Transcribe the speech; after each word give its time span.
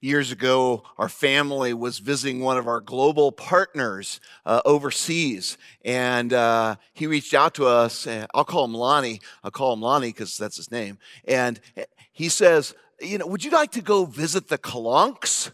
Years 0.00 0.32
ago, 0.32 0.82
our 0.98 1.08
family 1.08 1.72
was 1.72 1.98
visiting 1.98 2.40
one 2.40 2.56
of 2.56 2.66
our 2.66 2.80
global 2.80 3.32
partners 3.32 4.20
uh, 4.44 4.60
overseas, 4.64 5.56
and 5.84 6.32
uh, 6.32 6.76
he 6.92 7.06
reached 7.06 7.34
out 7.34 7.54
to 7.54 7.66
us. 7.66 8.06
I'll 8.34 8.44
call 8.44 8.64
him 8.64 8.74
Lonnie. 8.74 9.20
I'll 9.42 9.50
call 9.50 9.72
him 9.72 9.80
Lonnie 9.80 10.08
because 10.08 10.36
that's 10.36 10.56
his 10.56 10.70
name. 10.70 10.98
And 11.26 11.60
he 12.12 12.28
says, 12.28 12.74
You 13.00 13.18
know, 13.18 13.26
would 13.26 13.44
you 13.44 13.50
like 13.50 13.72
to 13.72 13.82
go 13.82 14.04
visit 14.04 14.48
the 14.48 14.58
Calanques? 14.58 15.52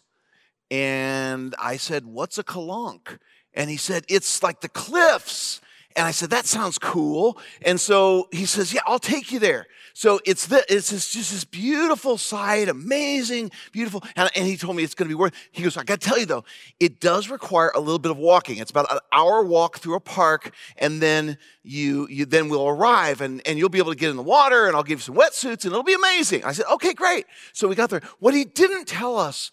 And 0.71 1.55
I 1.59 1.77
said, 1.77 2.07
What's 2.07 2.39
a 2.39 2.45
Calanque? 2.45 3.19
And 3.55 3.71
he 3.71 3.77
said, 3.77 4.05
It's 4.09 4.43
like 4.43 4.61
the 4.61 4.69
cliffs. 4.69 5.61
And 5.97 6.07
I 6.07 6.13
said, 6.13 6.31
That 6.31 6.47
sounds 6.47 6.79
cool. 6.79 7.39
And 7.63 7.81
so 7.81 8.29
he 8.31 8.47
says, 8.47 8.73
Yeah, 8.73 8.83
I'll 8.87 8.99
take 8.99 9.33
you 9.33 9.39
there. 9.39 9.67
So 9.93 10.21
it's 10.25 10.47
the, 10.47 10.65
it's 10.69 10.91
just, 10.91 11.13
just 11.13 11.33
this 11.33 11.45
beautiful 11.45 12.17
site, 12.17 12.69
amazing, 12.69 13.51
beautiful. 13.73 14.03
And, 14.17 14.31
and 14.37 14.47
he 14.47 14.57
told 14.57 14.77
me 14.77 14.85
it's 14.85 14.95
going 14.95 15.09
to 15.09 15.15
be 15.15 15.19
worth. 15.19 15.35
He 15.51 15.63
goes, 15.63 15.77
I 15.77 15.83
got 15.83 16.01
to 16.01 16.09
tell 16.09 16.19
you 16.19 16.27
though, 16.27 16.45
it 16.79 17.01
does 17.01 17.29
require 17.29 17.73
a 17.75 17.81
little 17.81 17.99
bit 17.99 18.11
of 18.11 18.17
walking. 18.17 18.59
It's 18.59 18.71
about 18.71 18.91
an 18.93 19.01
hour 19.13 19.43
walk 19.43 19.79
through 19.79 19.97
a 19.97 20.01
park, 20.01 20.55
and 20.77 21.03
then 21.03 21.39
you 21.63 22.07
you 22.09 22.25
then 22.25 22.49
will 22.49 22.69
arrive, 22.69 23.21
and 23.21 23.43
and 23.47 23.59
you'll 23.59 23.69
be 23.69 23.79
able 23.79 23.93
to 23.93 23.99
get 23.99 24.11
in 24.11 24.17
the 24.17 24.23
water, 24.23 24.67
and 24.67 24.77
I'll 24.77 24.83
give 24.83 25.01
you 25.01 25.03
some 25.03 25.17
wetsuits, 25.17 25.65
and 25.65 25.73
it'll 25.73 25.83
be 25.83 25.95
amazing. 25.95 26.45
I 26.45 26.53
said, 26.53 26.67
okay, 26.73 26.95
great. 26.95 27.27
So 27.53 27.69
we 27.69 27.75
got 27.75 27.91
there. 27.91 28.03
What 28.21 28.33
he 28.33 28.45
didn't 28.45 28.87
tell 28.87 29.19
us 29.19 29.51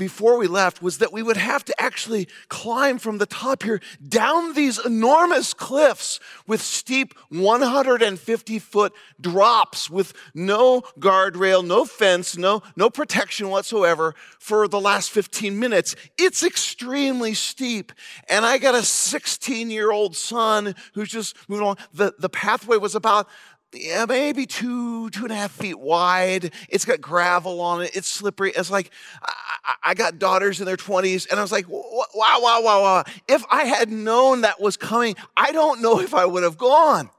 before 0.00 0.38
we 0.38 0.48
left 0.48 0.82
was 0.82 0.98
that 0.98 1.12
we 1.12 1.22
would 1.22 1.36
have 1.36 1.64
to 1.66 1.80
actually 1.80 2.26
climb 2.48 2.98
from 2.98 3.18
the 3.18 3.26
top 3.26 3.62
here 3.62 3.80
down 4.08 4.54
these 4.54 4.84
enormous 4.84 5.52
cliffs 5.54 6.18
with 6.46 6.62
steep 6.62 7.14
150 7.28 8.58
foot 8.58 8.92
drops 9.20 9.90
with 9.90 10.14
no 10.34 10.80
guardrail, 10.98 11.64
no 11.64 11.84
fence, 11.84 12.36
no, 12.36 12.62
no 12.74 12.88
protection 12.88 13.50
whatsoever 13.50 14.14
for 14.38 14.66
the 14.66 14.80
last 14.80 15.10
15 15.10 15.58
minutes. 15.58 15.94
It's 16.16 16.42
extremely 16.42 17.34
steep. 17.34 17.92
And 18.28 18.46
I 18.46 18.56
got 18.56 18.74
a 18.74 18.82
16 18.82 19.70
year 19.70 19.92
old 19.92 20.16
son 20.16 20.74
who's 20.94 21.10
just 21.10 21.36
moving 21.46 21.64
along. 21.64 21.76
The, 21.92 22.14
the 22.18 22.30
pathway 22.30 22.78
was 22.78 22.94
about 22.94 23.28
yeah, 23.72 24.04
maybe 24.06 24.46
two, 24.46 25.10
two 25.10 25.24
and 25.24 25.32
a 25.32 25.36
half 25.36 25.52
feet 25.52 25.78
wide. 25.78 26.52
It's 26.68 26.84
got 26.84 27.00
gravel 27.00 27.60
on 27.60 27.82
it. 27.82 27.94
It's 27.94 28.08
slippery. 28.08 28.52
It's 28.56 28.70
like, 28.70 28.90
I, 29.22 29.74
I 29.84 29.94
got 29.94 30.18
daughters 30.18 30.60
in 30.60 30.66
their 30.66 30.76
20s, 30.76 31.30
and 31.30 31.38
I 31.38 31.42
was 31.42 31.52
like, 31.52 31.68
wow, 31.68 32.04
wow, 32.14 32.60
wow, 32.62 32.82
wow. 32.82 33.04
If 33.28 33.44
I 33.50 33.64
had 33.64 33.90
known 33.90 34.40
that 34.40 34.60
was 34.60 34.76
coming, 34.76 35.14
I 35.36 35.52
don't 35.52 35.80
know 35.80 36.00
if 36.00 36.14
I 36.14 36.26
would 36.26 36.42
have 36.42 36.58
gone. 36.58 37.10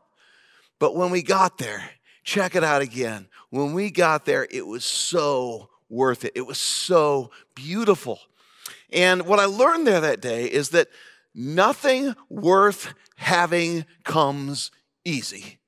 But 0.77 0.95
when 0.95 1.11
we 1.11 1.21
got 1.21 1.57
there, 1.57 1.91
check 2.23 2.55
it 2.55 2.63
out 2.63 2.81
again. 2.81 3.27
When 3.49 3.73
we 3.73 3.91
got 3.91 4.25
there, 4.25 4.47
it 4.49 4.65
was 4.65 4.83
so 4.83 5.69
worth 5.89 6.25
it. 6.25 6.33
It 6.35 6.47
was 6.47 6.57
so 6.57 7.31
beautiful. 7.55 8.19
And 8.91 9.25
what 9.25 9.39
I 9.39 9.45
learned 9.45 9.87
there 9.87 10.01
that 10.01 10.21
day 10.21 10.45
is 10.45 10.69
that 10.69 10.87
nothing 11.33 12.15
worth 12.29 12.93
having 13.15 13.85
comes 14.03 14.71
easy. 15.05 15.59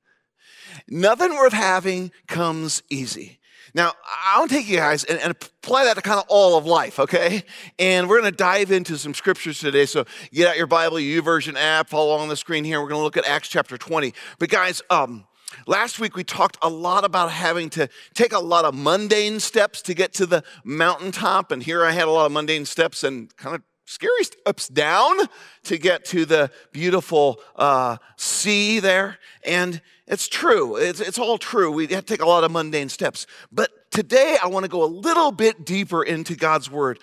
Nothing 0.88 1.31
worth 1.31 1.53
having 1.53 2.11
comes 2.27 2.83
easy. 2.89 3.39
Now, 3.75 3.93
I 4.05 4.38
want 4.38 4.52
to 4.52 4.57
take 4.57 4.69
you 4.69 4.77
guys 4.77 5.03
and, 5.03 5.19
and, 5.19 5.31
apply 5.31 5.85
that 5.85 5.95
to 5.95 6.02
kind 6.02 6.19
of 6.19 6.25
all 6.27 6.57
of 6.57 6.66
life, 6.66 6.99
okay? 6.99 7.43
And 7.79 8.07
we're 8.07 8.19
going 8.19 8.31
to 8.31 8.38
dive 8.38 8.71
into 8.71 8.97
some 8.97 9.16
scriptures 9.16 9.59
today. 9.59 9.88
So 9.88 10.05
get 10.31 10.47
out 10.47 10.57
your 10.57 10.67
Bible, 10.67 10.97
YouVersion 10.97 11.55
app, 11.57 11.89
follow 11.89 12.16
on 12.16 12.27
the 12.27 12.35
screen 12.35 12.63
here. 12.63 12.79
We're 12.81 12.89
going 12.89 12.99
to 12.99 13.03
look 13.03 13.17
at 13.17 13.27
Acts 13.27 13.47
chapter 13.47 13.77
20. 13.77 14.13
But 14.38 14.49
guys, 14.49 14.83
um, 14.91 15.25
last 15.66 15.99
week 15.99 16.16
we 16.16 16.23
talked 16.23 16.57
a 16.61 16.69
lot 16.69 17.03
about 17.03 17.31
having 17.31 17.71
to 17.71 17.89
take 18.13 18.33
a 18.33 18.39
lot 18.39 18.63
of 18.66 18.75
mundane 18.75 19.39
steps 19.39 19.81
to 19.83 19.95
get 19.95 20.13
to 20.16 20.27
the 20.27 20.44
mountaintop. 20.63 21.51
And 21.51 21.63
here 21.63 21.83
I 21.83 21.91
had 21.91 22.07
a 22.07 22.11
lot 22.11 22.27
of 22.27 22.31
mundane 22.31 22.66
steps 22.66 23.03
and 23.03 23.35
kind 23.38 23.55
of 23.55 23.63
scary 23.85 24.23
steps 24.23 24.67
down 24.67 25.16
to 25.63 25.77
get 25.77 26.05
to 26.05 26.25
the 26.25 26.51
beautiful 26.71 27.39
uh, 27.55 27.97
sea 28.17 28.79
there. 28.79 29.17
And 29.45 29.81
it's 30.08 30.28
true. 30.28 30.75
It's, 30.75 31.00
it's 31.00 31.18
all 31.18 31.38
true. 31.38 31.72
We 31.72 31.88
have 31.88 32.06
to 32.06 32.14
take 32.14 32.22
a 32.22 32.28
lot 32.28 32.44
of 32.44 32.52
mundane 32.52 32.90
steps. 32.90 33.25
But 33.52 33.72
today 33.91 34.38
I 34.41 34.47
want 34.47 34.64
to 34.64 34.69
go 34.69 34.84
a 34.84 34.86
little 34.86 35.31
bit 35.31 35.66
deeper 35.66 36.03
into 36.03 36.36
God's 36.36 36.69
word. 36.69 37.00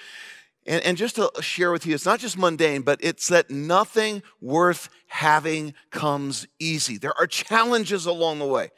And, 0.66 0.84
and 0.84 0.96
just 0.96 1.16
to 1.16 1.30
share 1.40 1.72
with 1.72 1.86
you, 1.86 1.94
it's 1.94 2.04
not 2.04 2.20
just 2.20 2.36
mundane, 2.36 2.82
but 2.82 2.98
it's 3.02 3.28
that 3.28 3.50
nothing 3.50 4.22
worth 4.40 4.90
having 5.06 5.74
comes 5.90 6.46
easy. 6.58 6.98
There 6.98 7.18
are 7.18 7.26
challenges 7.26 8.06
along 8.06 8.38
the 8.38 8.46
way. 8.46 8.70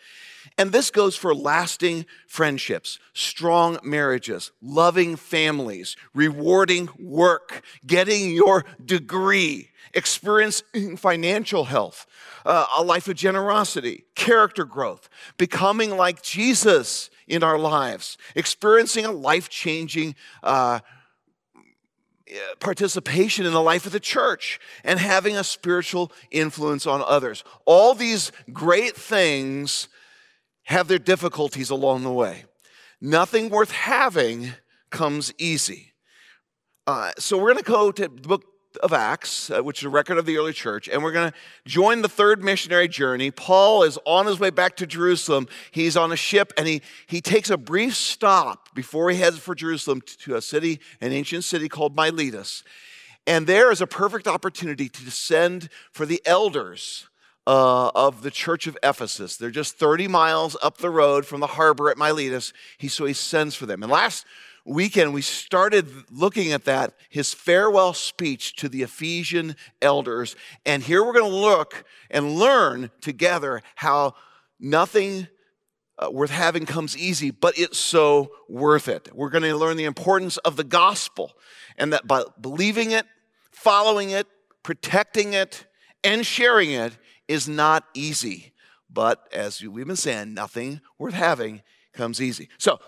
And 0.58 0.72
this 0.72 0.90
goes 0.90 1.16
for 1.16 1.34
lasting 1.34 2.06
friendships, 2.26 2.98
strong 3.14 3.78
marriages, 3.82 4.52
loving 4.60 5.16
families, 5.16 5.96
rewarding 6.14 6.88
work, 6.98 7.64
getting 7.86 8.30
your 8.32 8.64
degree, 8.84 9.70
experiencing 9.94 10.96
financial 10.96 11.64
health, 11.64 12.06
uh, 12.44 12.66
a 12.76 12.82
life 12.82 13.08
of 13.08 13.16
generosity, 13.16 14.04
character 14.14 14.64
growth, 14.64 15.08
becoming 15.38 15.96
like 15.96 16.22
Jesus 16.22 17.10
in 17.26 17.42
our 17.42 17.58
lives, 17.58 18.18
experiencing 18.34 19.04
a 19.04 19.12
life 19.12 19.48
changing 19.48 20.14
uh, 20.42 20.80
participation 22.60 23.46
in 23.46 23.52
the 23.52 23.60
life 23.60 23.86
of 23.86 23.92
the 23.92 24.00
church, 24.00 24.60
and 24.84 24.98
having 24.98 25.36
a 25.36 25.44
spiritual 25.44 26.12
influence 26.30 26.86
on 26.86 27.02
others. 27.06 27.44
All 27.64 27.94
these 27.94 28.32
great 28.52 28.96
things 28.96 29.88
have 30.64 30.88
their 30.88 30.98
difficulties 30.98 31.70
along 31.70 32.02
the 32.02 32.12
way. 32.12 32.44
Nothing 33.00 33.50
worth 33.50 33.72
having 33.72 34.52
comes 34.90 35.32
easy. 35.38 35.92
Uh, 36.86 37.12
so 37.18 37.36
we're 37.36 37.52
going 37.52 37.64
to 37.64 37.70
go 37.70 37.92
to 37.92 38.02
the 38.02 38.08
book 38.08 38.44
of 38.82 38.92
Acts, 38.92 39.50
uh, 39.50 39.62
which 39.62 39.80
is 39.80 39.84
a 39.84 39.90
record 39.90 40.18
of 40.18 40.26
the 40.26 40.36
early 40.36 40.52
church, 40.52 40.88
and 40.88 41.02
we're 41.02 41.12
going 41.12 41.30
to 41.30 41.36
join 41.66 42.02
the 42.02 42.08
third 42.08 42.42
missionary 42.42 42.88
journey. 42.88 43.30
Paul 43.30 43.82
is 43.82 43.98
on 44.06 44.26
his 44.26 44.40
way 44.40 44.50
back 44.50 44.76
to 44.76 44.86
Jerusalem. 44.86 45.48
He's 45.70 45.96
on 45.96 46.12
a 46.12 46.16
ship 46.16 46.52
and 46.56 46.66
he, 46.66 46.82
he 47.06 47.20
takes 47.20 47.50
a 47.50 47.58
brief 47.58 47.94
stop 47.94 48.74
before 48.74 49.10
he 49.10 49.18
heads 49.18 49.38
for 49.38 49.54
Jerusalem 49.54 50.02
to 50.20 50.36
a 50.36 50.42
city, 50.42 50.80
an 51.00 51.12
ancient 51.12 51.44
city 51.44 51.68
called 51.68 51.96
Miletus. 51.96 52.64
And 53.26 53.46
there 53.46 53.70
is 53.70 53.80
a 53.80 53.86
perfect 53.86 54.26
opportunity 54.26 54.88
to 54.88 55.04
descend 55.04 55.68
for 55.92 56.06
the 56.06 56.20
elders 56.24 57.08
uh, 57.46 57.88
of 57.94 58.22
the 58.22 58.30
church 58.30 58.66
of 58.66 58.78
Ephesus. 58.82 59.36
They're 59.36 59.50
just 59.50 59.76
30 59.78 60.08
miles 60.08 60.56
up 60.62 60.78
the 60.78 60.90
road 60.90 61.26
from 61.26 61.40
the 61.40 61.48
harbor 61.48 61.90
at 61.90 61.98
Miletus. 61.98 62.52
He, 62.78 62.88
so 62.88 63.04
he 63.04 63.12
sends 63.12 63.54
for 63.54 63.66
them. 63.66 63.82
And 63.82 63.90
last 63.90 64.26
weekend, 64.64 65.12
we 65.12 65.22
started 65.22 65.90
looking 66.10 66.52
at 66.52 66.64
that, 66.64 66.94
his 67.08 67.34
farewell 67.34 67.94
speech 67.94 68.54
to 68.56 68.68
the 68.68 68.82
Ephesian 68.82 69.56
elders. 69.80 70.36
And 70.64 70.82
here 70.82 71.04
we're 71.04 71.14
going 71.14 71.30
to 71.30 71.36
look 71.36 71.84
and 72.10 72.36
learn 72.36 72.90
together 73.00 73.62
how 73.74 74.14
nothing 74.60 75.26
uh, 75.98 76.10
worth 76.10 76.30
having 76.30 76.66
comes 76.66 76.96
easy, 76.96 77.30
but 77.30 77.58
it's 77.58 77.78
so 77.78 78.32
worth 78.48 78.88
it. 78.88 79.08
We're 79.12 79.30
going 79.30 79.42
to 79.42 79.56
learn 79.56 79.76
the 79.76 79.84
importance 79.84 80.36
of 80.38 80.56
the 80.56 80.64
gospel 80.64 81.32
and 81.76 81.92
that 81.92 82.06
by 82.06 82.24
believing 82.40 82.92
it, 82.92 83.06
following 83.50 84.10
it, 84.10 84.26
protecting 84.62 85.34
it, 85.34 85.66
and 86.04 86.24
sharing 86.24 86.70
it, 86.70 86.96
is 87.28 87.48
not 87.48 87.84
easy. 87.94 88.52
But 88.90 89.26
as 89.32 89.62
we've 89.62 89.86
been 89.86 89.96
saying, 89.96 90.34
nothing 90.34 90.80
worth 90.98 91.14
having 91.14 91.62
comes 91.92 92.20
easy. 92.20 92.48
So, 92.58 92.78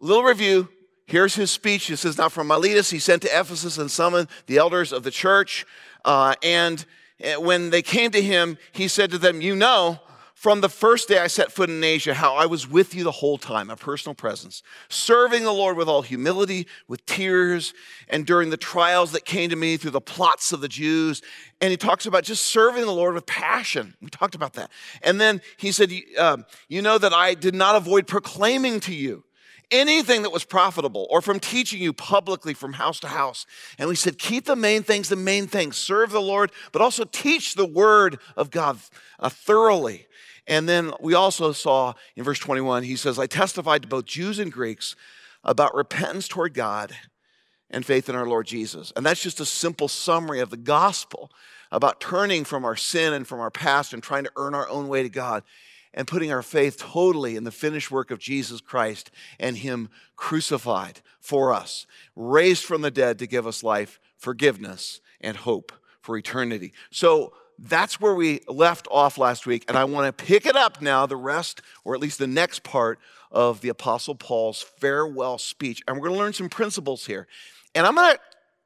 little 0.00 0.24
review. 0.24 0.68
Here's 1.06 1.34
his 1.34 1.50
speech. 1.50 1.88
This 1.88 2.04
is 2.04 2.16
not 2.16 2.32
from 2.32 2.46
Miletus. 2.46 2.90
He 2.90 2.98
sent 2.98 3.22
to 3.22 3.28
Ephesus 3.28 3.76
and 3.76 3.90
summoned 3.90 4.28
the 4.46 4.58
elders 4.58 4.92
of 4.92 5.02
the 5.02 5.10
church. 5.10 5.66
Uh, 6.04 6.34
and 6.42 6.84
eh, 7.20 7.36
when 7.36 7.70
they 7.70 7.82
came 7.82 8.10
to 8.12 8.22
him, 8.22 8.56
he 8.72 8.88
said 8.88 9.10
to 9.10 9.18
them, 9.18 9.40
You 9.40 9.54
know, 9.54 10.00
from 10.42 10.60
the 10.60 10.68
first 10.68 11.06
day 11.06 11.18
I 11.18 11.28
set 11.28 11.52
foot 11.52 11.70
in 11.70 11.84
Asia, 11.84 12.14
how 12.14 12.34
I 12.34 12.46
was 12.46 12.68
with 12.68 12.96
you 12.96 13.04
the 13.04 13.12
whole 13.12 13.38
time, 13.38 13.70
a 13.70 13.76
personal 13.76 14.12
presence, 14.12 14.64
serving 14.88 15.44
the 15.44 15.52
Lord 15.52 15.76
with 15.76 15.86
all 15.86 16.02
humility, 16.02 16.66
with 16.88 17.06
tears, 17.06 17.72
and 18.08 18.26
during 18.26 18.50
the 18.50 18.56
trials 18.56 19.12
that 19.12 19.24
came 19.24 19.50
to 19.50 19.56
me 19.56 19.76
through 19.76 19.92
the 19.92 20.00
plots 20.00 20.52
of 20.52 20.60
the 20.60 20.66
Jews. 20.66 21.22
And 21.60 21.70
he 21.70 21.76
talks 21.76 22.06
about 22.06 22.24
just 22.24 22.42
serving 22.42 22.84
the 22.84 22.92
Lord 22.92 23.14
with 23.14 23.24
passion. 23.24 23.94
We 24.02 24.08
talked 24.08 24.34
about 24.34 24.54
that. 24.54 24.72
And 25.00 25.20
then 25.20 25.42
he 25.58 25.70
said, 25.70 25.92
um, 26.18 26.44
You 26.68 26.82
know 26.82 26.98
that 26.98 27.12
I 27.12 27.34
did 27.34 27.54
not 27.54 27.76
avoid 27.76 28.08
proclaiming 28.08 28.80
to 28.80 28.92
you 28.92 29.22
anything 29.70 30.22
that 30.22 30.30
was 30.30 30.44
profitable 30.44 31.06
or 31.08 31.22
from 31.22 31.38
teaching 31.38 31.80
you 31.80 31.92
publicly 31.92 32.52
from 32.52 32.72
house 32.74 32.98
to 33.00 33.08
house. 33.08 33.46
And 33.78 33.88
we 33.88 33.94
said, 33.94 34.18
keep 34.18 34.44
the 34.44 34.56
main 34.56 34.82
things 34.82 35.08
the 35.08 35.16
main 35.16 35.46
things. 35.46 35.76
Serve 35.76 36.10
the 36.10 36.20
Lord, 36.20 36.52
but 36.72 36.82
also 36.82 37.04
teach 37.04 37.54
the 37.54 37.64
word 37.64 38.18
of 38.36 38.50
God 38.50 38.78
uh, 39.18 39.28
thoroughly. 39.28 40.06
And 40.46 40.68
then 40.68 40.92
we 41.00 41.14
also 41.14 41.52
saw 41.52 41.94
in 42.16 42.24
verse 42.24 42.38
21, 42.38 42.82
he 42.82 42.96
says, 42.96 43.18
I 43.18 43.26
testified 43.26 43.82
to 43.82 43.88
both 43.88 44.06
Jews 44.06 44.38
and 44.38 44.52
Greeks 44.52 44.96
about 45.44 45.74
repentance 45.74 46.28
toward 46.28 46.54
God 46.54 46.92
and 47.70 47.86
faith 47.86 48.08
in 48.08 48.14
our 48.14 48.26
Lord 48.26 48.46
Jesus. 48.46 48.92
And 48.96 49.04
that's 49.04 49.22
just 49.22 49.40
a 49.40 49.46
simple 49.46 49.88
summary 49.88 50.40
of 50.40 50.50
the 50.50 50.56
gospel 50.56 51.30
about 51.70 52.00
turning 52.00 52.44
from 52.44 52.64
our 52.64 52.76
sin 52.76 53.12
and 53.12 53.26
from 53.26 53.40
our 53.40 53.50
past 53.50 53.92
and 53.92 54.02
trying 54.02 54.24
to 54.24 54.32
earn 54.36 54.54
our 54.54 54.68
own 54.68 54.88
way 54.88 55.02
to 55.02 55.08
God 55.08 55.42
and 55.94 56.06
putting 56.06 56.32
our 56.32 56.42
faith 56.42 56.78
totally 56.78 57.36
in 57.36 57.44
the 57.44 57.50
finished 57.50 57.90
work 57.90 58.10
of 58.10 58.18
Jesus 58.18 58.60
Christ 58.60 59.10
and 59.38 59.56
Him 59.56 59.88
crucified 60.16 61.00
for 61.20 61.52
us, 61.52 61.86
raised 62.16 62.64
from 62.64 62.82
the 62.82 62.90
dead 62.90 63.18
to 63.18 63.26
give 63.26 63.46
us 63.46 63.62
life, 63.62 64.00
forgiveness, 64.16 65.00
and 65.20 65.36
hope 65.36 65.72
for 66.00 66.16
eternity. 66.16 66.72
So 66.90 67.32
that's 67.62 68.00
where 68.00 68.14
we 68.14 68.40
left 68.48 68.88
off 68.90 69.18
last 69.18 69.46
week, 69.46 69.64
and 69.68 69.78
I 69.78 69.84
want 69.84 70.06
to 70.06 70.24
pick 70.24 70.46
it 70.46 70.56
up 70.56 70.82
now, 70.82 71.06
the 71.06 71.16
rest, 71.16 71.62
or 71.84 71.94
at 71.94 72.00
least 72.00 72.18
the 72.18 72.26
next 72.26 72.64
part 72.64 72.98
of 73.30 73.60
the 73.60 73.68
Apostle 73.68 74.16
Paul's 74.16 74.62
farewell 74.62 75.38
speech. 75.38 75.82
And 75.86 75.96
we're 75.96 76.08
going 76.08 76.18
to 76.18 76.24
learn 76.24 76.32
some 76.32 76.48
principles 76.48 77.06
here. 77.06 77.28
And 77.74 77.86
I'm 77.86 77.94
going 77.94 78.14
to 78.14 78.20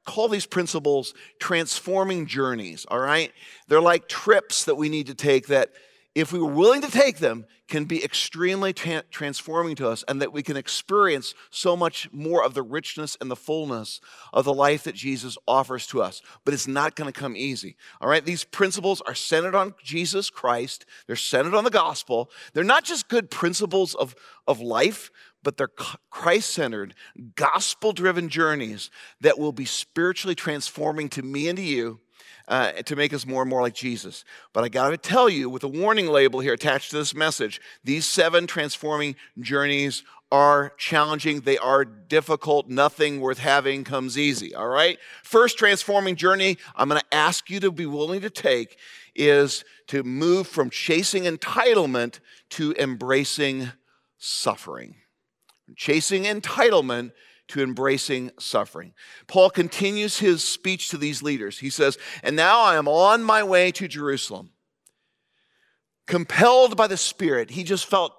call 0.05 0.27
these 0.27 0.47
principles 0.47 1.13
transforming 1.39 2.25
journeys, 2.25 2.85
all 2.85 2.99
right? 2.99 3.31
They're 3.67 3.81
like 3.81 4.07
trips 4.07 4.65
that 4.65 4.75
we 4.75 4.89
need 4.89 5.07
to 5.07 5.15
take 5.15 5.47
that 5.47 5.71
if 6.17 6.33
we 6.33 6.39
were 6.39 6.51
willing 6.51 6.81
to 6.81 6.89
take 6.89 7.19
them, 7.19 7.45
can 7.67 7.85
be 7.85 8.03
extremely 8.03 8.73
tra- 8.73 9.03
transforming 9.11 9.75
to 9.75 9.87
us, 9.87 10.03
and 10.07 10.19
that 10.19 10.33
we 10.33 10.41
can 10.41 10.57
experience 10.57 11.35
so 11.51 11.75
much 11.75 12.11
more 12.11 12.43
of 12.43 12.55
the 12.55 12.63
richness 12.63 13.15
and 13.21 13.29
the 13.29 13.35
fullness 13.35 14.01
of 14.33 14.43
the 14.43 14.53
life 14.53 14.83
that 14.85 14.95
Jesus 14.95 15.37
offers 15.47 15.85
to 15.85 16.01
us. 16.01 16.23
But 16.43 16.55
it's 16.55 16.67
not 16.67 16.95
going 16.95 17.11
to 17.11 17.19
come 17.19 17.35
easy. 17.37 17.75
All 18.01 18.09
right, 18.09 18.25
these 18.25 18.43
principles 18.43 18.99
are 19.01 19.13
centered 19.13 19.53
on 19.53 19.75
Jesus 19.83 20.31
Christ, 20.31 20.87
they're 21.05 21.15
centered 21.15 21.53
on 21.53 21.65
the 21.65 21.69
gospel. 21.69 22.31
They're 22.53 22.63
not 22.63 22.83
just 22.83 23.09
good 23.09 23.29
principles 23.29 23.93
of, 23.93 24.15
of 24.47 24.59
life, 24.59 25.11
but 25.43 25.57
they're 25.57 25.69
Christ 26.09 26.49
centered, 26.49 26.95
gospel 27.35 27.93
driven 27.93 28.27
journeys 28.29 28.89
that 29.21 29.37
will 29.37 29.51
be 29.51 29.65
spiritually 29.65 30.35
transforming 30.35 31.09
to 31.09 31.21
me 31.21 31.47
and 31.47 31.57
to 31.57 31.63
you 31.63 31.99
uh, 32.47 32.71
to 32.71 32.95
make 32.95 33.13
us 33.13 33.25
more 33.25 33.41
and 33.41 33.49
more 33.49 33.61
like 33.61 33.73
Jesus. 33.73 34.23
But 34.53 34.63
I 34.63 34.69
got 34.69 34.89
to 34.89 34.97
tell 34.97 35.29
you, 35.29 35.49
with 35.49 35.63
a 35.63 35.67
warning 35.67 36.07
label 36.07 36.39
here 36.39 36.53
attached 36.53 36.91
to 36.91 36.97
this 36.97 37.13
message, 37.13 37.59
these 37.83 38.05
seven 38.05 38.47
transforming 38.47 39.15
journeys 39.39 40.03
are 40.31 40.73
challenging, 40.77 41.41
they 41.41 41.57
are 41.57 41.85
difficult. 41.85 42.67
Nothing 42.67 43.21
worth 43.21 43.39
having 43.39 43.83
comes 43.83 44.17
easy, 44.17 44.53
all 44.53 44.67
right? 44.67 44.97
First 45.23 45.57
transforming 45.57 46.15
journey 46.15 46.57
I'm 46.75 46.89
going 46.89 46.99
to 46.99 47.15
ask 47.15 47.49
you 47.49 47.59
to 47.61 47.71
be 47.71 47.85
willing 47.85 48.21
to 48.21 48.29
take 48.29 48.77
is 49.15 49.63
to 49.87 50.03
move 50.03 50.47
from 50.47 50.69
chasing 50.69 51.23
entitlement 51.23 52.19
to 52.49 52.73
embracing 52.77 53.71
suffering. 54.17 54.95
Chasing 55.75 56.23
entitlement 56.23 57.11
to 57.49 57.61
embracing 57.61 58.31
suffering. 58.39 58.93
Paul 59.27 59.49
continues 59.49 60.19
his 60.19 60.43
speech 60.43 60.89
to 60.89 60.97
these 60.97 61.23
leaders. 61.23 61.59
He 61.59 61.69
says, 61.69 61.97
And 62.23 62.35
now 62.35 62.61
I 62.61 62.75
am 62.75 62.87
on 62.87 63.23
my 63.23 63.43
way 63.43 63.71
to 63.73 63.87
Jerusalem. 63.87 64.51
Compelled 66.05 66.77
by 66.77 66.87
the 66.87 66.97
Spirit, 66.97 67.51
he 67.51 67.63
just 67.63 67.85
felt 67.85 68.13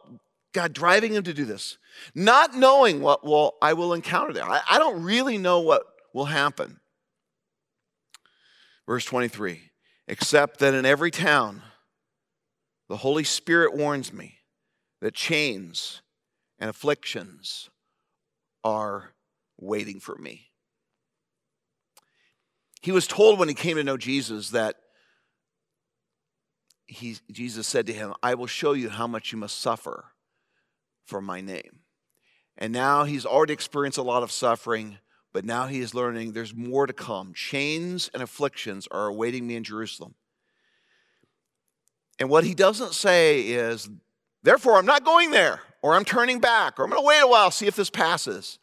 God 0.52 0.72
driving 0.72 1.14
him 1.14 1.22
to 1.24 1.34
do 1.34 1.44
this, 1.44 1.78
not 2.14 2.54
knowing 2.54 3.00
what 3.00 3.24
will, 3.24 3.54
I 3.60 3.74
will 3.74 3.94
encounter 3.94 4.32
there. 4.32 4.44
I, 4.44 4.60
I 4.68 4.78
don't 4.78 5.02
really 5.02 5.38
know 5.38 5.60
what 5.60 5.82
will 6.12 6.26
happen. 6.26 6.80
Verse 8.86 9.04
23 9.04 9.62
Except 10.06 10.58
that 10.60 10.72
in 10.72 10.86
every 10.86 11.10
town, 11.10 11.62
the 12.88 12.96
Holy 12.96 13.24
Spirit 13.24 13.76
warns 13.76 14.12
me 14.12 14.38
that 15.02 15.14
chains 15.14 16.00
and 16.58 16.70
afflictions 16.70 17.68
are 18.64 19.12
waiting 19.58 20.00
for 20.00 20.16
me. 20.16 20.50
He 22.80 22.92
was 22.92 23.06
told 23.06 23.38
when 23.38 23.48
he 23.48 23.54
came 23.54 23.76
to 23.76 23.84
know 23.84 23.96
Jesus 23.96 24.50
that 24.50 24.76
he, 26.86 27.16
Jesus 27.30 27.66
said 27.66 27.86
to 27.86 27.92
him, 27.92 28.14
I 28.22 28.34
will 28.34 28.46
show 28.46 28.72
you 28.72 28.88
how 28.88 29.06
much 29.06 29.32
you 29.32 29.38
must 29.38 29.58
suffer 29.58 30.06
for 31.04 31.20
my 31.20 31.40
name. 31.40 31.80
And 32.56 32.72
now 32.72 33.04
he's 33.04 33.26
already 33.26 33.52
experienced 33.52 33.98
a 33.98 34.02
lot 34.02 34.22
of 34.22 34.32
suffering, 34.32 34.98
but 35.32 35.44
now 35.44 35.66
he 35.66 35.80
is 35.80 35.94
learning 35.94 36.32
there's 36.32 36.54
more 36.54 36.86
to 36.86 36.92
come. 36.92 37.34
Chains 37.34 38.10
and 38.14 38.22
afflictions 38.22 38.88
are 38.90 39.06
awaiting 39.06 39.46
me 39.46 39.56
in 39.56 39.64
Jerusalem. 39.64 40.14
And 42.18 42.28
what 42.30 42.44
he 42.44 42.54
doesn't 42.54 42.94
say 42.94 43.42
is, 43.42 43.88
therefore, 44.42 44.76
I'm 44.76 44.86
not 44.86 45.04
going 45.04 45.30
there, 45.30 45.60
or 45.82 45.94
I'm 45.94 46.04
turning 46.04 46.40
back, 46.40 46.78
or 46.78 46.84
I'm 46.84 46.90
going 46.90 47.02
to 47.02 47.06
wait 47.06 47.20
a 47.20 47.28
while, 47.28 47.50
see 47.50 47.66
if 47.66 47.76
this 47.76 47.90
passes. 47.90 48.58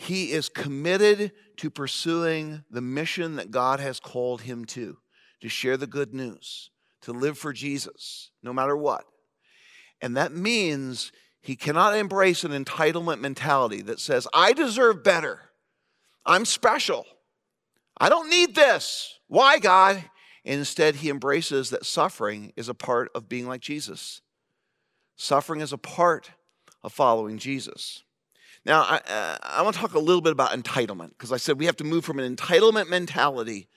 He 0.00 0.30
is 0.30 0.48
committed 0.48 1.32
to 1.56 1.70
pursuing 1.70 2.62
the 2.70 2.80
mission 2.80 3.34
that 3.34 3.50
God 3.50 3.80
has 3.80 3.98
called 3.98 4.42
him 4.42 4.64
to, 4.66 4.96
to 5.40 5.48
share 5.48 5.76
the 5.76 5.88
good 5.88 6.14
news, 6.14 6.70
to 7.02 7.12
live 7.12 7.36
for 7.36 7.52
Jesus, 7.52 8.30
no 8.40 8.52
matter 8.52 8.76
what. 8.76 9.04
And 10.00 10.16
that 10.16 10.32
means 10.32 11.10
he 11.40 11.56
cannot 11.56 11.96
embrace 11.96 12.44
an 12.44 12.52
entitlement 12.52 13.20
mentality 13.20 13.82
that 13.82 13.98
says, 13.98 14.28
I 14.32 14.52
deserve 14.52 15.02
better. 15.02 15.40
I'm 16.24 16.44
special. 16.44 17.04
I 17.96 18.08
don't 18.08 18.30
need 18.30 18.54
this. 18.54 19.18
Why, 19.26 19.58
God? 19.58 20.04
instead, 20.44 20.96
he 20.96 21.10
embraces 21.10 21.70
that 21.70 21.84
suffering 21.84 22.52
is 22.56 22.68
a 22.68 22.74
part 22.74 23.10
of 23.16 23.28
being 23.28 23.46
like 23.46 23.60
Jesus. 23.60 24.22
Suffering 25.16 25.60
is 25.60 25.72
a 25.72 25.78
part 25.78 26.30
of 26.84 26.92
following 26.92 27.36
Jesus. 27.36 28.04
Now, 28.64 28.82
I, 28.82 29.00
uh, 29.08 29.38
I 29.42 29.62
want 29.62 29.74
to 29.74 29.80
talk 29.80 29.94
a 29.94 29.98
little 29.98 30.20
bit 30.20 30.32
about 30.32 30.50
entitlement 30.50 31.10
because 31.10 31.32
I 31.32 31.36
said 31.36 31.58
we 31.58 31.66
have 31.66 31.76
to 31.76 31.84
move 31.84 32.04
from 32.04 32.18
an 32.18 32.36
entitlement 32.36 32.88
mentality, 32.88 33.68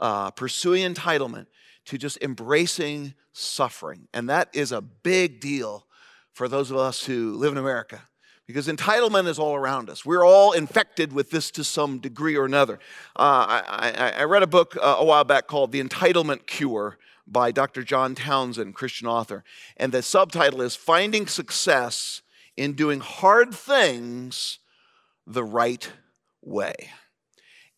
uh, 0.00 0.30
pursuing 0.30 0.94
entitlement, 0.94 1.46
to 1.86 1.98
just 1.98 2.18
embracing 2.22 3.14
suffering. 3.32 4.08
And 4.12 4.28
that 4.28 4.48
is 4.52 4.72
a 4.72 4.80
big 4.80 5.40
deal 5.40 5.86
for 6.32 6.48
those 6.48 6.70
of 6.70 6.76
us 6.76 7.04
who 7.04 7.34
live 7.34 7.52
in 7.52 7.58
America 7.58 8.02
because 8.46 8.68
entitlement 8.68 9.26
is 9.26 9.38
all 9.38 9.54
around 9.54 9.90
us. 9.90 10.04
We're 10.04 10.24
all 10.24 10.52
infected 10.52 11.12
with 11.12 11.30
this 11.30 11.50
to 11.52 11.64
some 11.64 11.98
degree 11.98 12.36
or 12.36 12.44
another. 12.44 12.74
Uh, 13.16 13.62
I, 13.68 14.12
I, 14.18 14.24
read 14.24 14.42
a 14.42 14.46
book 14.46 14.76
uh, 14.76 14.96
a 14.98 15.04
while 15.04 15.24
back 15.24 15.48
called 15.48 15.72
The 15.72 15.82
Entitlement 15.82 16.46
Cure 16.46 16.96
by 17.26 17.50
Dr. 17.50 17.82
John 17.82 18.14
Townsend, 18.14 18.74
Christian 18.74 19.08
author. 19.08 19.42
And 19.76 19.90
the 19.90 20.02
subtitle 20.02 20.62
is 20.62 20.76
Finding 20.76 21.26
Success 21.26 22.22
in 22.56 22.72
doing 22.72 23.00
hard 23.00 23.54
things 23.54 24.58
the 25.26 25.44
right 25.44 25.90
way. 26.42 26.74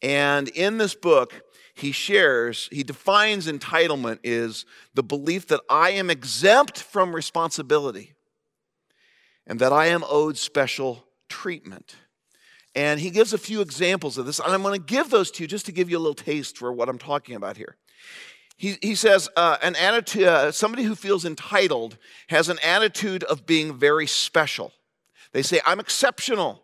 And 0.02 0.48
in 0.48 0.78
this 0.78 0.94
book, 0.94 1.42
he 1.74 1.92
shares, 1.92 2.68
he 2.72 2.82
defines 2.82 3.46
entitlement 3.46 4.18
is 4.22 4.66
the 4.94 5.02
belief 5.02 5.46
that 5.48 5.60
I 5.70 5.90
am 5.90 6.10
exempt 6.10 6.82
from 6.82 7.14
responsibility 7.14 8.14
and 9.46 9.60
that 9.60 9.72
I 9.72 9.86
am 9.86 10.04
owed 10.08 10.36
special 10.36 11.04
treatment. 11.28 11.96
And 12.74 13.00
he 13.00 13.10
gives 13.10 13.32
a 13.32 13.38
few 13.38 13.60
examples 13.60 14.18
of 14.18 14.26
this, 14.26 14.38
and 14.38 14.52
I'm 14.52 14.62
going 14.62 14.78
to 14.78 14.86
give 14.86 15.10
those 15.10 15.30
to 15.32 15.42
you 15.42 15.48
just 15.48 15.66
to 15.66 15.72
give 15.72 15.90
you 15.90 15.96
a 15.96 16.00
little 16.00 16.14
taste 16.14 16.58
for 16.58 16.72
what 16.72 16.88
I'm 16.88 16.98
talking 16.98 17.34
about 17.34 17.56
here. 17.56 17.76
He, 18.58 18.76
he 18.82 18.96
says, 18.96 19.28
uh, 19.36 19.56
an 19.62 19.76
attitude, 19.76 20.24
uh, 20.24 20.50
somebody 20.50 20.82
who 20.82 20.96
feels 20.96 21.24
entitled 21.24 21.96
has 22.26 22.48
an 22.48 22.58
attitude 22.62 23.22
of 23.24 23.46
being 23.46 23.78
very 23.78 24.06
special. 24.08 24.72
They 25.32 25.42
say, 25.42 25.60
I'm 25.64 25.78
exceptional. 25.78 26.60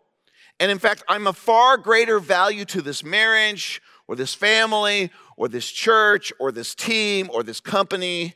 And 0.59 0.69
in 0.69 0.77
fact, 0.77 1.03
I'm 1.07 1.25
a 1.25 1.33
far 1.33 1.77
greater 1.77 2.19
value 2.19 2.65
to 2.65 2.81
this 2.81 3.01
marriage 3.01 3.81
or 4.07 4.17
this 4.17 4.33
family 4.33 5.09
or 5.37 5.47
this 5.47 5.71
church 5.71 6.33
or 6.37 6.51
this 6.51 6.75
team 6.75 7.29
or 7.31 7.43
this 7.43 7.61
company 7.61 8.35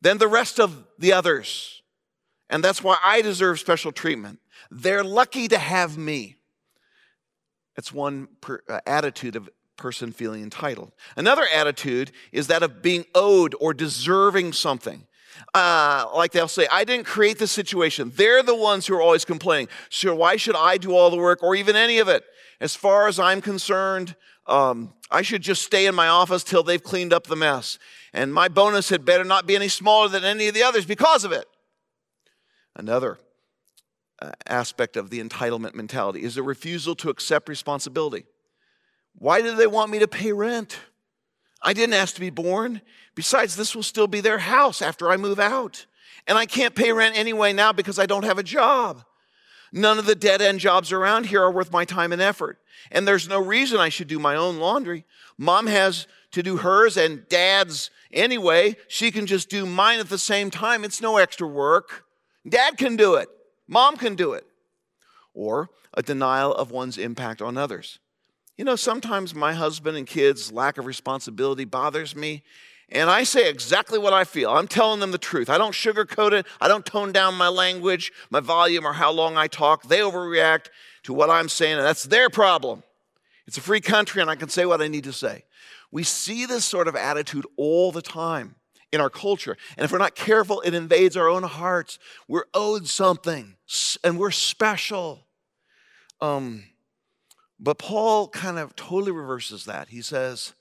than 0.00 0.18
the 0.18 0.28
rest 0.28 0.60
of 0.60 0.84
the 0.96 1.12
others. 1.12 1.82
And 2.48 2.62
that's 2.62 2.84
why 2.84 2.98
I 3.02 3.20
deserve 3.20 3.58
special 3.58 3.90
treatment. 3.90 4.38
They're 4.70 5.04
lucky 5.04 5.48
to 5.48 5.58
have 5.58 5.98
me. 5.98 6.36
That's 7.74 7.92
one 7.92 8.28
per, 8.40 8.60
uh, 8.68 8.80
attitude 8.86 9.34
of 9.34 9.50
person 9.76 10.12
feeling 10.12 10.42
entitled. 10.42 10.92
Another 11.16 11.46
attitude 11.52 12.12
is 12.32 12.46
that 12.46 12.62
of 12.62 12.82
being 12.82 13.04
owed 13.14 13.54
or 13.60 13.74
deserving 13.74 14.52
something. 14.52 15.06
Uh, 15.54 16.06
like 16.14 16.32
they'll 16.32 16.48
say, 16.48 16.66
I 16.70 16.84
didn't 16.84 17.06
create 17.06 17.38
the 17.38 17.46
situation. 17.46 18.12
They're 18.14 18.42
the 18.42 18.54
ones 18.54 18.86
who 18.86 18.94
are 18.94 19.02
always 19.02 19.24
complaining. 19.24 19.68
So 19.90 20.14
why 20.14 20.36
should 20.36 20.56
I 20.56 20.78
do 20.78 20.94
all 20.94 21.10
the 21.10 21.16
work 21.16 21.42
or 21.42 21.54
even 21.54 21.76
any 21.76 21.98
of 21.98 22.08
it? 22.08 22.24
As 22.60 22.74
far 22.74 23.06
as 23.06 23.18
I'm 23.18 23.40
concerned, 23.40 24.16
um, 24.46 24.94
I 25.10 25.22
should 25.22 25.42
just 25.42 25.62
stay 25.62 25.86
in 25.86 25.94
my 25.94 26.08
office 26.08 26.42
till 26.42 26.62
they've 26.62 26.82
cleaned 26.82 27.12
up 27.12 27.26
the 27.26 27.36
mess. 27.36 27.78
And 28.12 28.32
my 28.32 28.48
bonus 28.48 28.88
had 28.88 29.04
better 29.04 29.24
not 29.24 29.46
be 29.46 29.56
any 29.56 29.68
smaller 29.68 30.08
than 30.08 30.24
any 30.24 30.48
of 30.48 30.54
the 30.54 30.62
others 30.62 30.86
because 30.86 31.24
of 31.24 31.32
it. 31.32 31.46
Another 32.74 33.18
uh, 34.20 34.32
aspect 34.46 34.96
of 34.96 35.10
the 35.10 35.22
entitlement 35.22 35.74
mentality 35.74 36.22
is 36.22 36.36
a 36.36 36.42
refusal 36.42 36.94
to 36.96 37.10
accept 37.10 37.48
responsibility. 37.48 38.24
Why 39.18 39.40
do 39.40 39.54
they 39.54 39.66
want 39.66 39.90
me 39.90 39.98
to 40.00 40.08
pay 40.08 40.32
rent? 40.32 40.78
I 41.62 41.72
didn't 41.72 41.94
ask 41.94 42.14
to 42.14 42.20
be 42.20 42.30
born. 42.30 42.82
Besides, 43.14 43.56
this 43.56 43.74
will 43.74 43.82
still 43.82 44.06
be 44.06 44.20
their 44.20 44.38
house 44.38 44.82
after 44.82 45.10
I 45.10 45.16
move 45.16 45.40
out. 45.40 45.86
And 46.26 46.36
I 46.36 46.46
can't 46.46 46.74
pay 46.74 46.92
rent 46.92 47.16
anyway 47.16 47.52
now 47.52 47.72
because 47.72 47.98
I 47.98 48.06
don't 48.06 48.24
have 48.24 48.38
a 48.38 48.42
job. 48.42 49.04
None 49.72 49.98
of 49.98 50.06
the 50.06 50.14
dead 50.14 50.40
end 50.42 50.60
jobs 50.60 50.92
around 50.92 51.26
here 51.26 51.42
are 51.42 51.50
worth 51.50 51.72
my 51.72 51.84
time 51.84 52.12
and 52.12 52.22
effort. 52.22 52.58
And 52.90 53.06
there's 53.06 53.28
no 53.28 53.40
reason 53.40 53.78
I 53.78 53.88
should 53.88 54.08
do 54.08 54.18
my 54.18 54.36
own 54.36 54.58
laundry. 54.58 55.04
Mom 55.38 55.66
has 55.66 56.06
to 56.32 56.42
do 56.42 56.58
hers 56.58 56.96
and 56.96 57.28
dad's 57.28 57.90
anyway. 58.12 58.76
She 58.88 59.10
can 59.10 59.26
just 59.26 59.48
do 59.48 59.66
mine 59.66 59.98
at 59.98 60.08
the 60.08 60.18
same 60.18 60.50
time. 60.50 60.84
It's 60.84 61.00
no 61.00 61.16
extra 61.16 61.46
work. 61.46 62.04
Dad 62.48 62.76
can 62.76 62.96
do 62.96 63.14
it, 63.14 63.28
mom 63.66 63.96
can 63.96 64.14
do 64.14 64.34
it. 64.34 64.46
Or 65.34 65.70
a 65.92 66.02
denial 66.02 66.54
of 66.54 66.70
one's 66.70 66.96
impact 66.96 67.42
on 67.42 67.56
others. 67.56 67.98
You 68.56 68.64
know, 68.64 68.76
sometimes 68.76 69.34
my 69.34 69.52
husband 69.52 69.98
and 69.98 70.06
kids' 70.06 70.50
lack 70.50 70.78
of 70.78 70.86
responsibility 70.86 71.66
bothers 71.66 72.16
me, 72.16 72.42
and 72.88 73.10
I 73.10 73.24
say 73.24 73.50
exactly 73.50 73.98
what 73.98 74.14
I 74.14 74.24
feel. 74.24 74.50
I'm 74.50 74.68
telling 74.68 75.00
them 75.00 75.10
the 75.10 75.18
truth. 75.18 75.50
I 75.50 75.58
don't 75.58 75.74
sugarcoat 75.74 76.32
it. 76.32 76.46
I 76.60 76.68
don't 76.68 76.86
tone 76.86 77.12
down 77.12 77.34
my 77.34 77.48
language, 77.48 78.12
my 78.30 78.40
volume, 78.40 78.86
or 78.86 78.94
how 78.94 79.10
long 79.10 79.36
I 79.36 79.46
talk. 79.46 79.82
They 79.82 79.98
overreact 79.98 80.68
to 81.02 81.12
what 81.12 81.28
I'm 81.28 81.48
saying, 81.48 81.76
and 81.76 81.84
that's 81.84 82.04
their 82.04 82.30
problem. 82.30 82.82
It's 83.46 83.58
a 83.58 83.60
free 83.60 83.80
country, 83.80 84.22
and 84.22 84.30
I 84.30 84.36
can 84.36 84.48
say 84.48 84.64
what 84.64 84.80
I 84.80 84.88
need 84.88 85.04
to 85.04 85.12
say. 85.12 85.44
We 85.90 86.02
see 86.02 86.46
this 86.46 86.64
sort 86.64 86.88
of 86.88 86.96
attitude 86.96 87.46
all 87.56 87.92
the 87.92 88.02
time 88.02 88.54
in 88.90 89.00
our 89.00 89.10
culture. 89.10 89.56
And 89.76 89.84
if 89.84 89.92
we're 89.92 89.98
not 89.98 90.14
careful, 90.14 90.60
it 90.62 90.72
invades 90.74 91.16
our 91.16 91.28
own 91.28 91.42
hearts. 91.42 91.98
We're 92.26 92.46
owed 92.54 92.88
something, 92.88 93.56
and 94.02 94.18
we're 94.18 94.30
special. 94.30 95.26
Um, 96.20 96.64
but 97.58 97.78
Paul 97.78 98.28
kind 98.28 98.58
of 98.58 98.76
totally 98.76 99.12
reverses 99.12 99.64
that. 99.64 99.88
He 99.88 100.02
says, 100.02 100.54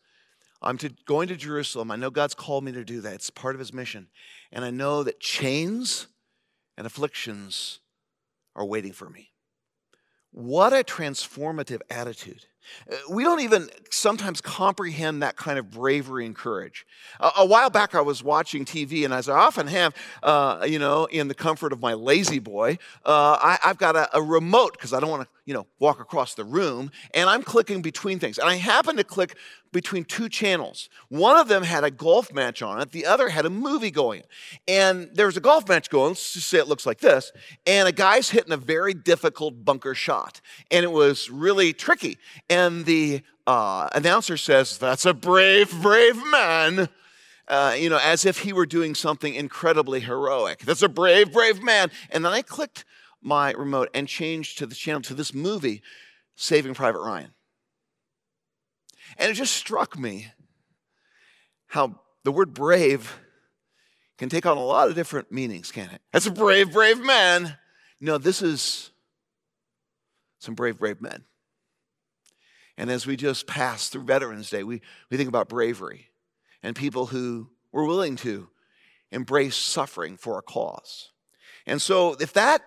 I'm 0.62 0.78
to, 0.80 0.90
going 1.06 1.28
to 1.28 1.36
Jerusalem. 1.36 1.92
I 1.92 1.96
know 1.96 2.10
God's 2.10 2.34
called 2.34 2.64
me 2.64 2.72
to 2.72 2.84
do 2.84 3.02
that. 3.02 3.14
It's 3.14 3.30
part 3.30 3.56
of 3.56 3.60
his 3.60 3.74
mission. 3.74 4.08
And 4.52 4.64
I 4.64 4.72
know 4.72 5.04
that 5.04 5.20
chains 5.20 6.08
and 6.78 6.88
afflictions 6.88 7.80
are 8.56 8.66
waiting 8.66 8.94
for 8.94 9.10
me. 9.10 9.32
What 10.32 10.74
a 10.74 10.84
transformative 10.84 11.82
attitude. 11.90 12.46
Uh, 12.92 12.96
we 13.10 13.24
don't 13.24 13.42
even 13.42 13.70
sometimes 13.90 14.42
comprehend 14.42 15.22
that 15.24 15.36
kind 15.36 15.60
of 15.60 15.72
bravery 15.72 16.26
and 16.26 16.36
courage. 16.36 16.86
A, 17.20 17.32
a 17.38 17.46
while 17.46 17.70
back, 17.70 17.96
I 17.96 18.02
was 18.02 18.24
watching 18.24 18.66
TV, 18.66 19.06
and 19.06 19.14
as 19.14 19.30
I 19.30 19.38
often 19.38 19.68
have, 19.68 19.96
uh, 20.24 20.66
you 20.68 20.80
know, 20.80 21.06
in 21.06 21.28
the 21.28 21.36
comfort 21.36 21.72
of 21.72 21.80
my 21.80 21.94
La-Z-Boy, 21.94 22.78
uh, 23.06 23.38
I, 23.42 23.60
have 23.62 23.78
got 23.78 23.96
a, 23.96 24.18
a 24.18 24.22
remote 24.22 24.74
because 24.74 24.94
I 24.94 25.00
don't 25.00 25.10
want 25.10 25.24
to, 25.24 25.30
you 25.46 25.54
know, 25.54 25.68
walk 25.80 26.00
across 26.00 26.34
the 26.34 26.44
room, 26.44 26.92
and 27.14 27.30
I'm 27.30 27.44
clicking 27.44 27.82
between 27.82 28.18
things. 28.20 28.40
And 28.40 28.50
I 28.50 28.56
happen 28.56 28.98
to 28.98 29.04
click 29.04 29.38
between 29.72 30.04
two 30.04 30.28
channels. 30.28 30.90
One 31.10 31.38
of 31.38 31.48
them 31.48 31.62
had 31.62 31.84
a 31.84 31.92
golf 31.92 32.34
match 32.34 32.62
on 32.62 32.82
it, 32.82 32.92
the 32.92 33.06
other 33.06 33.30
had 33.30 33.46
a 33.46 33.50
movie 33.50 33.92
going. 33.92 34.24
And 34.68 35.10
there 35.14 35.28
was 35.28 35.38
a 35.38 35.42
golf 35.42 35.70
match 35.70 35.90
going, 35.90 36.10
let's 36.10 36.34
just 36.34 36.48
say 36.48 36.58
it 36.58 36.68
looks 36.68 36.86
like 36.86 37.00
this, 37.00 37.32
and 37.68 37.88
a 37.88 37.92
guy's 37.92 38.32
hitting 38.32 38.54
a 38.54 38.58
very 38.58 38.94
difficult 38.94 39.64
bunker 39.64 39.94
shot. 39.94 40.42
And 40.72 40.84
it 40.84 40.92
was 40.92 41.30
really 41.30 41.74
tricky. 41.74 42.18
And 42.50 42.86
the 42.86 43.22
uh, 43.46 43.90
announcer 43.94 44.38
says, 44.38 44.78
That's 44.80 45.06
a 45.06 45.14
brave, 45.14 45.72
brave 45.82 46.18
man. 46.32 46.90
Uh, 47.48 47.76
you 47.78 47.92
know, 47.92 48.00
as 48.02 48.26
if 48.26 48.40
he 48.40 48.52
were 48.52 48.66
doing 48.66 48.96
something 48.96 49.36
incredibly 49.36 50.00
heroic. 50.00 50.62
That's 50.62 50.82
a 50.82 50.90
brave, 50.90 51.32
brave 51.32 51.62
man. 51.62 51.92
And 52.10 52.26
then 52.26 52.34
I 52.34 52.42
clicked 52.42 52.86
my 53.26 53.52
remote 53.52 53.90
and 53.94 54.08
changed 54.08 54.60
to 54.60 54.68
the 54.68 54.76
channel 54.76 55.02
to 55.02 55.16
this 55.16 55.34
movie, 55.34 55.82
Saving 56.36 56.76
Private 56.76 57.02
Ryan. 57.02 57.34
And 59.18 59.32
it 59.32 59.34
just 59.34 59.54
struck 59.54 59.98
me 59.98 60.32
how 61.68 62.00
the 62.24 62.32
word 62.32 62.54
brave 62.54 63.18
can 64.18 64.30
take 64.30 64.46
on 64.46 64.58
a 64.58 64.64
lot 64.64 64.88
of 64.88 64.96
different 64.96 65.32
meanings, 65.32 65.72
can't 65.72 65.92
it? 65.92 66.02
That's 66.14 66.28
a 66.28 66.32
brave, 66.32 66.72
brave 66.72 67.04
man. 67.04 67.58
No, 68.00 68.18
this 68.18 68.42
is 68.42 68.92
some 70.40 70.54
brave, 70.54 70.78
brave 70.78 71.02
men. 71.02 71.24
And 72.78 72.92
as 72.92 73.08
we 73.08 73.16
just 73.16 73.48
pass 73.48 73.90
through 73.90 74.04
Veterans 74.04 74.50
Day, 74.50 74.64
we, 74.64 74.82
we 75.10 75.18
think 75.18 75.30
about 75.30 75.50
bravery 75.50 76.10
and 76.62 76.76
people 76.76 77.08
who 77.08 77.50
were 77.72 77.86
willing 77.86 78.18
to 78.18 78.50
embrace 79.12 79.56
suffering 79.56 80.18
for 80.18 80.38
a 80.38 80.44
cause. 80.44 81.12
And 81.66 81.82
so 81.82 82.16
if 82.20 82.34
that, 82.34 82.62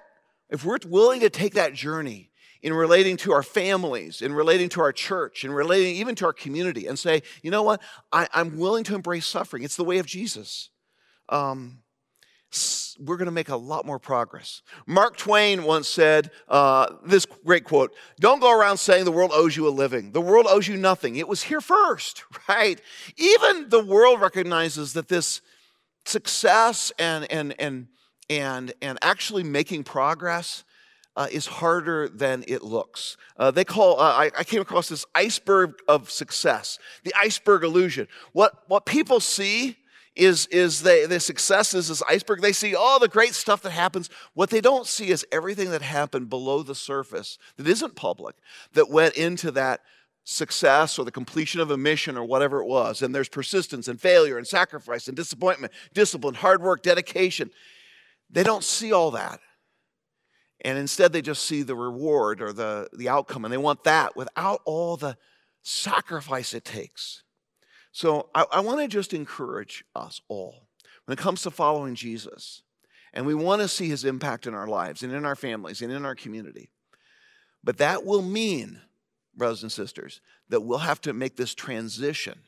if 0.51 0.65
we're 0.65 0.79
willing 0.87 1.21
to 1.21 1.31
take 1.31 1.55
that 1.55 1.75
journey 1.75 2.31
in 2.63 2.73
relating 2.73 3.17
to 3.19 3.33
our 3.33 3.43
families, 3.43 4.21
in 4.21 4.33
relating 4.33 4.69
to 4.71 4.81
our 4.81 4.93
church, 4.93 5.45
in 5.45 5.53
relating 5.53 5.97
even 5.97 6.15
to 6.17 6.27
our 6.27 6.33
community, 6.33 6.87
and 6.87 6.99
say, 6.99 7.23
you 7.43 7.51
know 7.51 7.63
what, 7.63 7.81
I, 8.13 8.29
am 8.35 8.59
willing 8.59 8.85
to 8.85 8.95
embrace 8.95 9.27
suffering. 9.27 9.63
It's 9.63 9.77
the 9.77 9.85
way 9.85 9.99
of 9.99 10.07
Jesus. 10.07 10.71
Um, 11.29 11.83
we're 12.99 13.19
going 13.19 13.27
to 13.27 13.33
make 13.33 13.51
a 13.51 13.57
lot 13.57 13.85
more 13.85 13.99
progress. 13.99 14.63
Mark 14.87 15.17
Twain 15.17 15.65
once 15.65 15.87
said 15.87 16.31
uh, 16.49 16.95
this 17.05 17.27
great 17.27 17.65
quote 17.65 17.95
Don't 18.19 18.41
go 18.41 18.51
around 18.51 18.79
saying 18.79 19.05
the 19.05 19.13
world 19.13 19.31
owes 19.35 19.57
you 19.57 19.69
a 19.69 19.71
living. 19.71 20.13
The 20.13 20.21
world 20.21 20.47
owes 20.49 20.67
you 20.67 20.77
nothing. 20.77 21.17
It 21.17 21.29
was 21.29 21.43
here 21.43 21.61
first, 21.61 22.25
right? 22.49 22.81
Even 23.17 23.69
the 23.69 23.85
world 23.85 24.21
recognizes 24.21 24.95
that 24.95 25.09
this 25.09 25.43
success 26.07 26.91
and, 26.99 27.31
and, 27.31 27.55
and, 27.61 27.89
and, 28.31 28.73
and 28.83 28.99
actually 29.03 29.43
making 29.43 29.85
progress 29.85 30.65
uh, 31.17 31.27
is 31.33 31.47
harder 31.47 32.09
than 32.09 32.45
it 32.47 32.63
looks. 32.63 33.17
Uh, 33.37 33.51
they 33.51 33.65
call, 33.65 33.99
uh, 33.99 34.05
I, 34.05 34.31
I, 34.39 34.45
came 34.45 34.61
across 34.61 34.89
this 34.89 35.05
iceberg 35.17 35.75
of 35.89 36.11
success, 36.11 36.79
the 37.03 37.13
iceberg 37.21 37.65
illusion. 37.65 38.07
What, 38.33 38.63
what 38.69 38.87
people 38.87 39.19
see 39.19 39.77
is, 40.15 40.47
is 40.47 40.83
they, 40.83 41.07
the 41.07 41.19
success 41.19 41.75
is 41.75 41.89
this 41.89 42.03
iceberg. 42.09 42.41
They 42.41 42.53
see 42.53 42.77
all 42.77 43.01
the 43.01 43.09
great 43.09 43.35
stuff 43.35 43.63
that 43.63 43.71
happens. 43.71 44.11
What 44.35 44.51
they 44.51 44.61
don't 44.61 44.87
see 44.87 45.11
is 45.11 45.27
everything 45.33 45.71
that 45.71 45.83
happened 45.83 46.31
below 46.31 46.63
the 46.63 46.75
surface 46.75 47.37
that 47.57 47.67
isn't 47.67 47.97
public, 47.97 48.37
that 48.75 48.89
went 48.89 49.15
into 49.15 49.51
that 49.53 49.81
success 50.23 50.99
or 50.99 51.05
the 51.05 51.11
completion 51.11 51.61
of 51.61 51.71
a 51.71 51.77
mission 51.77 52.17
or 52.17 52.25
whatever 52.25 52.61
it 52.61 52.67
was. 52.67 53.03
And 53.03 53.15
there's 53.15 53.29
persistence 53.29 53.89
and 53.89 54.01
failure 54.01 54.39
and 54.39 54.47
sacrifice 54.47 55.09
and 55.09 55.17
disappointment, 55.17 55.73
discipline, 55.95 56.35
hard 56.35 56.63
work, 56.63 56.83
dedication. 56.83 57.51
They 58.31 58.43
don't 58.43 58.65
see 58.65 58.93
all 58.93 59.13
that. 59.13 59.41
And 60.65 60.77
instead, 60.77 61.13
they 61.13 61.23
just 61.23 61.45
see 61.45 61.63
the 61.63 61.77
reward 61.77 62.43
or 62.43 62.53
the, 62.53 62.89
the 62.93 63.09
outcome, 63.09 63.45
and 63.45 63.53
they 63.53 63.59
want 63.59 63.85
that 63.85 64.17
without 64.17 64.61
all 64.65 64.97
the 64.97 65.17
sacrifice 65.63 66.53
it 66.53 66.65
takes. 66.65 67.23
So 67.93 68.29
I, 68.35 68.45
I 68.53 68.61
want 68.61 68.81
to 68.81 68.89
just 68.89 69.15
encourage 69.15 69.85
us 69.95 70.21
all 70.29 70.69
when 71.05 71.17
it 71.17 71.21
comes 71.21 71.43
to 71.43 71.51
following 71.51 71.95
Jesus, 71.95 72.63
and 73.13 73.25
we 73.25 73.35
want 73.35 73.63
to 73.63 73.69
see 73.69 73.89
his 73.89 74.05
impact 74.05 74.47
in 74.47 74.55
our 74.55 74.67
lives 74.67 75.03
and 75.03 75.13
in 75.13 75.25
our 75.25 75.37
families 75.37 75.81
and 75.81 75.93
in 75.93 76.05
our 76.05 76.15
community. 76.15 76.71
But 77.63 77.79
that 77.79 78.05
will 78.05 78.23
mean, 78.23 78.81
brothers 79.35 79.63
and 79.63 79.73
sisters, 79.73 80.21
that 80.49 80.61
we'll 80.61 80.79
have 80.79 81.01
to 81.03 81.13
make 81.13 81.37
this 81.37 81.55
transition 81.55 82.41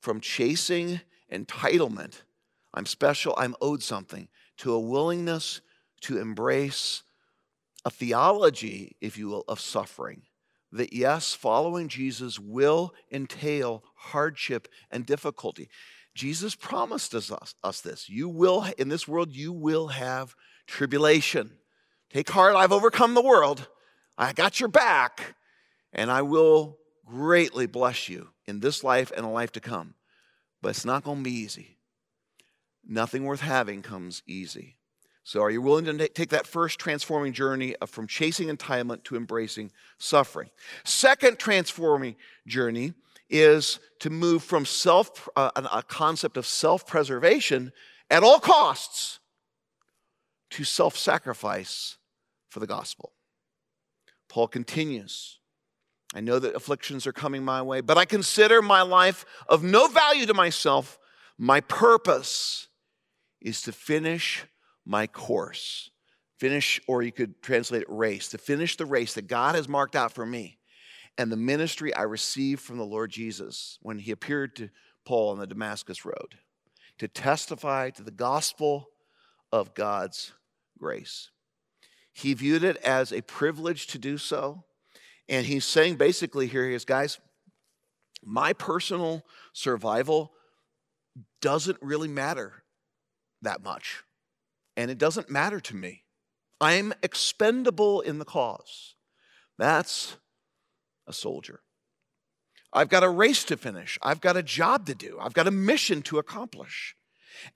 from 0.00 0.20
chasing 0.20 1.00
entitlement, 1.32 2.22
I'm 2.74 2.86
special, 2.86 3.34
I'm 3.36 3.54
owed 3.60 3.82
something, 3.82 4.28
to 4.60 4.72
a 4.72 4.80
willingness 4.80 5.60
to 6.02 6.18
embrace 6.18 7.02
a 7.84 7.90
theology, 7.90 8.96
if 9.00 9.16
you 9.16 9.28
will, 9.28 9.44
of 9.48 9.60
suffering. 9.60 10.22
That 10.72 10.92
yes, 10.92 11.34
following 11.34 11.88
Jesus 11.88 12.38
will 12.38 12.94
entail 13.10 13.82
hardship 13.96 14.68
and 14.90 15.04
difficulty. 15.04 15.68
Jesus 16.14 16.54
promised 16.54 17.14
us, 17.14 17.32
us 17.64 17.80
this. 17.80 18.08
You 18.08 18.28
will, 18.28 18.66
in 18.78 18.88
this 18.88 19.08
world, 19.08 19.32
you 19.32 19.52
will 19.52 19.88
have 19.88 20.36
tribulation. 20.66 21.52
Take 22.12 22.28
heart, 22.30 22.54
I've 22.54 22.72
overcome 22.72 23.14
the 23.14 23.22
world. 23.22 23.66
I 24.18 24.32
got 24.32 24.60
your 24.60 24.68
back, 24.68 25.34
and 25.92 26.10
I 26.10 26.22
will 26.22 26.78
greatly 27.06 27.66
bless 27.66 28.08
you 28.08 28.28
in 28.46 28.60
this 28.60 28.84
life 28.84 29.10
and 29.16 29.24
a 29.24 29.28
life 29.28 29.52
to 29.52 29.60
come. 29.60 29.94
But 30.60 30.70
it's 30.70 30.84
not 30.84 31.02
going 31.04 31.18
to 31.18 31.24
be 31.24 31.32
easy. 31.34 31.78
Nothing 32.86 33.24
worth 33.24 33.40
having 33.40 33.82
comes 33.82 34.22
easy. 34.26 34.76
So, 35.22 35.42
are 35.42 35.50
you 35.50 35.62
willing 35.62 35.84
to 35.84 36.08
take 36.08 36.30
that 36.30 36.46
first 36.46 36.78
transforming 36.78 37.32
journey 37.32 37.74
from 37.86 38.06
chasing 38.06 38.48
entitlement 38.48 39.04
to 39.04 39.16
embracing 39.16 39.70
suffering? 39.98 40.50
Second 40.82 41.38
transforming 41.38 42.16
journey 42.46 42.94
is 43.28 43.78
to 44.00 44.10
move 44.10 44.42
from 44.42 44.64
self, 44.66 45.28
uh, 45.36 45.50
a 45.54 45.82
concept 45.82 46.36
of 46.36 46.46
self 46.46 46.86
preservation 46.86 47.72
at 48.10 48.22
all 48.22 48.40
costs 48.40 49.20
to 50.50 50.64
self 50.64 50.96
sacrifice 50.96 51.98
for 52.48 52.60
the 52.60 52.66
gospel. 52.66 53.12
Paul 54.28 54.48
continues 54.48 55.40
I 56.14 56.20
know 56.20 56.38
that 56.40 56.56
afflictions 56.56 57.06
are 57.06 57.12
coming 57.12 57.44
my 57.44 57.62
way, 57.62 57.80
but 57.80 57.96
I 57.96 58.04
consider 58.04 58.62
my 58.62 58.82
life 58.82 59.24
of 59.48 59.62
no 59.62 59.86
value 59.86 60.26
to 60.26 60.34
myself. 60.34 60.98
My 61.38 61.60
purpose 61.60 62.66
is 63.40 63.62
to 63.62 63.72
finish 63.72 64.44
my 64.84 65.06
course. 65.06 65.90
Finish, 66.38 66.80
or 66.86 67.02
you 67.02 67.12
could 67.12 67.42
translate 67.42 67.82
it 67.82 67.90
race, 67.90 68.28
to 68.28 68.38
finish 68.38 68.76
the 68.76 68.86
race 68.86 69.14
that 69.14 69.28
God 69.28 69.54
has 69.54 69.68
marked 69.68 69.94
out 69.94 70.12
for 70.12 70.24
me 70.24 70.58
and 71.18 71.30
the 71.30 71.36
ministry 71.36 71.92
I 71.94 72.02
received 72.02 72.62
from 72.62 72.78
the 72.78 72.84
Lord 72.84 73.10
Jesus 73.10 73.78
when 73.82 73.98
he 73.98 74.10
appeared 74.10 74.56
to 74.56 74.70
Paul 75.04 75.32
on 75.32 75.38
the 75.38 75.46
Damascus 75.46 76.04
Road, 76.04 76.38
to 76.98 77.08
testify 77.08 77.90
to 77.90 78.02
the 78.02 78.10
gospel 78.10 78.88
of 79.52 79.74
God's 79.74 80.32
grace. 80.78 81.30
He 82.12 82.34
viewed 82.34 82.64
it 82.64 82.76
as 82.78 83.12
a 83.12 83.22
privilege 83.22 83.86
to 83.88 83.98
do 83.98 84.16
so. 84.18 84.64
And 85.28 85.46
he's 85.46 85.64
saying 85.64 85.96
basically 85.96 86.46
here, 86.46 86.66
he 86.66 86.74
is, 86.74 86.84
guys, 86.84 87.20
my 88.22 88.52
personal 88.52 89.24
survival 89.52 90.32
doesn't 91.40 91.78
really 91.80 92.08
matter 92.08 92.64
that 93.42 93.62
much. 93.62 94.02
And 94.76 94.90
it 94.90 94.98
doesn't 94.98 95.30
matter 95.30 95.60
to 95.60 95.76
me. 95.76 96.04
I'm 96.60 96.92
expendable 97.02 98.00
in 98.00 98.18
the 98.18 98.24
cause. 98.24 98.94
That's 99.58 100.16
a 101.06 101.12
soldier. 101.12 101.60
I've 102.72 102.88
got 102.88 103.02
a 103.02 103.08
race 103.08 103.44
to 103.44 103.56
finish. 103.56 103.98
I've 104.02 104.20
got 104.20 104.36
a 104.36 104.42
job 104.42 104.86
to 104.86 104.94
do. 104.94 105.18
I've 105.20 105.34
got 105.34 105.48
a 105.48 105.50
mission 105.50 106.02
to 106.02 106.18
accomplish. 106.18 106.94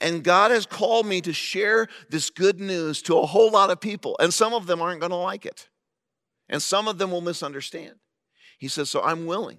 And 0.01 0.25
God 0.25 0.51
has 0.51 0.67
called 0.67 1.07
me 1.07 1.21
to 1.21 1.33
share 1.33 1.89
this 2.09 2.31
good 2.31 2.61
news 2.61 3.03
to 3.03 3.19
a 3.19 3.27
whole 3.27 3.51
lot 3.51 3.71
of 3.71 3.81
people. 3.81 4.17
And 4.19 4.33
some 4.33 4.55
of 4.55 4.67
them 4.67 4.81
aren't 4.81 5.01
going 5.01 5.11
to 5.11 5.17
like 5.17 5.47
it. 5.47 5.69
And 6.49 6.63
some 6.63 6.89
of 6.89 6.99
them 6.99 7.11
will 7.11 7.21
misunderstand. 7.21 7.95
He 8.59 8.69
says, 8.69 8.91
So 8.91 9.03
I'm 9.03 9.27
willing 9.27 9.59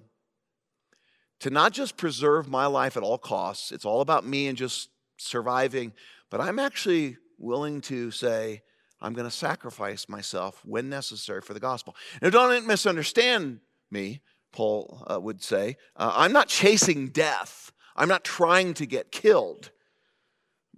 to 1.40 1.50
not 1.50 1.72
just 1.72 1.96
preserve 1.96 2.48
my 2.48 2.66
life 2.66 2.96
at 2.96 3.02
all 3.02 3.18
costs, 3.18 3.72
it's 3.72 3.84
all 3.84 4.00
about 4.00 4.26
me 4.26 4.46
and 4.48 4.56
just 4.56 4.88
surviving, 5.18 5.92
but 6.30 6.40
I'm 6.40 6.58
actually 6.58 7.16
willing 7.38 7.80
to 7.82 8.10
say, 8.10 8.62
I'm 9.00 9.12
going 9.12 9.28
to 9.28 9.34
sacrifice 9.34 10.08
myself 10.08 10.62
when 10.64 10.88
necessary 10.88 11.40
for 11.40 11.54
the 11.54 11.60
gospel. 11.60 11.94
Now, 12.22 12.30
don't 12.30 12.66
misunderstand 12.66 13.60
me, 13.90 14.22
Paul 14.52 15.04
uh, 15.10 15.20
would 15.20 15.42
say. 15.42 15.76
Uh, 15.94 16.12
I'm 16.14 16.32
not 16.32 16.48
chasing 16.48 17.08
death, 17.08 17.72
I'm 17.94 18.08
not 18.08 18.24
trying 18.24 18.74
to 18.74 18.86
get 18.86 19.12
killed. 19.12 19.70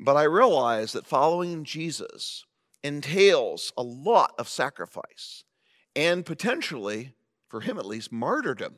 But 0.00 0.16
I 0.16 0.22
realize 0.22 0.92
that 0.92 1.06
following 1.06 1.64
Jesus 1.64 2.44
entails 2.84 3.72
a 3.76 3.82
lot 3.82 4.32
of 4.38 4.48
sacrifice 4.48 5.42
and 5.96 6.24
potentially, 6.24 7.14
for 7.48 7.60
him 7.60 7.78
at 7.78 7.86
least, 7.86 8.12
martyrdom. 8.12 8.76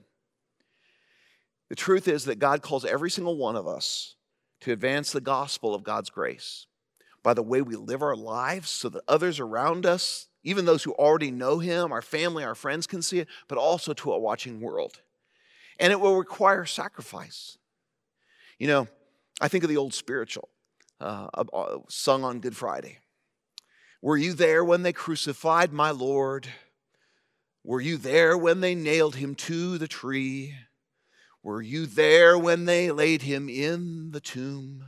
The 1.69 1.77
truth 1.77 2.09
is 2.09 2.25
that 2.25 2.39
God 2.39 2.63
calls 2.63 2.87
every 2.87 3.11
single 3.11 3.37
one 3.37 3.57
of 3.57 3.69
us 3.69 4.17
to 4.61 4.73
advance 4.73 5.13
the 5.13 5.21
gospel 5.21 5.75
of 5.75 5.83
God's 5.83 6.11
grace 6.11 6.67
by 7.23 7.35
the 7.35 7.43
way 7.43 7.63
we 7.63 7.77
live 7.77 8.03
our 8.03 8.17
lives 8.17 8.71
so 8.71 8.89
that 8.89 9.03
others 9.07 9.41
around 9.41 9.87
us, 9.87 10.29
even 10.43 10.65
those 10.65 10.83
who 10.83 10.93
already 10.93 11.31
know 11.31 11.59
Him, 11.59 11.93
our 11.93 12.03
family, 12.03 12.45
our 12.45 12.55
friends 12.55 12.87
can 12.87 13.03
see 13.03 13.19
it, 13.19 13.29
but 13.49 13.59
also 13.59 13.93
to 13.93 14.13
a 14.13 14.19
watching 14.19 14.61
world. 14.61 15.03
And 15.79 15.93
it 15.93 16.01
will 16.01 16.17
require 16.17 16.65
sacrifice. 16.65 17.59
You 18.59 18.67
know, 18.67 18.89
I 19.41 19.49
think 19.49 19.65
of 19.65 19.71
the 19.71 19.77
old 19.77 19.95
spiritual 19.95 20.49
uh, 21.01 21.29
uh, 21.35 21.79
sung 21.89 22.25
on 22.25 22.41
Good 22.41 22.57
Friday. 22.57 22.99
Were 24.03 24.17
you 24.17 24.33
there 24.33 24.65
when 24.65 24.83
they 24.83 24.93
crucified 24.93 25.73
my 25.73 25.91
Lord? 25.91 26.49
Were 27.65 27.81
you 27.81 27.99
there 27.99 28.37
when 28.37 28.61
they 28.61 28.75
nailed 28.75 29.17
him 29.17 29.35
to 29.37 29.77
the 29.77 29.89
tree? 29.89 30.55
Were 31.43 31.63
you 31.63 31.87
there 31.87 32.39
when 32.39 32.67
they 32.67 32.91
laid 32.91 33.23
him 33.23 33.49
in 33.49 34.11
the 34.11 34.21
tomb? 34.21 34.85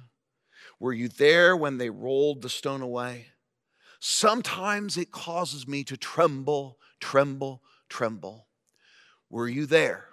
Were 0.79 0.93
you 0.93 1.09
there 1.09 1.57
when 1.57 1.79
they 1.79 1.91
rolled 1.91 2.43
the 2.43 2.51
stone 2.51 2.83
away? 2.83 3.29
Sometimes 4.01 4.97
it 4.97 5.13
causes 5.13 5.67
me 5.67 5.85
to 5.85 5.97
tremble, 5.97 6.79
tremble, 7.01 7.63
tremble. 7.89 8.49
Were 9.31 9.49
you 9.49 9.65
there 9.65 10.09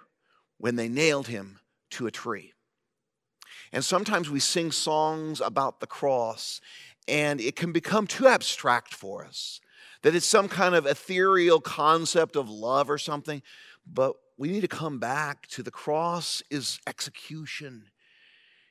when 0.58 0.76
they 0.76 0.88
nailed 0.88 1.26
him 1.26 1.58
to 1.90 2.06
a 2.06 2.10
tree? 2.10 2.52
And 3.72 3.84
sometimes 3.84 4.30
we 4.30 4.40
sing 4.40 4.72
songs 4.72 5.40
about 5.40 5.80
the 5.80 5.86
cross, 5.86 6.60
and 7.06 7.40
it 7.40 7.56
can 7.56 7.72
become 7.72 8.06
too 8.06 8.26
abstract 8.26 8.94
for 8.94 9.24
us, 9.24 9.60
that 10.02 10.14
it's 10.14 10.26
some 10.26 10.48
kind 10.48 10.74
of 10.74 10.86
ethereal 10.86 11.60
concept 11.60 12.36
of 12.36 12.48
love 12.48 12.88
or 12.88 12.98
something. 12.98 13.42
But 13.86 14.14
we 14.40 14.50
need 14.50 14.62
to 14.62 14.68
come 14.68 14.98
back 14.98 15.46
to 15.48 15.62
the 15.62 15.70
cross 15.70 16.42
is 16.50 16.80
execution. 16.86 17.84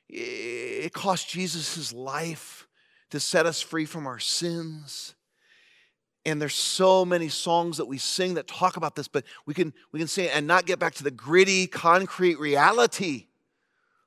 It 0.08 0.92
cost 0.92 1.30
Jesus 1.30 1.76
his 1.76 1.92
life 1.92 2.66
to 3.10 3.20
set 3.20 3.46
us 3.46 3.62
free 3.62 3.84
from 3.84 4.04
our 4.08 4.18
sins. 4.18 5.14
And 6.26 6.42
there's 6.42 6.56
so 6.56 7.04
many 7.04 7.28
songs 7.28 7.76
that 7.76 7.84
we 7.84 7.98
sing 7.98 8.34
that 8.34 8.48
talk 8.48 8.76
about 8.76 8.96
this, 8.96 9.06
but 9.06 9.22
we 9.46 9.54
can 9.54 9.72
we 9.92 10.00
can 10.00 10.08
sing 10.08 10.28
and 10.34 10.44
not 10.44 10.66
get 10.66 10.80
back 10.80 10.94
to 10.94 11.04
the 11.04 11.10
gritty, 11.12 11.68
concrete 11.68 12.40
reality 12.40 13.28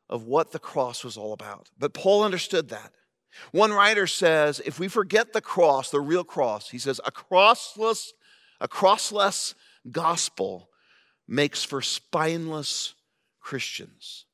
of 0.09 0.23
what 0.23 0.51
the 0.51 0.59
cross 0.59 1.01
was 1.01 1.15
all 1.15 1.31
about. 1.31 1.69
But 1.79 1.93
Paul 1.93 2.25
understood 2.25 2.67
that. 2.69 2.91
One 3.53 3.71
writer 3.71 4.05
says, 4.05 4.61
if 4.65 4.81
we 4.81 4.89
forget 4.89 5.31
the 5.31 5.39
cross, 5.39 5.91
the 5.91 6.01
real 6.01 6.25
cross, 6.25 6.69
he 6.69 6.77
says, 6.77 6.99
a 7.05 7.11
crossless, 7.11 8.11
a 8.59 8.67
crossless 8.67 9.53
gospel 9.89 10.67
makes 11.27 11.63
for 11.63 11.81
spineless 11.81 12.93
Christians. 13.39 14.25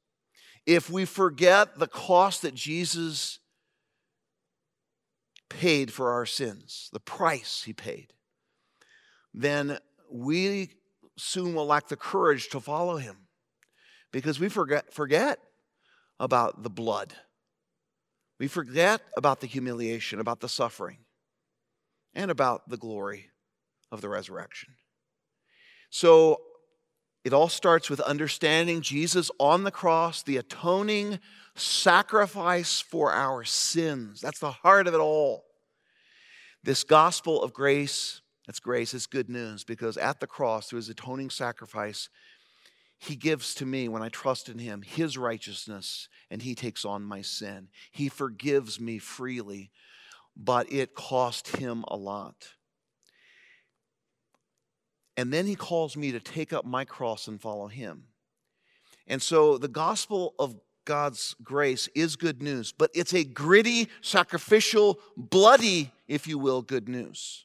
If 0.66 0.90
we 0.90 1.06
forget 1.06 1.80
the 1.80 1.88
cost 1.88 2.44
that 2.44 2.54
Jesus 2.54 3.40
paid 5.50 5.92
for 5.92 6.12
our 6.12 6.26
sins, 6.26 6.90
the 6.94 7.00
price 7.00 7.64
he 7.66 7.74
paid, 7.74 8.14
then 9.34 9.80
we 10.12 10.72
soon 11.18 11.56
will 11.56 11.66
lack 11.66 11.88
the 11.88 11.96
courage 11.96 12.50
to 12.50 12.60
follow 12.60 12.98
him 12.98 13.18
because 14.12 14.40
we 14.40 14.50
forget, 14.50 14.94
forget 14.94 15.40
about 16.20 16.64
the 16.64 16.70
blood. 16.70 17.14
We 18.40 18.48
forget 18.48 19.02
about 19.18 19.42
the 19.42 19.48
humiliation, 19.48 20.20
about 20.20 20.40
the 20.40 20.50
suffering, 20.50 21.00
and 22.14 22.32
about 22.32 22.70
the 22.70 22.78
glory 22.78 23.32
of 23.92 24.02
the 24.02 24.10
resurrection. 24.10 24.76
So 25.90 26.42
it 27.24 27.34
all 27.34 27.50
starts 27.50 27.90
with 27.90 28.00
understanding 28.02 28.82
Jesus 28.82 29.30
on 29.40 29.64
the 29.64 29.72
cross, 29.72 30.24
the 30.24 30.38
atoning 30.38 31.20
sacrifice 31.56 32.80
for 32.80 33.12
our 33.12 33.44
sins. 33.44 34.22
That's 34.22 34.40
the 34.40 34.52
heart 34.52 34.88
of 34.88 34.94
it 34.94 35.00
all. 35.00 35.46
This 36.64 36.84
gospel 36.84 37.42
of 37.44 37.54
grace, 37.54 38.22
that's 38.46 38.60
grace, 38.60 38.94
is 38.94 39.08
good 39.08 39.30
news 39.30 39.64
because 39.64 39.98
at 39.98 40.20
the 40.20 40.28
cross, 40.28 40.70
through 40.70 40.78
his 40.78 40.90
atoning 40.90 41.30
sacrifice, 41.30 42.10
he 43.00 43.16
gives 43.16 43.56
to 43.56 43.66
me, 43.66 43.88
when 43.88 44.02
I 44.02 44.10
trust 44.10 44.50
in 44.50 44.60
Him, 44.60 44.82
His 44.82 45.18
righteousness, 45.18 46.10
and 46.30 46.42
He 46.42 46.54
takes 46.54 46.84
on 46.84 47.04
my 47.04 47.22
sin. 47.22 47.70
He 47.92 48.10
forgives 48.10 48.80
me 48.80 48.98
freely, 48.98 49.72
but 50.36 50.72
it 50.72 50.96
cost 50.96 51.56
Him 51.56 51.86
a 51.88 51.96
lot. 51.96 52.50
And 55.20 55.34
then 55.34 55.48
He 55.48 55.56
calls 55.56 55.98
me 55.98 56.14
to 56.14 56.20
take 56.22 56.54
up 56.54 56.64
my 56.64 56.86
cross 56.86 57.28
and 57.28 57.42
follow 57.42 57.68
Him. 57.68 58.06
And 59.06 59.22
so 59.22 59.58
the 59.58 59.68
gospel 59.68 60.34
of 60.40 60.56
God's 60.86 61.36
grace 61.44 61.90
is 61.94 62.16
good 62.16 62.42
news, 62.42 62.72
but 62.72 62.90
it's 62.94 63.14
a 63.14 63.26
gritty, 63.26 63.90
sacrificial, 64.00 64.98
bloody, 65.18 65.92
if 66.08 66.26
you 66.26 66.40
will, 66.40 66.62
good 66.62 66.88
news. 66.88 67.44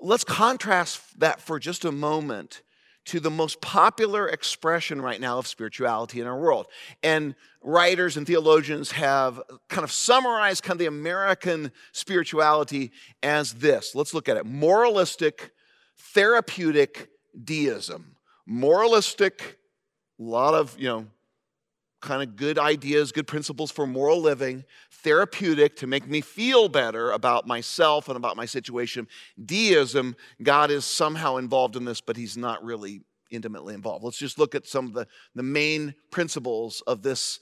Let's 0.00 0.24
contrast 0.24 1.20
that 1.20 1.42
for 1.42 1.58
just 1.58 1.84
a 1.84 1.92
moment 1.92 2.62
to 3.04 3.20
the 3.20 3.30
most 3.30 3.60
popular 3.60 4.26
expression 4.26 5.02
right 5.02 5.20
now 5.20 5.36
of 5.36 5.46
spirituality 5.46 6.22
in 6.22 6.26
our 6.26 6.38
world. 6.38 6.68
And 7.02 7.34
writers 7.60 8.16
and 8.16 8.26
theologians 8.26 8.92
have 8.92 9.42
kind 9.68 9.84
of 9.84 9.92
summarized 9.92 10.62
kind 10.62 10.76
of 10.76 10.78
the 10.78 10.86
American 10.86 11.70
spirituality 11.92 12.92
as 13.22 13.52
this. 13.52 13.94
Let's 13.94 14.14
look 14.14 14.26
at 14.30 14.38
it. 14.38 14.46
Moralistic, 14.46 15.52
therapeutic 16.14 17.08
deism. 17.44 18.16
Moralistic, 18.46 19.58
a 20.18 20.22
lot 20.22 20.54
of, 20.54 20.76
you 20.78 20.88
know, 20.88 21.06
kind 22.00 22.22
of 22.22 22.34
good 22.36 22.58
ideas, 22.58 23.12
good 23.12 23.26
principles 23.26 23.70
for 23.70 23.86
moral 23.86 24.20
living, 24.20 24.64
therapeutic 24.90 25.76
to 25.76 25.86
make 25.86 26.08
me 26.08 26.20
feel 26.20 26.68
better 26.68 27.10
about 27.10 27.46
myself 27.46 28.08
and 28.08 28.16
about 28.16 28.36
my 28.36 28.46
situation. 28.46 29.06
Deism, 29.44 30.16
God 30.42 30.70
is 30.70 30.84
somehow 30.84 31.36
involved 31.36 31.76
in 31.76 31.84
this, 31.84 32.00
but 32.00 32.16
he's 32.16 32.36
not 32.36 32.64
really 32.64 33.02
intimately 33.30 33.74
involved. 33.74 34.02
Let's 34.02 34.18
just 34.18 34.38
look 34.38 34.54
at 34.54 34.66
some 34.66 34.86
of 34.86 34.94
the, 34.94 35.06
the 35.34 35.42
main 35.42 35.94
principles 36.10 36.82
of 36.86 37.02
this 37.02 37.38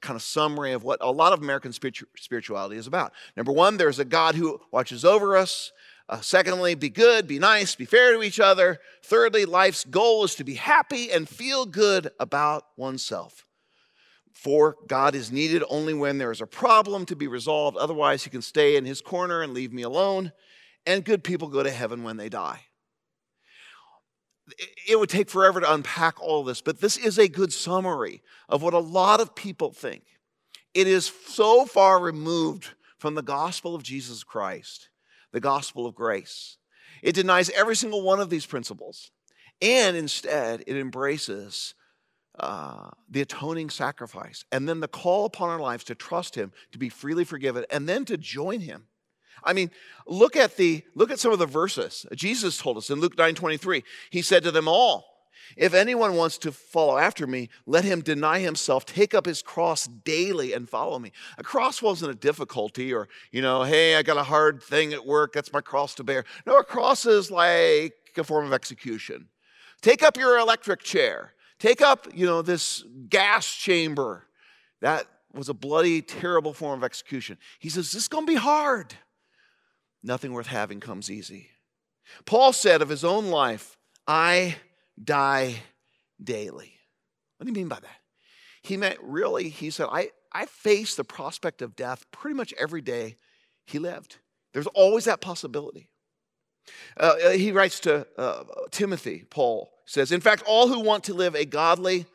kind 0.00 0.16
of 0.16 0.22
summary 0.22 0.72
of 0.72 0.82
what 0.82 0.98
a 1.00 1.12
lot 1.12 1.32
of 1.32 1.40
American 1.40 1.72
spirituality 1.72 2.76
is 2.76 2.86
about. 2.86 3.12
Number 3.36 3.52
one, 3.52 3.76
there's 3.76 4.00
a 4.00 4.04
God 4.04 4.34
who 4.34 4.60
watches 4.72 5.04
over 5.04 5.36
us. 5.36 5.70
Uh, 6.08 6.20
secondly, 6.20 6.74
be 6.74 6.90
good, 6.90 7.26
be 7.26 7.38
nice, 7.38 7.74
be 7.74 7.84
fair 7.84 8.12
to 8.12 8.22
each 8.22 8.40
other. 8.40 8.80
Thirdly, 9.02 9.44
life's 9.44 9.84
goal 9.84 10.24
is 10.24 10.34
to 10.36 10.44
be 10.44 10.54
happy 10.54 11.10
and 11.10 11.28
feel 11.28 11.64
good 11.64 12.10
about 12.18 12.64
oneself. 12.76 13.46
For 14.32 14.76
God 14.88 15.14
is 15.14 15.30
needed 15.30 15.62
only 15.68 15.94
when 15.94 16.18
there 16.18 16.32
is 16.32 16.40
a 16.40 16.46
problem 16.46 17.06
to 17.06 17.16
be 17.16 17.28
resolved. 17.28 17.76
Otherwise, 17.76 18.24
he 18.24 18.30
can 18.30 18.42
stay 18.42 18.76
in 18.76 18.84
his 18.84 19.00
corner 19.00 19.42
and 19.42 19.54
leave 19.54 19.72
me 19.72 19.82
alone. 19.82 20.32
And 20.84 21.04
good 21.04 21.22
people 21.22 21.48
go 21.48 21.62
to 21.62 21.70
heaven 21.70 22.02
when 22.02 22.16
they 22.16 22.28
die. 22.28 22.60
It 24.88 24.98
would 24.98 25.08
take 25.08 25.30
forever 25.30 25.60
to 25.60 25.72
unpack 25.72 26.20
all 26.20 26.42
this, 26.42 26.60
but 26.60 26.80
this 26.80 26.96
is 26.96 27.18
a 27.18 27.28
good 27.28 27.52
summary 27.52 28.22
of 28.48 28.62
what 28.62 28.74
a 28.74 28.78
lot 28.78 29.20
of 29.20 29.36
people 29.36 29.70
think. 29.70 30.02
It 30.74 30.88
is 30.88 31.12
so 31.28 31.64
far 31.64 32.00
removed 32.00 32.70
from 32.98 33.14
the 33.14 33.22
gospel 33.22 33.74
of 33.74 33.82
Jesus 33.84 34.24
Christ 34.24 34.88
the 35.32 35.40
gospel 35.40 35.86
of 35.86 35.94
grace. 35.94 36.58
It 37.02 37.14
denies 37.14 37.50
every 37.50 37.76
single 37.76 38.02
one 38.02 38.20
of 38.20 38.30
these 38.30 38.46
principles. 38.46 39.10
And 39.60 39.96
instead, 39.96 40.64
it 40.66 40.76
embraces 40.76 41.74
uh, 42.38 42.90
the 43.10 43.20
atoning 43.20 43.70
sacrifice 43.70 44.44
and 44.50 44.68
then 44.68 44.80
the 44.80 44.88
call 44.88 45.26
upon 45.26 45.50
our 45.50 45.60
lives 45.60 45.84
to 45.84 45.94
trust 45.94 46.34
him 46.34 46.50
to 46.72 46.78
be 46.78 46.88
freely 46.88 47.24
forgiven 47.24 47.64
and 47.70 47.86
then 47.86 48.06
to 48.06 48.16
join 48.16 48.60
him 48.60 48.86
i 49.44 49.52
mean 49.52 49.70
look 50.06 50.34
at 50.34 50.56
the 50.56 50.82
look 50.94 51.10
at 51.10 51.18
some 51.18 51.30
of 51.32 51.38
the 51.38 51.44
verses 51.44 52.06
jesus 52.14 52.56
told 52.56 52.78
us 52.78 52.88
in 52.88 53.00
luke 53.00 53.18
9 53.18 53.34
23 53.34 53.84
he 54.08 54.22
said 54.22 54.42
to 54.42 54.50
them 54.50 54.66
all 54.66 55.11
if 55.56 55.74
anyone 55.74 56.16
wants 56.16 56.38
to 56.38 56.52
follow 56.52 56.98
after 56.98 57.26
me, 57.26 57.48
let 57.66 57.84
him 57.84 58.00
deny 58.00 58.40
himself, 58.40 58.84
take 58.84 59.14
up 59.14 59.26
his 59.26 59.42
cross 59.42 59.86
daily, 59.86 60.52
and 60.52 60.68
follow 60.68 60.98
me. 60.98 61.12
A 61.38 61.42
cross 61.42 61.82
wasn't 61.82 62.12
a 62.12 62.14
difficulty 62.14 62.92
or, 62.92 63.08
you 63.30 63.42
know, 63.42 63.62
hey, 63.62 63.96
I 63.96 64.02
got 64.02 64.16
a 64.16 64.22
hard 64.22 64.62
thing 64.62 64.92
at 64.92 65.06
work, 65.06 65.32
that's 65.32 65.52
my 65.52 65.60
cross 65.60 65.94
to 65.96 66.04
bear. 66.04 66.24
No, 66.46 66.58
a 66.58 66.64
cross 66.64 67.06
is 67.06 67.30
like 67.30 67.94
a 68.16 68.24
form 68.24 68.46
of 68.46 68.52
execution. 68.52 69.28
Take 69.80 70.02
up 70.02 70.16
your 70.16 70.38
electric 70.38 70.82
chair, 70.82 71.34
take 71.58 71.82
up, 71.82 72.06
you 72.14 72.26
know, 72.26 72.42
this 72.42 72.84
gas 73.08 73.46
chamber. 73.52 74.26
That 74.80 75.06
was 75.32 75.48
a 75.48 75.54
bloody, 75.54 76.02
terrible 76.02 76.52
form 76.52 76.80
of 76.80 76.84
execution. 76.84 77.38
He 77.58 77.68
says, 77.68 77.92
This 77.92 78.02
is 78.02 78.08
going 78.08 78.26
to 78.26 78.32
be 78.32 78.38
hard. 78.38 78.94
Nothing 80.02 80.32
worth 80.32 80.48
having 80.48 80.80
comes 80.80 81.10
easy. 81.10 81.48
Paul 82.24 82.52
said 82.52 82.82
of 82.82 82.88
his 82.88 83.04
own 83.04 83.26
life, 83.28 83.76
I 84.06 84.56
die 85.02 85.56
daily. 86.22 86.74
What 87.36 87.46
do 87.46 87.50
you 87.50 87.54
mean 87.54 87.68
by 87.68 87.80
that? 87.80 88.00
He 88.62 88.76
meant 88.76 88.98
really, 89.02 89.48
he 89.48 89.70
said, 89.70 89.88
I, 89.90 90.10
I 90.32 90.46
face 90.46 90.94
the 90.94 91.04
prospect 91.04 91.62
of 91.62 91.76
death 91.76 92.06
pretty 92.12 92.36
much 92.36 92.54
every 92.58 92.80
day 92.80 93.16
he 93.66 93.78
lived. 93.78 94.18
There's 94.52 94.68
always 94.68 95.04
that 95.04 95.20
possibility. 95.20 95.88
Uh, 96.96 97.14
uh, 97.24 97.30
he 97.30 97.50
writes 97.52 97.80
to 97.80 98.06
uh, 98.16 98.44
Timothy, 98.70 99.24
Paul 99.28 99.72
says, 99.86 100.12
In 100.12 100.20
fact, 100.20 100.44
all 100.46 100.68
who 100.68 100.80
want 100.80 101.04
to 101.04 101.14
live 101.14 101.34
a 101.34 101.44
godly 101.44 102.06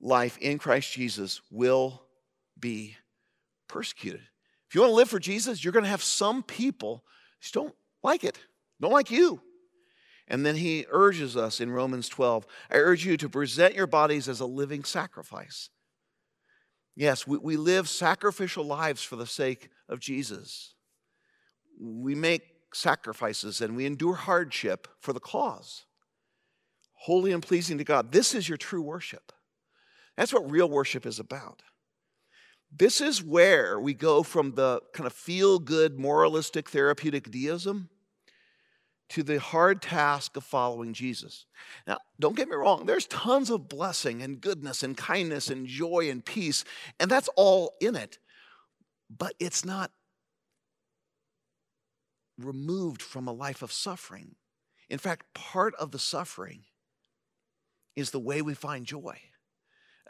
life 0.00 0.38
in 0.38 0.58
Christ 0.58 0.92
Jesus 0.92 1.42
will 1.50 2.02
be 2.58 2.96
persecuted. 3.68 4.22
If 4.68 4.74
you 4.74 4.80
want 4.80 4.92
to 4.92 4.96
live 4.96 5.10
for 5.10 5.18
Jesus, 5.18 5.62
you're 5.62 5.72
going 5.72 5.84
to 5.84 5.90
have 5.90 6.02
some 6.02 6.42
people 6.42 7.04
who 7.40 7.48
don't 7.52 7.74
like 8.02 8.24
it, 8.24 8.38
don't 8.80 8.92
like 8.92 9.10
you. 9.10 9.42
And 10.30 10.46
then 10.46 10.54
he 10.54 10.86
urges 10.90 11.36
us 11.36 11.60
in 11.60 11.72
Romans 11.72 12.08
12 12.08 12.46
I 12.70 12.76
urge 12.76 13.04
you 13.04 13.16
to 13.16 13.28
present 13.28 13.74
your 13.74 13.88
bodies 13.88 14.28
as 14.28 14.38
a 14.38 14.46
living 14.46 14.84
sacrifice. 14.84 15.68
Yes, 16.94 17.26
we, 17.26 17.36
we 17.38 17.56
live 17.56 17.88
sacrificial 17.88 18.64
lives 18.64 19.02
for 19.02 19.16
the 19.16 19.26
sake 19.26 19.68
of 19.88 19.98
Jesus. 19.98 20.74
We 21.80 22.14
make 22.14 22.42
sacrifices 22.72 23.60
and 23.60 23.74
we 23.74 23.86
endure 23.86 24.14
hardship 24.14 24.86
for 25.00 25.12
the 25.12 25.20
cause. 25.20 25.84
Holy 26.92 27.32
and 27.32 27.42
pleasing 27.42 27.78
to 27.78 27.84
God. 27.84 28.12
This 28.12 28.34
is 28.34 28.48
your 28.48 28.58
true 28.58 28.82
worship. 28.82 29.32
That's 30.16 30.32
what 30.32 30.50
real 30.50 30.68
worship 30.68 31.06
is 31.06 31.18
about. 31.18 31.62
This 32.70 33.00
is 33.00 33.22
where 33.22 33.80
we 33.80 33.94
go 33.94 34.22
from 34.22 34.54
the 34.54 34.80
kind 34.92 35.06
of 35.08 35.12
feel 35.12 35.58
good, 35.58 35.98
moralistic, 35.98 36.70
therapeutic 36.70 37.30
deism 37.30 37.88
to 39.10 39.22
the 39.22 39.38
hard 39.38 39.82
task 39.82 40.36
of 40.36 40.44
following 40.44 40.92
Jesus. 40.92 41.46
Now, 41.86 41.98
don't 42.18 42.36
get 42.36 42.48
me 42.48 42.56
wrong, 42.56 42.86
there's 42.86 43.06
tons 43.06 43.50
of 43.50 43.68
blessing 43.68 44.22
and 44.22 44.40
goodness 44.40 44.82
and 44.82 44.96
kindness 44.96 45.48
and 45.48 45.66
joy 45.66 46.08
and 46.10 46.24
peace, 46.24 46.64
and 46.98 47.10
that's 47.10 47.28
all 47.36 47.74
in 47.80 47.96
it. 47.96 48.18
But 49.14 49.34
it's 49.38 49.64
not 49.64 49.90
removed 52.38 53.02
from 53.02 53.26
a 53.26 53.32
life 53.32 53.62
of 53.62 53.72
suffering. 53.72 54.36
In 54.88 54.98
fact, 54.98 55.34
part 55.34 55.74
of 55.76 55.90
the 55.90 55.98
suffering 55.98 56.64
is 57.96 58.10
the 58.10 58.18
way 58.18 58.42
we 58.42 58.54
find 58.54 58.86
joy 58.86 59.18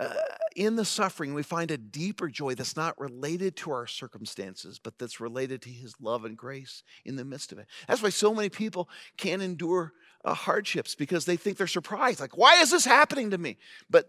uh, 0.01 0.15
in 0.57 0.77
the 0.77 0.85
suffering, 0.85 1.35
we 1.35 1.43
find 1.43 1.71
a 1.71 1.77
deeper 1.77 2.29
joy 2.29 2.55
that's 2.55 2.75
not 2.75 2.99
related 2.99 3.55
to 3.55 3.71
our 3.71 3.87
circumstances, 3.87 4.81
but 4.83 4.99
that's 4.99 5.21
related 5.21 5.61
to 5.63 5.69
His 5.69 5.95
love 6.01 6.25
and 6.25 6.37
grace 6.37 6.83
in 7.05 7.17
the 7.17 7.25
midst 7.25 7.53
of 7.53 7.59
it. 7.59 7.67
That's 7.87 8.03
why 8.03 8.09
so 8.09 8.35
many 8.35 8.49
people 8.49 8.89
can't 9.19 9.43
endure 9.43 9.93
uh, 10.25 10.33
hardships 10.33 10.95
because 10.95 11.27
they 11.27 11.37
think 11.37 11.59
they're 11.59 11.67
surprised. 11.67 12.19
Like, 12.19 12.37
why 12.37 12.63
is 12.63 12.71
this 12.71 12.87
happening 12.87 13.31
to 13.31 13.39
me? 13.39 13.59
But 13.91 14.07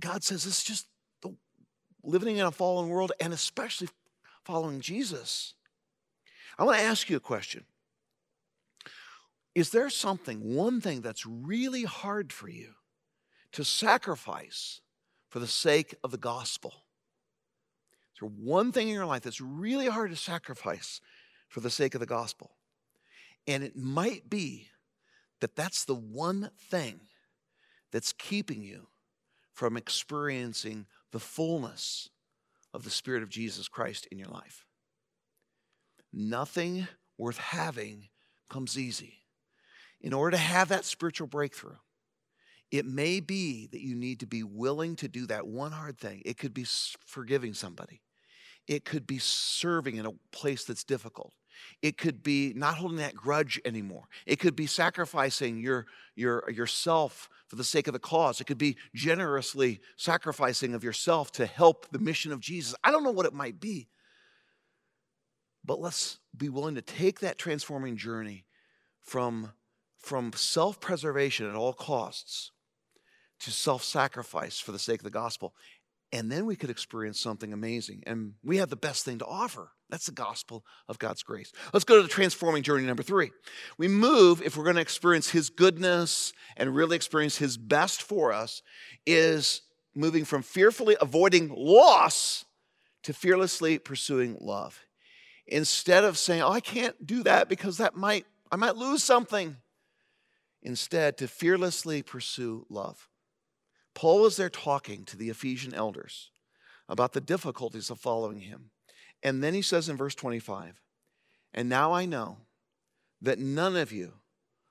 God 0.00 0.24
says 0.24 0.46
it's 0.46 0.64
just 0.64 0.88
the, 1.22 1.34
living 2.02 2.36
in 2.36 2.44
a 2.44 2.50
fallen 2.50 2.88
world 2.88 3.12
and 3.20 3.32
especially 3.32 3.88
following 4.44 4.80
Jesus. 4.80 5.54
I 6.58 6.64
want 6.64 6.78
to 6.78 6.84
ask 6.84 7.08
you 7.08 7.16
a 7.16 7.20
question. 7.20 7.64
Is 9.54 9.70
there 9.70 9.90
something, 9.90 10.56
one 10.56 10.80
thing 10.80 11.02
that's 11.02 11.24
really 11.24 11.84
hard 11.84 12.32
for 12.32 12.48
you? 12.48 12.74
To 13.52 13.64
sacrifice 13.64 14.80
for 15.28 15.38
the 15.38 15.46
sake 15.46 15.94
of 16.02 16.10
the 16.10 16.18
gospel. 16.18 16.72
Is 18.14 18.20
there 18.20 18.28
one 18.28 18.72
thing 18.72 18.88
in 18.88 18.94
your 18.94 19.06
life 19.06 19.22
that's 19.22 19.40
really 19.40 19.88
hard 19.88 20.10
to 20.10 20.16
sacrifice 20.16 21.00
for 21.48 21.60
the 21.60 21.70
sake 21.70 21.94
of 21.94 22.00
the 22.00 22.06
gospel? 22.06 22.52
And 23.46 23.62
it 23.62 23.76
might 23.76 24.30
be 24.30 24.68
that 25.40 25.56
that's 25.56 25.84
the 25.84 25.94
one 25.94 26.50
thing 26.70 27.00
that's 27.90 28.12
keeping 28.12 28.62
you 28.62 28.88
from 29.52 29.76
experiencing 29.76 30.86
the 31.10 31.20
fullness 31.20 32.08
of 32.72 32.84
the 32.84 32.90
Spirit 32.90 33.22
of 33.22 33.28
Jesus 33.28 33.68
Christ 33.68 34.06
in 34.10 34.18
your 34.18 34.28
life. 34.28 34.64
Nothing 36.12 36.88
worth 37.18 37.38
having 37.38 38.08
comes 38.48 38.78
easy. 38.78 39.24
In 40.00 40.12
order 40.12 40.36
to 40.36 40.42
have 40.42 40.68
that 40.68 40.84
spiritual 40.84 41.26
breakthrough, 41.26 41.76
it 42.72 42.86
may 42.86 43.20
be 43.20 43.66
that 43.66 43.82
you 43.82 43.94
need 43.94 44.20
to 44.20 44.26
be 44.26 44.42
willing 44.42 44.96
to 44.96 45.06
do 45.06 45.26
that 45.26 45.46
one 45.46 45.72
hard 45.72 45.98
thing. 45.98 46.22
It 46.24 46.38
could 46.38 46.54
be 46.54 46.64
forgiving 47.06 47.52
somebody, 47.54 48.00
it 48.66 48.84
could 48.84 49.06
be 49.06 49.18
serving 49.18 49.96
in 49.96 50.06
a 50.06 50.12
place 50.32 50.64
that's 50.64 50.82
difficult. 50.82 51.34
It 51.82 51.98
could 51.98 52.22
be 52.22 52.54
not 52.56 52.76
holding 52.76 52.96
that 52.96 53.14
grudge 53.14 53.60
anymore. 53.64 54.04
It 54.26 54.40
could 54.40 54.56
be 54.56 54.66
sacrificing 54.66 55.60
your, 55.60 55.86
your, 56.16 56.50
yourself 56.50 57.28
for 57.46 57.56
the 57.56 57.62
sake 57.62 57.86
of 57.86 57.92
the 57.92 58.00
cause. 58.00 58.40
It 58.40 58.46
could 58.46 58.58
be 58.58 58.78
generously 58.94 59.80
sacrificing 59.96 60.74
of 60.74 60.82
yourself 60.82 61.30
to 61.32 61.46
help 61.46 61.92
the 61.92 61.98
mission 61.98 62.32
of 62.32 62.40
Jesus. 62.40 62.74
I 62.82 62.90
don't 62.90 63.04
know 63.04 63.12
what 63.12 63.26
it 63.26 63.34
might 63.34 63.60
be. 63.60 63.88
But 65.64 65.78
let's 65.78 66.18
be 66.36 66.48
willing 66.48 66.74
to 66.76 66.82
take 66.82 67.20
that 67.20 67.38
transforming 67.38 67.96
journey 67.96 68.46
from, 69.02 69.52
from 69.98 70.32
self 70.32 70.80
preservation 70.80 71.48
at 71.48 71.54
all 71.54 71.74
costs 71.74 72.50
to 73.42 73.50
self 73.50 73.84
sacrifice 73.84 74.58
for 74.58 74.72
the 74.72 74.78
sake 74.78 75.00
of 75.00 75.04
the 75.04 75.10
gospel. 75.10 75.54
And 76.14 76.30
then 76.30 76.44
we 76.44 76.56
could 76.56 76.68
experience 76.68 77.18
something 77.18 77.54
amazing. 77.54 78.02
And 78.06 78.34
we 78.44 78.58
have 78.58 78.68
the 78.68 78.76
best 78.76 79.04
thing 79.04 79.18
to 79.20 79.26
offer. 79.26 79.70
That's 79.88 80.06
the 80.06 80.12
gospel 80.12 80.62
of 80.86 80.98
God's 80.98 81.22
grace. 81.22 81.52
Let's 81.72 81.84
go 81.84 81.96
to 81.96 82.02
the 82.02 82.08
transforming 82.08 82.62
journey 82.62 82.84
number 82.84 83.02
three. 83.02 83.30
We 83.78 83.88
move, 83.88 84.42
if 84.42 84.56
we're 84.56 84.64
going 84.64 84.76
to 84.76 84.82
experience 84.82 85.30
His 85.30 85.48
goodness 85.48 86.34
and 86.56 86.74
really 86.74 86.96
experience 86.96 87.38
His 87.38 87.56
best 87.56 88.02
for 88.02 88.30
us, 88.32 88.62
is 89.06 89.62
moving 89.94 90.24
from 90.26 90.42
fearfully 90.42 90.96
avoiding 91.00 91.48
loss 91.48 92.44
to 93.04 93.14
fearlessly 93.14 93.78
pursuing 93.78 94.36
love. 94.38 94.80
Instead 95.46 96.04
of 96.04 96.18
saying, 96.18 96.42
oh, 96.42 96.52
I 96.52 96.60
can't 96.60 97.06
do 97.06 97.22
that 97.22 97.48
because 97.48 97.78
that 97.78 97.96
might, 97.96 98.26
I 98.50 98.56
might 98.56 98.76
lose 98.76 99.02
something. 99.02 99.56
Instead, 100.62 101.18
to 101.18 101.26
fearlessly 101.26 102.02
pursue 102.02 102.66
love. 102.68 103.08
Paul 103.94 104.26
is 104.26 104.36
there 104.36 104.50
talking 104.50 105.04
to 105.04 105.16
the 105.16 105.30
Ephesian 105.30 105.74
elders 105.74 106.30
about 106.88 107.12
the 107.12 107.20
difficulties 107.20 107.90
of 107.90 108.00
following 108.00 108.40
him. 108.40 108.70
And 109.22 109.42
then 109.42 109.54
he 109.54 109.62
says 109.62 109.88
in 109.88 109.96
verse 109.96 110.14
25, 110.14 110.80
And 111.54 111.68
now 111.68 111.92
I 111.92 112.06
know 112.06 112.38
that 113.20 113.38
none 113.38 113.76
of 113.76 113.92
you 113.92 114.14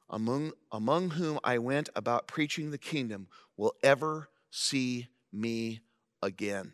among, 0.10 0.52
among 0.72 1.12
whom 1.12 1.40
I 1.44 1.58
went 1.58 1.90
about 1.96 2.28
preaching 2.28 2.72
the 2.72 2.78
kingdom 2.78 3.28
will 3.56 3.74
ever 3.82 4.30
see 4.50 5.08
me 5.32 5.82
again. 6.22 6.74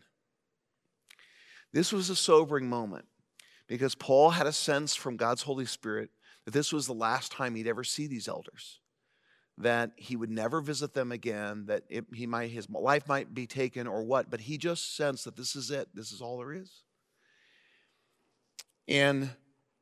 This 1.71 1.93
was 1.93 2.09
a 2.09 2.15
sobering 2.15 2.67
moment 2.67 3.05
because 3.67 3.93
Paul 3.93 4.31
had 4.31 4.47
a 4.47 4.53
sense 4.53 4.95
from 4.95 5.17
God's 5.17 5.43
Holy 5.43 5.65
Spirit 5.65 6.09
that 6.45 6.51
this 6.51 6.73
was 6.73 6.87
the 6.87 6.93
last 6.93 7.31
time 7.31 7.55
he'd 7.55 7.67
ever 7.67 7.83
see 7.83 8.07
these 8.07 8.27
elders 8.27 8.79
that 9.57 9.91
he 9.95 10.15
would 10.15 10.29
never 10.29 10.61
visit 10.61 10.93
them 10.93 11.11
again, 11.11 11.65
that 11.65 11.83
it, 11.89 12.05
he 12.13 12.27
might, 12.27 12.51
his 12.51 12.69
life 12.69 13.07
might 13.07 13.33
be 13.33 13.47
taken 13.47 13.87
or 13.87 14.03
what, 14.03 14.29
but 14.29 14.41
he 14.41 14.57
just 14.57 14.95
sensed 14.95 15.25
that 15.25 15.35
this 15.35 15.55
is 15.55 15.71
it, 15.71 15.89
this 15.93 16.11
is 16.11 16.21
all 16.21 16.37
there 16.37 16.53
is. 16.53 16.83
And 18.87 19.31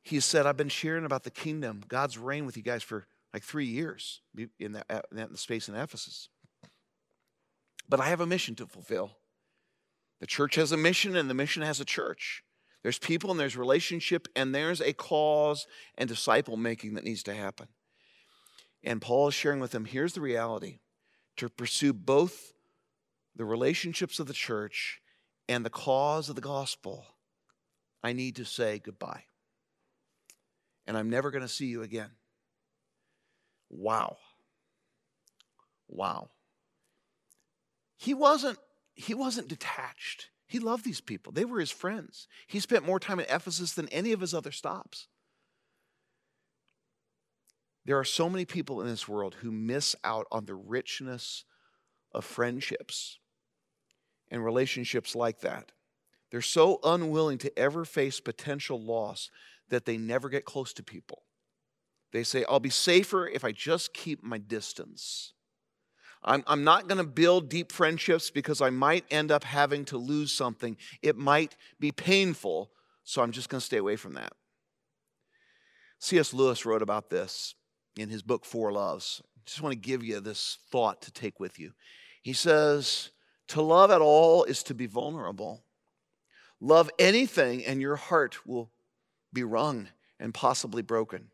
he 0.02 0.20
said, 0.20 0.46
I've 0.46 0.56
been 0.56 0.68
sharing 0.68 1.04
about 1.04 1.24
the 1.24 1.30
kingdom, 1.30 1.82
God's 1.88 2.16
reign 2.16 2.46
with 2.46 2.56
you 2.56 2.62
guys 2.62 2.82
for 2.82 3.06
like 3.34 3.42
three 3.42 3.66
years 3.66 4.22
in, 4.58 4.72
that, 4.72 5.04
in 5.10 5.28
the 5.30 5.36
space 5.36 5.68
in 5.68 5.74
Ephesus. 5.74 6.30
But 7.88 8.00
I 8.00 8.06
have 8.06 8.20
a 8.20 8.26
mission 8.26 8.54
to 8.56 8.66
fulfill. 8.66 9.12
The 10.20 10.26
church 10.26 10.54
has 10.54 10.72
a 10.72 10.76
mission, 10.76 11.14
and 11.16 11.28
the 11.28 11.34
mission 11.34 11.62
has 11.62 11.80
a 11.80 11.84
church. 11.84 12.42
There's 12.82 12.98
people 12.98 13.30
and 13.30 13.38
there's 13.38 13.56
relationship, 13.56 14.28
and 14.34 14.54
there's 14.54 14.80
a 14.80 14.94
cause 14.94 15.66
and 15.98 16.08
disciple 16.08 16.56
making 16.56 16.94
that 16.94 17.04
needs 17.04 17.22
to 17.24 17.34
happen. 17.34 17.68
And 18.86 19.02
Paul 19.02 19.28
is 19.28 19.34
sharing 19.34 19.58
with 19.58 19.72
them 19.72 19.84
here's 19.84 20.12
the 20.12 20.20
reality 20.20 20.78
to 21.36 21.48
pursue 21.48 21.92
both 21.92 22.52
the 23.34 23.44
relationships 23.44 24.20
of 24.20 24.28
the 24.28 24.32
church 24.32 25.02
and 25.48 25.66
the 25.66 25.70
cause 25.70 26.28
of 26.28 26.36
the 26.36 26.40
gospel, 26.40 27.04
I 28.02 28.12
need 28.12 28.36
to 28.36 28.44
say 28.44 28.78
goodbye. 28.78 29.24
And 30.86 30.96
I'm 30.96 31.10
never 31.10 31.32
going 31.32 31.42
to 31.42 31.48
see 31.48 31.66
you 31.66 31.82
again. 31.82 32.10
Wow. 33.68 34.18
Wow. 35.88 36.30
He 37.98 38.14
wasn't 38.14 38.58
he 38.94 39.12
wasn't 39.12 39.48
detached. 39.48 40.30
He 40.46 40.58
loved 40.58 40.84
these 40.84 41.02
people. 41.02 41.32
They 41.32 41.44
were 41.44 41.60
his 41.60 41.70
friends. 41.70 42.28
He 42.46 42.60
spent 42.60 42.86
more 42.86 43.00
time 43.00 43.20
in 43.20 43.26
Ephesus 43.28 43.72
than 43.72 43.88
any 43.88 44.12
of 44.12 44.20
his 44.20 44.32
other 44.32 44.52
stops. 44.52 45.08
There 47.86 47.98
are 47.98 48.04
so 48.04 48.28
many 48.28 48.44
people 48.44 48.80
in 48.80 48.88
this 48.88 49.06
world 49.06 49.36
who 49.40 49.52
miss 49.52 49.94
out 50.02 50.26
on 50.32 50.44
the 50.44 50.56
richness 50.56 51.44
of 52.12 52.24
friendships 52.24 53.20
and 54.28 54.44
relationships 54.44 55.14
like 55.14 55.40
that. 55.42 55.70
They're 56.32 56.40
so 56.40 56.80
unwilling 56.82 57.38
to 57.38 57.56
ever 57.56 57.84
face 57.84 58.18
potential 58.18 58.82
loss 58.82 59.30
that 59.68 59.84
they 59.84 59.96
never 59.96 60.28
get 60.28 60.44
close 60.44 60.72
to 60.74 60.82
people. 60.82 61.22
They 62.12 62.24
say, 62.24 62.44
I'll 62.48 62.58
be 62.58 62.70
safer 62.70 63.28
if 63.28 63.44
I 63.44 63.52
just 63.52 63.94
keep 63.94 64.20
my 64.20 64.38
distance. 64.38 65.32
I'm, 66.24 66.42
I'm 66.48 66.64
not 66.64 66.88
going 66.88 66.98
to 66.98 67.06
build 67.06 67.48
deep 67.48 67.70
friendships 67.70 68.30
because 68.30 68.60
I 68.60 68.70
might 68.70 69.04
end 69.12 69.30
up 69.30 69.44
having 69.44 69.84
to 69.86 69.96
lose 69.96 70.32
something. 70.32 70.76
It 71.02 71.16
might 71.16 71.56
be 71.78 71.92
painful, 71.92 72.72
so 73.04 73.22
I'm 73.22 73.30
just 73.30 73.48
going 73.48 73.60
to 73.60 73.64
stay 73.64 73.76
away 73.76 73.94
from 73.94 74.14
that. 74.14 74.32
C.S. 76.00 76.34
Lewis 76.34 76.66
wrote 76.66 76.82
about 76.82 77.10
this 77.10 77.54
in 77.96 78.08
his 78.08 78.22
book, 78.22 78.44
Four 78.44 78.72
Loves. 78.72 79.22
Just 79.44 79.62
want 79.62 79.72
to 79.72 79.78
give 79.78 80.02
you 80.02 80.20
this 80.20 80.58
thought 80.70 81.02
to 81.02 81.12
take 81.12 81.38
with 81.38 81.58
you. 81.58 81.72
He 82.22 82.32
says, 82.32 83.10
To 83.48 83.62
love 83.62 83.90
at 83.90 84.00
all 84.00 84.44
is 84.44 84.62
to 84.64 84.74
be 84.74 84.86
vulnerable. 84.86 85.62
Love 86.60 86.90
anything, 86.98 87.64
and 87.64 87.80
your 87.80 87.96
heart 87.96 88.46
will 88.46 88.70
be 89.32 89.44
wrung 89.44 89.88
and 90.18 90.34
possibly 90.34 90.82
broken. 90.82 91.28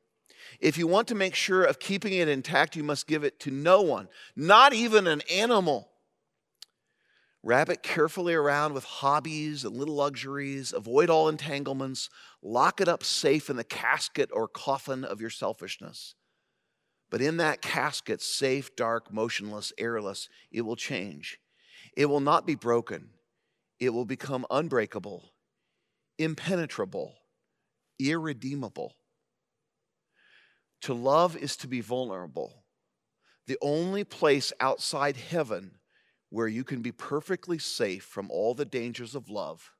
If 0.60 0.76
you 0.76 0.86
want 0.86 1.08
to 1.08 1.14
make 1.14 1.34
sure 1.34 1.64
of 1.64 1.78
keeping 1.78 2.12
it 2.12 2.28
intact, 2.28 2.76
you 2.76 2.82
must 2.82 3.06
give 3.06 3.24
it 3.24 3.38
to 3.40 3.50
no 3.50 3.80
one, 3.82 4.08
not 4.36 4.72
even 4.72 5.06
an 5.06 5.22
animal. 5.30 5.88
Wrap 7.44 7.68
it 7.68 7.82
carefully 7.82 8.34
around 8.34 8.72
with 8.72 8.84
hobbies 8.84 9.64
and 9.64 9.76
little 9.76 9.96
luxuries. 9.96 10.72
Avoid 10.72 11.10
all 11.10 11.28
entanglements. 11.28 12.08
Lock 12.40 12.80
it 12.80 12.88
up 12.88 13.02
safe 13.02 13.50
in 13.50 13.56
the 13.56 13.64
casket 13.64 14.30
or 14.32 14.46
coffin 14.46 15.04
of 15.04 15.20
your 15.20 15.30
selfishness. 15.30 16.14
But 17.12 17.20
in 17.20 17.36
that 17.36 17.60
casket, 17.60 18.22
safe, 18.22 18.74
dark, 18.74 19.12
motionless, 19.12 19.70
airless, 19.76 20.30
it 20.50 20.62
will 20.62 20.76
change. 20.76 21.38
It 21.94 22.06
will 22.06 22.20
not 22.20 22.46
be 22.46 22.54
broken. 22.54 23.10
It 23.78 23.90
will 23.90 24.06
become 24.06 24.46
unbreakable, 24.50 25.30
impenetrable, 26.18 27.14
irredeemable. 27.98 28.94
To 30.80 30.94
love 30.94 31.36
is 31.36 31.54
to 31.58 31.68
be 31.68 31.82
vulnerable. 31.82 32.64
The 33.46 33.58
only 33.60 34.04
place 34.04 34.50
outside 34.58 35.18
heaven 35.18 35.72
where 36.30 36.48
you 36.48 36.64
can 36.64 36.80
be 36.80 36.92
perfectly 36.92 37.58
safe 37.58 38.04
from 38.04 38.30
all 38.30 38.54
the 38.54 38.64
dangers 38.64 39.14
of 39.14 39.28
love 39.28 39.70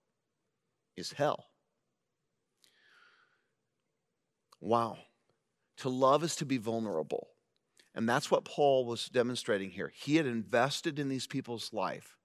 is 0.99 1.12
hell. 1.12 1.47
Wow. 4.61 4.99
To 5.78 5.88
love 5.88 6.22
is 6.22 6.37
to 6.37 6.46
be 6.46 6.58
vulnerable. 6.58 7.28
And 7.94 8.08
that's 8.08 8.30
what 8.30 8.44
Paul 8.44 8.87
was 8.87 9.08
demonstrating 9.08 9.70
here. 9.70 9.92
He 9.94 10.16
had 10.16 10.26
invested 10.26 10.98
in 10.98 11.08
these 11.08 11.26
people's 11.26 11.72
life, 11.72 12.16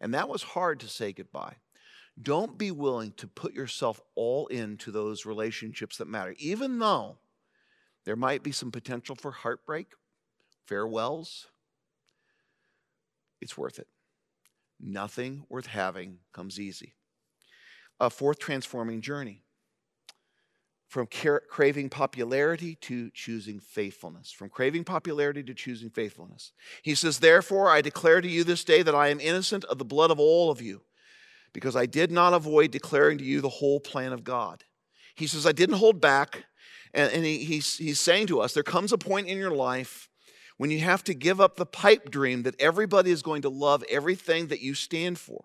and 0.00 0.12
that 0.12 0.28
was 0.28 0.42
hard 0.42 0.80
to 0.80 0.88
say 0.88 1.12
goodbye. 1.12 1.56
Don't 2.20 2.58
be 2.58 2.70
willing 2.70 3.12
to 3.12 3.26
put 3.26 3.54
yourself 3.54 4.00
all 4.14 4.46
into 4.48 4.90
those 4.90 5.26
relationships 5.26 5.98
that 5.98 6.08
matter, 6.08 6.34
even 6.38 6.78
though 6.78 7.18
there 8.04 8.16
might 8.16 8.42
be 8.42 8.52
some 8.52 8.70
potential 8.70 9.14
for 9.14 9.30
heartbreak, 9.30 9.92
farewells. 10.66 11.48
It's 13.40 13.56
worth 13.56 13.78
it. 13.78 13.88
Nothing 14.80 15.44
worth 15.48 15.66
having 15.66 16.18
comes 16.32 16.58
easy. 16.58 16.94
A 18.00 18.10
fourth 18.10 18.38
transforming 18.38 19.00
journey 19.00 19.43
from 20.94 21.08
craving 21.48 21.88
popularity 21.88 22.76
to 22.76 23.10
choosing 23.10 23.58
faithfulness. 23.58 24.30
From 24.30 24.48
craving 24.48 24.84
popularity 24.84 25.42
to 25.42 25.52
choosing 25.52 25.90
faithfulness. 25.90 26.52
He 26.84 26.94
says, 26.94 27.18
Therefore, 27.18 27.68
I 27.68 27.80
declare 27.80 28.20
to 28.20 28.28
you 28.28 28.44
this 28.44 28.62
day 28.62 28.80
that 28.82 28.94
I 28.94 29.08
am 29.08 29.18
innocent 29.18 29.64
of 29.64 29.78
the 29.78 29.84
blood 29.84 30.12
of 30.12 30.20
all 30.20 30.52
of 30.52 30.62
you, 30.62 30.82
because 31.52 31.74
I 31.74 31.86
did 31.86 32.12
not 32.12 32.32
avoid 32.32 32.70
declaring 32.70 33.18
to 33.18 33.24
you 33.24 33.40
the 33.40 33.48
whole 33.48 33.80
plan 33.80 34.12
of 34.12 34.22
God. 34.22 34.62
He 35.16 35.26
says, 35.26 35.48
I 35.48 35.50
didn't 35.50 35.78
hold 35.78 36.00
back. 36.00 36.44
And, 36.92 37.12
and 37.12 37.24
he, 37.24 37.38
he's, 37.38 37.76
he's 37.76 37.98
saying 37.98 38.28
to 38.28 38.40
us, 38.40 38.54
there 38.54 38.62
comes 38.62 38.92
a 38.92 38.98
point 38.98 39.26
in 39.26 39.36
your 39.36 39.50
life 39.50 40.08
when 40.58 40.70
you 40.70 40.78
have 40.78 41.02
to 41.04 41.14
give 41.14 41.40
up 41.40 41.56
the 41.56 41.66
pipe 41.66 42.08
dream 42.08 42.44
that 42.44 42.60
everybody 42.60 43.10
is 43.10 43.20
going 43.20 43.42
to 43.42 43.48
love 43.48 43.82
everything 43.90 44.46
that 44.46 44.60
you 44.60 44.74
stand 44.74 45.18
for. 45.18 45.44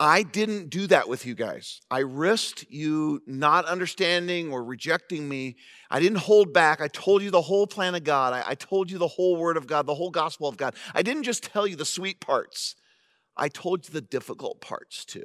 I 0.00 0.24
didn't 0.24 0.70
do 0.70 0.88
that 0.88 1.08
with 1.08 1.24
you 1.24 1.34
guys. 1.34 1.80
I 1.88 2.00
risked 2.00 2.66
you 2.68 3.22
not 3.26 3.64
understanding 3.66 4.52
or 4.52 4.64
rejecting 4.64 5.28
me. 5.28 5.56
I 5.88 6.00
didn't 6.00 6.18
hold 6.18 6.52
back. 6.52 6.80
I 6.80 6.88
told 6.88 7.22
you 7.22 7.30
the 7.30 7.42
whole 7.42 7.66
plan 7.66 7.94
of 7.94 8.02
God. 8.02 8.32
I, 8.32 8.42
I, 8.50 8.54
told 8.56 8.90
you 8.90 8.98
the 8.98 9.06
whole 9.06 9.36
word 9.36 9.56
of 9.56 9.68
God, 9.68 9.86
the 9.86 9.94
whole 9.94 10.10
gospel 10.10 10.48
of 10.48 10.56
God. 10.56 10.74
I 10.94 11.02
didn't 11.02 11.22
just 11.22 11.44
tell 11.44 11.66
you 11.66 11.76
the 11.76 11.84
sweet 11.84 12.20
parts, 12.20 12.74
I 13.36 13.48
told 13.48 13.86
you 13.86 13.92
the 13.92 14.00
difficult 14.00 14.60
parts 14.60 15.04
too. 15.04 15.24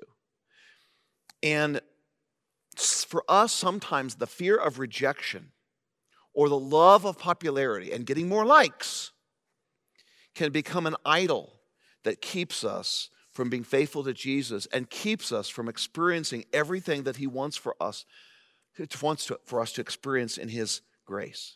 And 1.42 1.82
for 2.76 3.24
us, 3.28 3.52
sometimes 3.52 4.16
the 4.16 4.28
fear 4.28 4.56
of 4.56 4.78
rejection 4.78 5.52
or 6.34 6.48
the 6.48 6.60
love 6.60 7.06
of 7.06 7.18
popularity 7.18 7.92
and 7.92 8.06
getting 8.06 8.30
more 8.30 8.46
likes 8.46 9.12
can 10.36 10.52
become 10.52 10.86
an 10.86 10.96
idol 11.06 11.60
that 12.04 12.22
keeps 12.22 12.64
us 12.64 13.10
from 13.40 13.50
being 13.50 13.64
faithful 13.64 14.04
to 14.04 14.12
Jesus 14.12 14.66
and 14.74 14.90
keeps 14.90 15.32
us 15.32 15.48
from 15.48 15.70
experiencing 15.70 16.44
everything 16.52 17.04
that 17.04 17.16
He 17.16 17.26
wants 17.26 17.56
for 17.56 17.74
us, 17.80 18.04
wants 19.02 19.28
to, 19.28 19.40
for 19.46 19.62
us 19.62 19.72
to 19.72 19.82
experience 19.82 20.38
in 20.38 20.50
His 20.50 20.82
grace. 21.06 21.56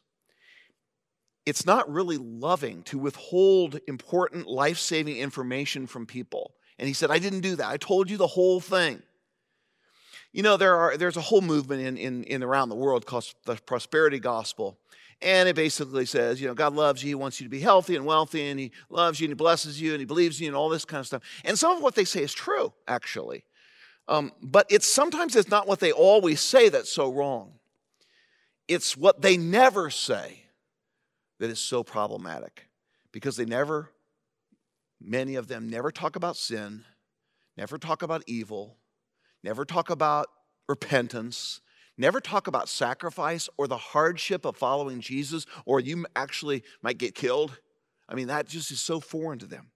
It's 1.45 1.65
not 1.65 1.91
really 1.91 2.15
loving 2.15 2.83
to 2.83 2.97
withhold 2.97 3.81
important 3.85 4.47
life 4.47 4.77
saving 4.77 5.17
information 5.17 5.85
from 5.85 6.05
people. 6.05 6.53
And 6.79 6.87
he 6.87 6.93
said, 6.93 7.11
I 7.11 7.19
didn't 7.19 7.41
do 7.41 7.57
that. 7.57 7.67
I 7.67 7.75
told 7.75 8.09
you 8.09 8.15
the 8.15 8.27
whole 8.27 8.61
thing. 8.61 9.03
You 10.31 10.41
know, 10.41 10.55
there 10.55 10.77
are, 10.77 10.95
there's 10.95 11.17
a 11.17 11.21
whole 11.21 11.41
movement 11.41 11.85
in, 11.85 11.97
in, 11.97 12.23
in 12.23 12.43
around 12.43 12.69
the 12.69 12.75
world 12.75 13.05
called 13.05 13.25
the 13.43 13.57
prosperity 13.57 14.19
gospel. 14.19 14.79
And 15.23 15.47
it 15.47 15.55
basically 15.55 16.05
says, 16.05 16.41
you 16.41 16.47
know, 16.47 16.53
God 16.53 16.73
loves 16.73 17.01
you, 17.01 17.09
He 17.09 17.15
wants 17.15 17.39
you 17.39 17.45
to 17.45 17.49
be 17.49 17.61
healthy 17.61 17.95
and 17.95 18.05
wealthy, 18.05 18.47
and 18.49 18.59
He 18.59 18.71
loves 18.89 19.19
you 19.19 19.25
and 19.25 19.31
He 19.31 19.35
blesses 19.35 19.81
you 19.81 19.91
and 19.91 19.99
He 19.99 20.05
believes 20.05 20.39
you 20.39 20.47
and 20.47 20.55
all 20.55 20.69
this 20.69 20.85
kind 20.85 20.99
of 20.99 21.07
stuff. 21.07 21.23
And 21.45 21.57
some 21.57 21.75
of 21.77 21.81
what 21.81 21.95
they 21.95 22.05
say 22.05 22.21
is 22.21 22.33
true, 22.33 22.73
actually. 22.87 23.45
Um, 24.07 24.33
but 24.41 24.67
it's 24.69 24.85
sometimes 24.85 25.35
it's 25.35 25.49
not 25.49 25.67
what 25.67 25.79
they 25.79 25.91
always 25.93 26.41
say 26.41 26.67
that's 26.69 26.91
so 26.91 27.11
wrong. 27.11 27.53
It's 28.67 28.97
what 28.97 29.21
they 29.21 29.37
never 29.37 29.89
say 29.89 30.43
that 31.39 31.49
is 31.49 31.59
so 31.59 31.83
problematic. 31.83 32.67
Because 33.11 33.37
they 33.37 33.45
never, 33.45 33.91
many 34.99 35.35
of 35.35 35.47
them 35.47 35.69
never 35.69 35.91
talk 35.91 36.15
about 36.15 36.35
sin, 36.35 36.83
never 37.55 37.77
talk 37.77 38.01
about 38.01 38.23
evil, 38.27 38.77
never 39.43 39.63
talk 39.63 39.89
about 39.89 40.27
repentance, 40.67 41.61
never 41.97 42.19
talk 42.19 42.47
about 42.47 42.69
sacrifice 42.69 43.49
or 43.57 43.67
the 43.67 43.77
hardship 43.77 44.45
of 44.45 44.57
following 44.57 44.99
Jesus, 44.99 45.45
or 45.65 45.79
you 45.79 46.05
actually 46.15 46.63
might 46.81 46.97
get 46.97 47.15
killed. 47.15 47.59
I 48.07 48.15
mean, 48.15 48.27
that 48.27 48.47
just 48.47 48.71
is 48.71 48.79
so 48.79 48.99
foreign 48.99 49.39
to 49.39 49.45
them. 49.45 49.71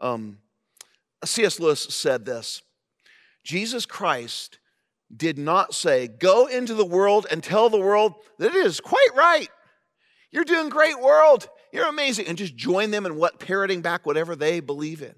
Um, 0.00 0.38
C.S. 1.24 1.60
Lewis 1.60 1.82
said 1.82 2.24
this 2.24 2.62
Jesus 3.44 3.86
Christ 3.86 4.58
did 5.14 5.38
not 5.38 5.74
say, 5.74 6.08
Go 6.08 6.46
into 6.46 6.74
the 6.74 6.84
world 6.84 7.26
and 7.30 7.42
tell 7.42 7.68
the 7.68 7.80
world 7.80 8.14
that 8.38 8.54
it 8.54 8.66
is 8.66 8.80
quite 8.80 9.10
right. 9.16 9.48
You're 10.30 10.44
doing 10.44 10.68
great, 10.68 11.00
world. 11.00 11.48
You're 11.72 11.88
amazing. 11.88 12.26
And 12.26 12.38
just 12.38 12.56
join 12.56 12.90
them 12.90 13.06
in 13.06 13.16
what 13.16 13.40
parroting 13.40 13.80
back 13.80 14.06
whatever 14.06 14.36
they 14.36 14.60
believe 14.60 15.02
in. 15.02 15.14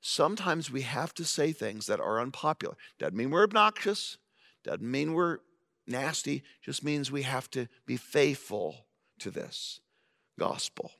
Sometimes 0.00 0.70
we 0.70 0.82
have 0.82 1.14
to 1.14 1.24
say 1.24 1.52
things 1.52 1.86
that 1.86 2.00
are 2.00 2.20
unpopular. 2.20 2.76
Doesn't 2.98 3.16
mean 3.16 3.30
we're 3.30 3.44
obnoxious, 3.44 4.18
doesn't 4.62 4.88
mean 4.88 5.14
we're 5.14 5.38
nasty, 5.86 6.42
just 6.62 6.84
means 6.84 7.10
we 7.10 7.22
have 7.22 7.50
to 7.52 7.68
be 7.86 7.96
faithful 7.96 8.86
to 9.18 9.30
this 9.30 9.80
gospel. 10.38 10.90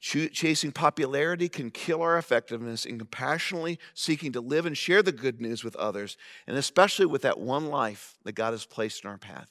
Ch- 0.00 0.32
chasing 0.32 0.70
popularity 0.70 1.48
can 1.48 1.70
kill 1.70 2.02
our 2.02 2.18
effectiveness 2.18 2.84
in 2.84 2.98
compassionately 2.98 3.78
seeking 3.94 4.32
to 4.32 4.40
live 4.40 4.64
and 4.64 4.76
share 4.76 5.02
the 5.02 5.12
good 5.12 5.40
news 5.40 5.64
with 5.64 5.74
others, 5.76 6.16
and 6.46 6.56
especially 6.56 7.06
with 7.06 7.22
that 7.22 7.40
one 7.40 7.66
life 7.66 8.16
that 8.24 8.34
God 8.34 8.52
has 8.52 8.64
placed 8.64 9.04
in 9.04 9.10
our 9.10 9.18
path. 9.18 9.50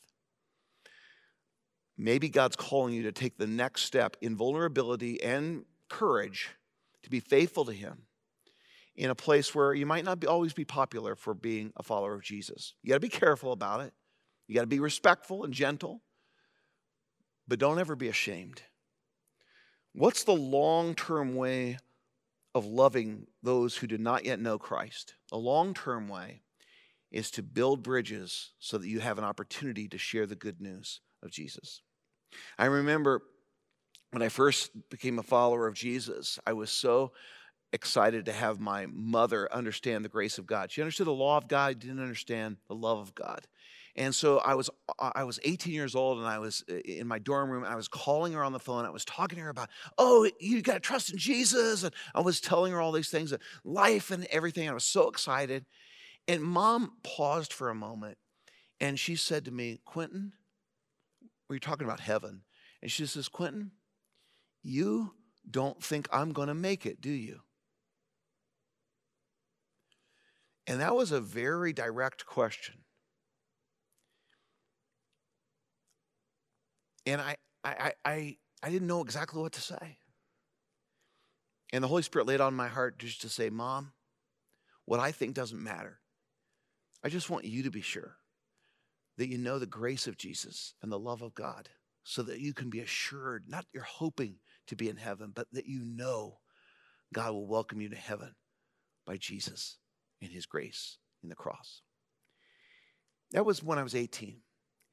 Maybe 1.98 2.30
God's 2.30 2.56
calling 2.56 2.93
you 2.93 3.04
to 3.04 3.12
take 3.12 3.38
the 3.38 3.48
next 3.48 3.82
step 3.82 4.15
in 4.22 4.38
vulnerability 4.38 5.22
and 5.22 5.65
courage 5.89 6.50
to 7.04 7.10
be 7.10 7.20
faithful 7.20 7.65
to 7.65 7.74
Him 7.74 8.07
in 8.97 9.12
a 9.12 9.15
place 9.15 9.53
where 9.53 9.73
you 9.73 9.86
might 9.86 10.03
not 10.03 10.19
be, 10.19 10.27
always 10.27 10.53
be 10.53 10.65
popular 10.65 11.15
for 11.15 11.33
being 11.33 11.71
a 11.77 11.83
follower 11.83 12.15
of 12.15 12.23
Jesus. 12.23 12.73
You 12.81 12.89
got 12.89 12.95
to 12.95 12.99
be 12.99 13.10
careful 13.10 13.51
about 13.51 13.81
it. 13.81 13.93
You 14.47 14.55
got 14.55 14.62
to 14.62 14.67
be 14.67 14.79
respectful 14.79 15.43
and 15.43 15.53
gentle, 15.53 16.01
but 17.47 17.60
don't 17.60 17.79
ever 17.79 17.95
be 17.95 18.07
ashamed. 18.07 18.62
What's 19.93 20.23
the 20.23 20.33
long 20.33 20.95
term 20.95 21.36
way 21.36 21.77
of 22.55 22.65
loving 22.65 23.27
those 23.43 23.77
who 23.77 23.88
do 23.88 23.97
not 23.97 24.25
yet 24.25 24.39
know 24.39 24.57
Christ? 24.57 25.13
The 25.29 25.38
long 25.38 25.73
term 25.73 26.07
way 26.07 26.41
is 27.12 27.29
to 27.31 27.43
build 27.43 27.83
bridges 27.83 28.51
so 28.60 28.77
that 28.77 28.88
you 28.88 28.99
have 28.99 29.17
an 29.17 29.23
opportunity 29.23 29.88
to 29.89 29.97
share 29.97 30.25
the 30.25 30.36
good 30.36 30.60
news 30.60 31.01
of 31.23 31.31
Jesus. 31.31 31.81
I 32.57 32.65
remember 32.65 33.21
when 34.12 34.21
I 34.21 34.29
first 34.29 34.71
became 34.89 35.19
a 35.19 35.23
follower 35.23 35.67
of 35.67 35.73
Jesus, 35.73 36.39
I 36.47 36.53
was 36.53 36.69
so 36.69 37.12
excited 37.73 38.25
to 38.25 38.32
have 38.32 38.60
my 38.60 38.86
mother 38.88 39.51
understand 39.53 40.06
the 40.06 40.10
grace 40.10 40.38
of 40.38 40.47
God. 40.47 40.71
She 40.71 40.82
understood 40.82 41.08
the 41.08 41.12
law 41.12 41.38
of 41.38 41.47
God, 41.47 41.80
didn't 41.80 41.99
understand 41.99 42.58
the 42.67 42.75
love 42.75 42.99
of 42.99 43.13
God. 43.15 43.47
And 43.95 44.13
so 44.13 44.38
I 44.38 44.53
was 44.53 44.69
I 44.99 45.23
was 45.23 45.39
18 45.43 45.73
years 45.73 45.95
old 45.95 46.19
and 46.19 46.27
I 46.27 46.38
was 46.38 46.63
uh, 46.69 46.75
in 46.75 47.08
my 47.08 47.17
dorm 47.17 47.49
room 47.49 47.63
and 47.63 47.73
I 47.73 47.75
was 47.75 47.88
calling 47.88 48.34
her 48.34 48.43
on 48.43 48.53
the 48.53 48.60
phone. 48.60 48.86
I 48.86 48.91
was 48.91 49.03
talking 49.03 49.38
to 49.38 49.43
her 49.43 49.49
about, 49.49 49.69
"Oh, 49.97 50.30
you 50.39 50.62
got 50.62 50.75
to 50.75 50.80
trust 50.80 51.12
in 51.12 51.17
Jesus." 51.17 51.84
And 51.84 51.93
I 52.13 52.21
was 52.21 52.39
telling 52.39 52.71
her 52.73 52.80
all 52.80 52.91
these 52.91 53.10
things, 53.10 53.34
life 53.63 54.12
and 54.12 54.25
everything. 54.25 54.69
I 54.69 54.73
was 54.73 54.86
so 54.86 55.10
excited. 55.10 55.65
And 56.27 56.43
mom 56.43 56.93
paused 57.03 57.51
for 57.51 57.69
a 57.69 57.75
moment 57.75 58.19
and 58.80 58.99
she 58.99 59.15
said 59.15 59.45
to 59.45 59.51
me, 59.51 59.80
"Quentin, 59.84 60.34
we 61.49 61.56
are 61.58 61.60
talking 61.60 61.86
about 61.86 61.99
heaven." 61.99 62.43
And 62.84 62.91
she 62.91 63.08
says, 63.08 63.27
"Quentin, 63.27 63.71
you 64.62 65.15
don't 65.49 65.84
think 65.84 66.08
I'm 66.12 66.34
going 66.34 66.49
to 66.49 66.53
make 66.53 66.86
it, 66.86 67.01
do 67.01 67.10
you?" 67.10 67.41
And 70.67 70.82
that 70.82 70.95
was 70.95 71.13
a 71.13 71.21
very 71.21 71.71
direct 71.71 72.25
question. 72.25 72.75
And 77.06 77.21
I, 77.21 77.38
I, 77.63 77.93
I, 78.03 78.38
I 78.62 78.69
didn't 78.69 78.89
know 78.89 79.01
exactly 79.01 79.41
what 79.41 79.53
to 79.53 79.62
say. 79.62 79.97
And 81.71 81.84
the 81.84 81.88
Holy 81.88 82.03
Spirit 82.03 82.27
laid 82.27 82.41
on 82.41 82.53
my 82.53 82.67
heart 82.67 82.99
just 82.99 83.21
to 83.21 83.30
say, 83.30 83.49
Mom, 83.49 83.93
what 84.86 84.99
I 84.99 85.12
think 85.13 85.34
doesn't 85.34 85.63
matter. 85.63 85.99
I 87.01 87.10
just 87.10 87.30
want 87.30 87.45
you 87.45 87.63
to 87.63 87.71
be 87.71 87.82
sure 87.82 88.17
that 89.17 89.30
you 89.30 89.38
know 89.38 89.60
the 89.60 89.65
grace 89.65 90.06
of 90.06 90.17
Jesus 90.17 90.73
and 90.82 90.91
the 90.91 90.99
love 90.99 91.21
of 91.21 91.34
God 91.34 91.69
so 92.03 92.23
that 92.23 92.39
you 92.39 92.53
can 92.53 92.69
be 92.69 92.82
assured, 92.82 93.45
not 93.47 93.65
you're 93.73 93.84
hoping 93.84 94.36
to 94.67 94.75
be 94.75 94.89
in 94.89 94.97
heaven, 94.97 95.32
but 95.34 95.47
that 95.53 95.65
you 95.65 95.84
know 95.86 96.39
God 97.13 97.32
will 97.32 97.47
welcome 97.47 97.80
you 97.80 97.89
to 97.89 97.95
heaven 97.95 98.36
by 99.06 99.15
Jesus 99.17 99.77
and 100.21 100.32
his 100.32 100.45
grace 100.45 100.97
in 101.23 101.30
the 101.30 101.36
cross. 101.36 101.82
That 103.32 103.45
was 103.45 103.62
when 103.63 103.77
I 103.77 103.84
was 103.84 103.95
18. 103.95 104.41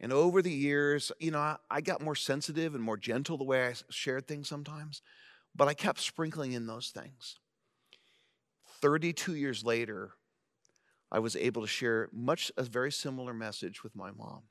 And 0.00 0.12
over 0.12 0.42
the 0.42 0.52
years, 0.52 1.12
you 1.18 1.30
know, 1.30 1.38
I, 1.38 1.56
I, 1.70 1.80
got 1.80 2.02
more 2.02 2.16
sensitive 2.16 2.74
and 2.74 2.82
more 2.82 2.96
gentle 2.96 3.38
the 3.38 3.44
way 3.44 3.68
I 3.68 3.74
shared 3.90 4.26
things 4.26 4.48
sometimes, 4.48 5.02
but 5.54 5.68
I 5.68 5.74
kept 5.74 6.00
sprinkling 6.00 6.52
in 6.52 6.66
those 6.66 6.88
things. 6.88 7.38
32 8.80 9.37
years 9.37 9.64
later, 9.64 10.10
I 11.12 11.20
was 11.20 11.37
able 11.37 11.62
to 11.62 11.68
share 11.68 12.08
much 12.12 12.50
a 12.56 12.64
very 12.64 12.90
similar 12.90 13.32
message 13.32 13.84
with 13.84 13.94
my 13.94 14.10
mom. 14.10 14.42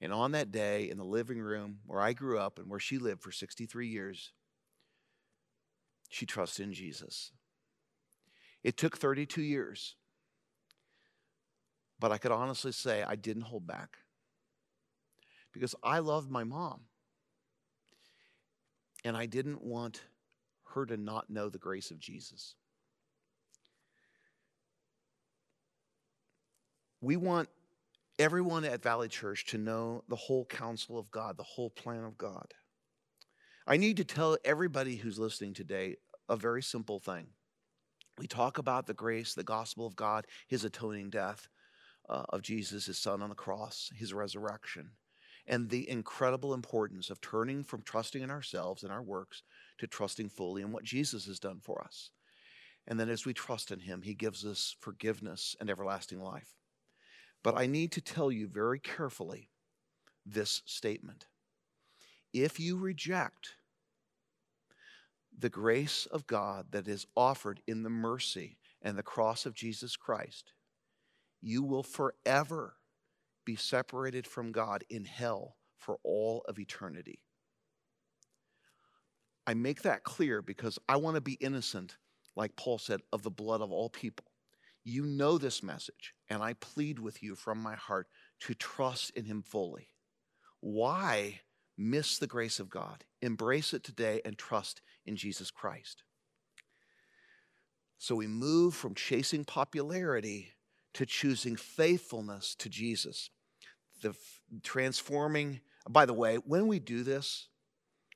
And 0.00 0.12
on 0.12 0.32
that 0.32 0.52
day 0.52 0.90
in 0.90 0.98
the 0.98 1.04
living 1.04 1.40
room 1.40 1.78
where 1.86 2.00
I 2.00 2.12
grew 2.12 2.38
up 2.38 2.58
and 2.58 2.68
where 2.68 2.78
she 2.78 2.98
lived 2.98 3.22
for 3.22 3.32
63 3.32 3.88
years, 3.88 4.32
she 6.10 6.26
trusted 6.26 6.66
in 6.66 6.74
Jesus. 6.74 7.32
It 8.62 8.76
took 8.76 8.98
32 8.98 9.42
years, 9.42 9.96
but 11.98 12.12
I 12.12 12.18
could 12.18 12.32
honestly 12.32 12.72
say 12.72 13.02
I 13.02 13.16
didn't 13.16 13.42
hold 13.42 13.66
back 13.66 13.98
because 15.52 15.74
I 15.82 16.00
loved 16.00 16.30
my 16.30 16.44
mom. 16.44 16.80
And 19.04 19.16
I 19.16 19.26
didn't 19.26 19.62
want 19.62 20.02
her 20.74 20.86
to 20.86 20.96
not 20.96 21.30
know 21.30 21.48
the 21.48 21.58
grace 21.58 21.90
of 21.90 21.98
Jesus. 21.98 22.54
We 27.00 27.16
want 27.16 27.50
everyone 28.18 28.64
at 28.64 28.82
Valley 28.82 29.08
Church 29.08 29.44
to 29.46 29.58
know 29.58 30.04
the 30.08 30.16
whole 30.16 30.46
counsel 30.46 30.98
of 30.98 31.10
God, 31.10 31.36
the 31.36 31.42
whole 31.42 31.68
plan 31.68 32.02
of 32.04 32.16
God. 32.16 32.54
I 33.66 33.76
need 33.76 33.98
to 33.98 34.04
tell 34.04 34.38
everybody 34.44 34.96
who's 34.96 35.18
listening 35.18 35.52
today 35.52 35.96
a 36.28 36.36
very 36.36 36.62
simple 36.62 36.98
thing. 36.98 37.26
We 38.18 38.26
talk 38.26 38.58
about 38.58 38.86
the 38.86 38.94
grace, 38.94 39.34
the 39.34 39.42
gospel 39.42 39.86
of 39.86 39.96
God, 39.96 40.26
his 40.46 40.64
atoning 40.64 41.10
death 41.10 41.48
uh, 42.08 42.24
of 42.28 42.42
Jesus, 42.42 42.86
his 42.86 42.98
son 42.98 43.22
on 43.22 43.28
the 43.28 43.34
cross, 43.34 43.90
his 43.94 44.12
resurrection 44.12 44.90
and 45.46 45.68
the 45.68 45.88
incredible 45.88 46.54
importance 46.54 47.10
of 47.10 47.20
turning 47.20 47.62
from 47.62 47.82
trusting 47.82 48.22
in 48.22 48.30
ourselves 48.30 48.82
and 48.82 48.92
our 48.92 49.02
works 49.02 49.42
to 49.78 49.86
trusting 49.86 50.28
fully 50.28 50.62
in 50.62 50.72
what 50.72 50.84
Jesus 50.84 51.26
has 51.26 51.38
done 51.38 51.60
for 51.60 51.82
us. 51.82 52.10
And 52.86 52.98
then 52.98 53.08
as 53.08 53.26
we 53.26 53.34
trust 53.34 53.70
in 53.70 53.80
Him, 53.80 54.02
He 54.02 54.14
gives 54.14 54.44
us 54.44 54.76
forgiveness 54.80 55.56
and 55.60 55.68
everlasting 55.68 56.20
life. 56.20 56.54
But 57.42 57.56
I 57.56 57.66
need 57.66 57.92
to 57.92 58.00
tell 58.00 58.32
you 58.32 58.48
very 58.48 58.78
carefully 58.78 59.50
this 60.24 60.62
statement. 60.64 61.26
If 62.32 62.58
you 62.58 62.78
reject 62.78 63.56
the 65.36 65.50
grace 65.50 66.06
of 66.06 66.26
God 66.26 66.66
that 66.70 66.88
is 66.88 67.06
offered 67.16 67.60
in 67.66 67.82
the 67.82 67.90
mercy 67.90 68.56
and 68.80 68.96
the 68.96 69.02
cross 69.02 69.46
of 69.46 69.54
Jesus 69.54 69.96
Christ, 69.96 70.52
you 71.44 71.62
will 71.62 71.82
forever 71.82 72.76
be 73.44 73.54
separated 73.54 74.26
from 74.26 74.50
God 74.50 74.82
in 74.88 75.04
hell 75.04 75.56
for 75.76 75.98
all 76.02 76.42
of 76.48 76.58
eternity. 76.58 77.20
I 79.46 79.52
make 79.52 79.82
that 79.82 80.04
clear 80.04 80.40
because 80.40 80.78
I 80.88 80.96
want 80.96 81.16
to 81.16 81.20
be 81.20 81.34
innocent, 81.34 81.98
like 82.34 82.56
Paul 82.56 82.78
said, 82.78 83.00
of 83.12 83.22
the 83.22 83.30
blood 83.30 83.60
of 83.60 83.70
all 83.70 83.90
people. 83.90 84.24
You 84.84 85.04
know 85.04 85.36
this 85.36 85.62
message, 85.62 86.14
and 86.30 86.42
I 86.42 86.54
plead 86.54 86.98
with 86.98 87.22
you 87.22 87.34
from 87.34 87.58
my 87.58 87.74
heart 87.74 88.08
to 88.40 88.54
trust 88.54 89.10
in 89.10 89.26
Him 89.26 89.42
fully. 89.42 89.90
Why 90.60 91.40
miss 91.76 92.18
the 92.18 92.26
grace 92.26 92.58
of 92.58 92.70
God? 92.70 93.04
Embrace 93.20 93.74
it 93.74 93.84
today 93.84 94.22
and 94.24 94.38
trust 94.38 94.80
in 95.04 95.14
Jesus 95.14 95.50
Christ. 95.50 96.04
So 97.98 98.14
we 98.14 98.26
move 98.26 98.74
from 98.74 98.94
chasing 98.94 99.44
popularity 99.44 100.53
to 100.94 101.06
choosing 101.06 101.56
faithfulness 101.56 102.54
to 102.56 102.68
Jesus. 102.68 103.30
The 104.02 104.14
transforming, 104.62 105.60
by 105.88 106.06
the 106.06 106.12
way, 106.12 106.36
when 106.36 106.66
we 106.66 106.78
do 106.78 107.02
this 107.02 107.48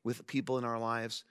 with 0.04 0.26
people 0.26 0.58
in 0.58 0.64
our 0.64 0.78
lives, 0.78 1.24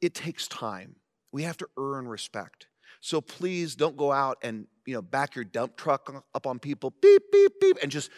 it 0.00 0.14
takes 0.14 0.48
time. 0.48 0.96
We 1.32 1.42
have 1.42 1.56
to 1.58 1.68
earn 1.76 2.08
respect. 2.08 2.66
So 3.00 3.20
please 3.20 3.74
don't 3.74 3.96
go 3.96 4.12
out 4.12 4.38
and, 4.42 4.66
you 4.86 4.94
know, 4.94 5.02
back 5.02 5.34
your 5.34 5.44
dump 5.44 5.76
truck 5.76 6.24
up 6.34 6.46
on 6.46 6.58
people, 6.58 6.94
beep, 7.02 7.22
beep, 7.30 7.52
beep, 7.60 7.76
and 7.82 7.90
just, 7.90 8.10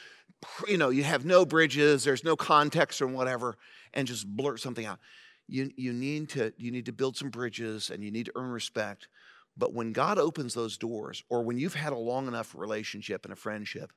you 0.69 0.77
know, 0.77 0.91
you 0.91 1.03
have 1.03 1.25
no 1.25 1.45
bridges, 1.45 2.05
there's 2.05 2.23
no 2.23 2.37
context 2.37 3.03
or 3.03 3.07
whatever, 3.09 3.57
and 3.95 4.07
just 4.07 4.27
blurt 4.27 4.61
something 4.61 4.87
out. 4.87 5.01
You, 5.49 5.71
you, 5.77 5.93
need 5.93 6.29
to, 6.31 6.53
you 6.57 6.71
need 6.71 6.87
to 6.87 6.93
build 6.93 7.17
some 7.17 7.31
bridges 7.31 7.91
and 7.91 8.03
you 8.03 8.11
need 8.11 8.27
to 8.27 8.33
earn 8.37 8.51
respect. 8.51 9.09
But 9.57 9.73
when 9.73 9.93
God 9.93 10.19
opens 10.19 10.55
those 10.55 10.77
doors, 10.77 11.23
or 11.29 11.43
when 11.43 11.59
you've 11.59 11.75
had 11.75 11.93
a 11.93 11.99
long 11.99 12.29
enough 12.29 12.55
relationship 12.55 13.25
and 13.25 13.33
a 13.33 13.37
friendship, 13.37 13.93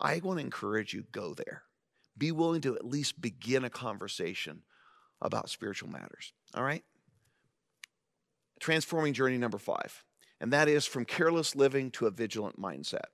I 0.00 0.20
want 0.22 0.38
to 0.38 0.44
encourage 0.44 0.94
you 0.94 1.04
go 1.12 1.34
there. 1.34 1.62
Be 2.16 2.30
willing 2.30 2.60
to 2.62 2.76
at 2.76 2.84
least 2.84 3.20
begin 3.20 3.64
a 3.64 3.70
conversation 3.70 4.62
about 5.20 5.48
spiritual 5.48 5.88
matters. 5.88 6.32
All 6.54 6.62
right? 6.62 6.84
Transforming 8.60 9.12
journey 9.12 9.38
number 9.38 9.58
five, 9.58 10.04
and 10.40 10.52
that 10.52 10.68
is 10.68 10.86
from 10.86 11.04
careless 11.04 11.56
living 11.56 11.90
to 11.92 12.06
a 12.06 12.10
vigilant 12.10 12.60
mindset. 12.60 13.06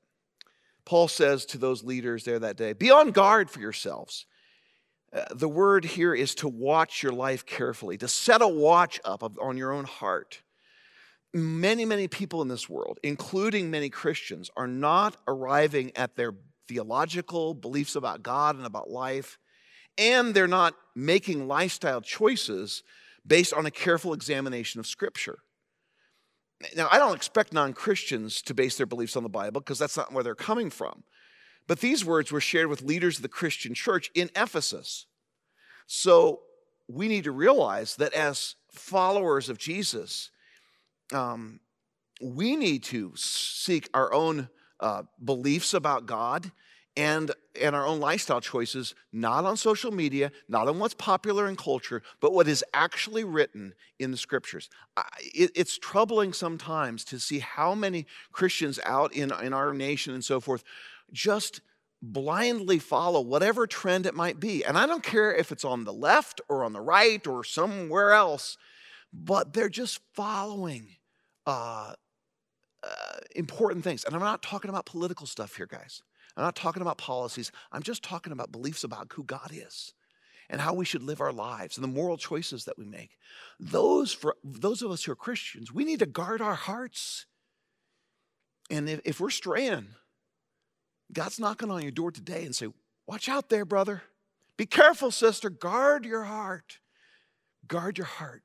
Paul 0.85 1.09
says 1.09 1.47
to 1.47 1.59
those 1.59 1.85
leaders 1.85 2.25
there 2.25 2.39
that 2.39 2.57
day, 2.57 2.75
Be 2.75 2.91
on 2.91 3.13
guard 3.13 3.51
for 3.51 3.61
yourselves. 3.61 4.27
Uh, 5.11 5.25
the 5.35 5.49
word 5.49 5.87
here 5.87 6.15
is 6.15 6.35
to 6.35 6.49
watch 6.49 7.03
your 7.03 7.13
life 7.13 7.47
carefully, 7.47 7.97
to 7.97 8.09
set 8.09 8.43
a 8.43 8.49
watch 8.49 9.01
up 9.07 9.23
on 9.41 9.57
your 9.57 9.73
own 9.73 9.85
heart 9.85 10.43
many, 11.35 11.85
many 11.85 12.09
people 12.09 12.43
in 12.43 12.49
this 12.49 12.69
world, 12.69 12.99
including 13.03 13.71
many 13.71 13.91
Christians, 13.91 14.51
are 14.57 14.67
not 14.67 15.17
arriving 15.27 15.93
at 15.97 16.17
their 16.17 16.35
theological 16.67 17.55
beliefs 17.55 17.97
about 17.97 18.23
God 18.23 18.57
and 18.57 18.67
about 18.67 18.91
life, 18.91 19.39
and 19.97 20.35
they're 20.35 20.47
not 20.47 20.75
making 20.95 21.49
lifestyle 21.49 22.01
choices 22.01 22.83
based 23.27 23.53
on 23.53 23.67
a 23.67 23.71
careful 23.71 24.13
examination 24.13 24.81
of 24.81 24.87
Scripture. 24.87 25.39
Now, 26.77 26.89
I 26.91 26.99
don't 26.99 27.15
expect 27.15 27.53
non 27.53 27.73
Christians 27.73 28.43
to 28.43 28.55
base 28.55 28.77
their 28.77 28.87
beliefs 28.87 29.17
on 29.17 29.23
the 29.23 29.29
Bible 29.29 29.61
because 29.61 29.79
that's 29.79 29.97
not 29.97 30.13
where 30.13 30.25
they're 30.25 30.35
coming 30.35 30.71
from. 30.71 31.05
But 31.67 31.81
these 31.81 32.05
words 32.05 32.33
were 32.33 32.41
shared 32.41 32.69
with 32.69 32.83
leaders 32.83 33.17
of 33.17 33.23
the 33.23 33.29
Christian 33.29 33.75
church 33.75 34.11
in 34.15 34.31
Ephesus. 34.35 35.07
So 35.87 36.41
we 36.89 37.07
need 37.07 37.25
to 37.25 37.33
realize 37.33 37.97
that 37.97 38.15
as 38.15 38.57
followers 38.73 39.49
of 39.49 39.59
Jesus, 39.59 40.31
um, 41.13 41.61
we 42.21 42.57
need 42.57 42.83
to 42.85 43.13
seek 43.17 43.89
our 43.95 44.13
own 44.13 44.49
uh, 44.81 45.03
beliefs 45.25 45.75
about 45.75 46.07
God 46.07 46.51
and, 46.97 47.31
and 47.61 47.77
our 47.77 47.87
own 47.87 48.01
lifestyle 48.01 48.41
choices, 48.41 48.95
not 49.13 49.45
on 49.45 49.57
social 49.57 49.93
media, 49.93 50.33
not 50.49 50.67
on 50.67 50.81
what's 50.81 50.95
popular 50.95 51.49
in 51.49 51.55
culture, 51.55 52.03
but 52.21 52.33
what 52.33 52.49
is 52.49 52.65
actually 52.75 53.23
written 53.23 53.73
in 54.01 54.11
the 54.11 54.17
scriptures. 54.17 54.69
I, 54.97 55.05
it, 55.21 55.53
it's 55.55 55.79
troubling 55.79 56.33
sometimes 56.33 57.05
to 57.07 57.21
see 57.21 57.39
how 57.39 57.77
many 57.77 58.07
Christians 58.33 58.81
out 58.85 59.15
in, 59.15 59.33
in 59.43 59.53
our 59.53 59.73
nation 59.73 60.13
and 60.13 60.25
so 60.25 60.41
forth 60.41 60.65
just 61.13 61.61
blindly 62.03 62.81
follow 62.81 63.21
whatever 63.21 63.69
trend 63.69 64.05
it 64.05 64.15
might 64.15 64.41
be. 64.41 64.65
And 64.65 64.77
I 64.77 64.87
don't 64.87 65.03
care 65.03 65.33
if 65.33 65.53
it's 65.53 65.65
on 65.65 65.85
the 65.85 65.93
left 65.93 66.41
or 66.49 66.65
on 66.65 66.73
the 66.73 66.81
right 66.81 67.25
or 67.29 67.45
somewhere 67.45 68.13
else, 68.13 68.57
but 69.13 69.53
they're 69.53 69.69
just 69.69 70.01
following 70.15 70.97
uh, 71.49 71.95
uh, 72.83 73.19
important 73.35 73.83
things. 73.83 74.05
And 74.05 74.15
I'm 74.15 74.21
not 74.21 74.43
talking 74.43 74.69
about 74.69 74.87
political 74.87 75.27
stuff 75.27 75.57
here, 75.57 75.67
guys. 75.67 76.03
I'm 76.37 76.45
not 76.45 76.55
talking 76.55 76.83
about 76.83 76.99
policies. 76.99 77.51
I'm 77.73 77.83
just 77.83 78.03
talking 78.03 78.33
about 78.33 78.53
beliefs 78.53 78.85
about 78.85 79.11
who 79.15 79.25
God 79.25 79.51
is 79.53 79.95
and 80.51 80.61
how 80.61 80.75
we 80.75 80.85
should 80.85 81.03
live 81.03 81.21
our 81.21 81.33
lives 81.33 81.77
and 81.77 81.83
the 81.83 81.89
moral 81.89 82.19
choices 82.19 82.65
that 82.67 82.79
we 82.79 82.85
make. 82.85 83.17
Those, 83.59 84.13
for 84.13 84.37
those 84.45 84.83
of 84.83 84.91
us 84.91 85.05
who 85.05 85.13
are 85.13 85.17
Christians, 85.17 85.73
we 85.73 85.85
need 85.85 85.99
to 86.01 86.07
guard 86.07 86.41
our 86.41 86.55
hearts. 86.55 87.27
And 88.71 88.89
if, 88.89 89.01
if 89.05 89.21
we're 89.21 89.31
straying, 89.31 89.89
God's 91.13 91.41
knocking 91.41 91.71
on 91.71 91.83
your 91.83 91.91
door 91.91 92.13
today 92.13 92.45
and 92.45 92.55
say, 92.55 92.69
Watch 93.07 93.27
out 93.27 93.49
there, 93.49 93.65
brother. 93.65 94.03
Be 94.59 94.67
careful, 94.67 95.11
sister. 95.11 95.49
Guard 95.49 96.05
your 96.05 96.25
heart. 96.25 96.79
Guard 97.67 97.97
your 97.97 98.07
heart. 98.07 98.43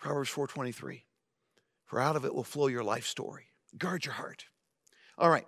Proverbs 0.00 0.30
4:23. 0.30 1.05
For 1.86 2.00
out 2.00 2.16
of 2.16 2.24
it 2.24 2.34
will 2.34 2.44
flow 2.44 2.66
your 2.66 2.84
life 2.84 3.06
story. 3.06 3.46
Guard 3.78 4.04
your 4.04 4.14
heart. 4.14 4.44
All 5.18 5.30
right. 5.30 5.46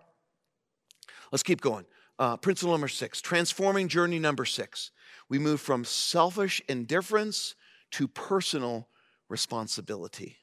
Let's 1.30 1.42
keep 1.42 1.60
going. 1.60 1.84
Uh, 2.18 2.36
principle 2.36 2.72
number 2.72 2.88
six, 2.88 3.20
transforming 3.20 3.86
journey 3.86 4.18
number 4.18 4.44
six. 4.44 4.90
We 5.28 5.38
move 5.38 5.60
from 5.60 5.84
selfish 5.84 6.60
indifference 6.68 7.54
to 7.92 8.08
personal 8.08 8.88
responsibility. 9.28 10.38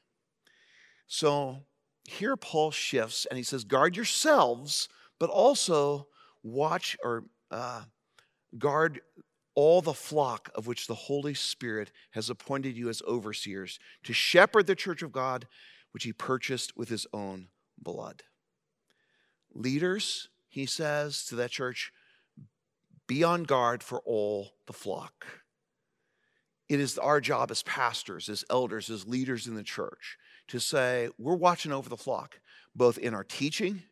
So 1.06 1.64
here 2.04 2.36
Paul 2.36 2.70
shifts 2.70 3.26
and 3.26 3.36
he 3.36 3.42
says, 3.42 3.64
guard 3.64 3.96
yourselves, 3.96 4.88
but 5.18 5.28
also 5.28 6.08
watch 6.42 6.96
or 7.02 7.24
uh, 7.50 7.82
guard 8.58 9.00
all 9.54 9.80
the 9.80 9.94
flock 9.94 10.50
of 10.54 10.66
which 10.66 10.86
the 10.86 10.94
Holy 10.94 11.34
Spirit 11.34 11.90
has 12.12 12.30
appointed 12.30 12.76
you 12.76 12.88
as 12.88 13.02
overseers 13.08 13.78
to 14.04 14.12
shepherd 14.12 14.66
the 14.66 14.74
church 14.74 15.02
of 15.02 15.12
God, 15.12 15.46
which 15.96 16.04
he 16.04 16.12
purchased 16.12 16.76
with 16.76 16.90
his 16.90 17.06
own 17.14 17.48
blood. 17.78 18.22
Leaders, 19.54 20.28
he 20.46 20.66
says 20.66 21.24
to 21.24 21.34
that 21.34 21.50
church, 21.50 21.90
be 23.06 23.24
on 23.24 23.44
guard 23.44 23.82
for 23.82 24.02
all 24.04 24.50
the 24.66 24.74
flock. 24.74 25.24
It 26.68 26.80
is 26.80 26.98
our 26.98 27.18
job 27.18 27.50
as 27.50 27.62
pastors, 27.62 28.28
as 28.28 28.44
elders, 28.50 28.90
as 28.90 29.08
leaders 29.08 29.46
in 29.46 29.54
the 29.54 29.62
church 29.62 30.18
to 30.48 30.60
say, 30.60 31.08
we're 31.16 31.34
watching 31.34 31.72
over 31.72 31.88
the 31.88 31.96
flock, 31.96 32.40
both 32.74 32.98
in 32.98 33.14
our 33.14 33.24
teaching 33.24 33.82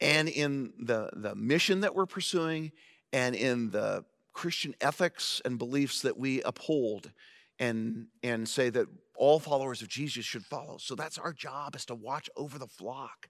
and 0.00 0.28
in 0.28 0.72
the, 0.78 1.10
the 1.14 1.34
mission 1.34 1.80
that 1.80 1.96
we're 1.96 2.06
pursuing 2.06 2.70
and 3.12 3.34
in 3.34 3.70
the 3.70 4.04
Christian 4.32 4.76
ethics 4.80 5.42
and 5.44 5.58
beliefs 5.58 6.02
that 6.02 6.16
we 6.16 6.42
uphold 6.42 7.10
and, 7.58 8.06
and 8.22 8.48
say 8.48 8.70
that 8.70 8.86
all 9.20 9.38
followers 9.38 9.82
of 9.82 9.88
Jesus 9.88 10.24
should 10.24 10.46
follow. 10.46 10.78
So 10.78 10.94
that's 10.94 11.18
our 11.18 11.34
job 11.34 11.76
is 11.76 11.84
to 11.84 11.94
watch 11.94 12.30
over 12.36 12.58
the 12.58 12.66
flock 12.66 13.28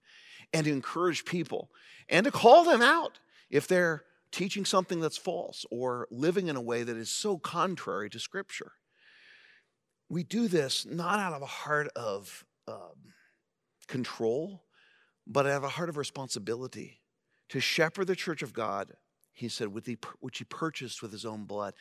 and 0.53 0.65
to 0.65 0.73
encourage 0.73 1.25
people 1.25 1.69
and 2.09 2.25
to 2.25 2.31
call 2.31 2.65
them 2.65 2.81
out 2.81 3.19
if 3.51 3.67
they're 3.67 4.05
teaching 4.31 4.65
something 4.65 5.01
that's 5.01 5.17
false 5.17 5.67
or 5.69 6.07
living 6.13 6.47
in 6.47 6.55
a 6.55 6.61
way 6.61 6.85
that 6.85 6.97
is 6.97 7.11
so 7.11 7.39
contrary 7.39 8.09
to 8.09 8.21
Scripture. 8.21 8.73
We 10.09 10.23
do 10.23 10.47
this 10.47 10.87
not 10.87 11.19
out 11.19 11.33
of 11.33 11.43
a 11.43 11.47
heart 11.47 11.89
of 11.97 12.45
um, 12.69 13.15
control, 13.89 14.63
but 15.27 15.47
out 15.47 15.57
of 15.57 15.65
a 15.65 15.69
heart 15.69 15.89
of 15.89 15.97
responsibility 15.97 17.01
to 17.49 17.61
shepherd 17.61 18.07
the 18.07 18.15
church 18.15 18.43
of 18.43 18.53
God, 18.53 18.93
he 19.33 19.49
said, 19.49 19.69
which 19.69 20.39
he 20.39 20.45
purchased 20.45 21.03
with 21.03 21.11
his 21.11 21.25
own 21.25 21.47
blood. 21.47 21.75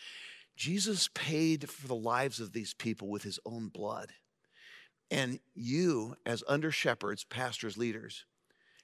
Jesus 0.59 1.09
paid 1.13 1.69
for 1.69 1.87
the 1.87 1.95
lives 1.95 2.41
of 2.41 2.51
these 2.51 2.73
people 2.73 3.07
with 3.07 3.23
his 3.23 3.39
own 3.45 3.69
blood. 3.69 4.11
And 5.09 5.39
you, 5.55 6.17
as 6.25 6.43
under 6.49 6.69
shepherds, 6.69 7.23
pastors, 7.23 7.77
leaders, 7.77 8.25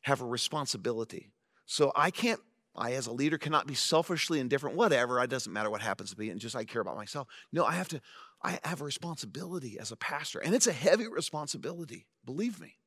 have 0.03 0.21
a 0.21 0.25
responsibility. 0.25 1.31
So 1.65 1.91
I 1.93 2.11
can't, 2.11 2.39
I 2.77 2.93
as 2.93 3.07
a 3.07 3.11
leader 3.11 3.37
cannot 3.37 3.67
be 3.67 3.73
selfishly 3.73 4.39
indifferent, 4.39 4.77
whatever, 4.77 5.21
it 5.21 5.29
doesn't 5.29 5.51
matter 5.51 5.69
what 5.69 5.81
happens 5.81 6.13
to 6.13 6.19
me, 6.19 6.29
and 6.29 6.39
just 6.39 6.55
I 6.55 6.63
care 6.63 6.81
about 6.81 6.95
myself. 6.95 7.27
No, 7.51 7.65
I 7.65 7.73
have 7.73 7.89
to, 7.89 7.99
I 8.41 8.57
have 8.63 8.79
a 8.79 8.85
responsibility 8.85 9.77
as 9.77 9.91
a 9.91 9.97
pastor, 9.97 10.39
and 10.39 10.55
it's 10.55 10.67
a 10.67 10.73
heavy 10.73 11.09
responsibility, 11.09 12.05
believe 12.23 12.57
me. 12.61 12.77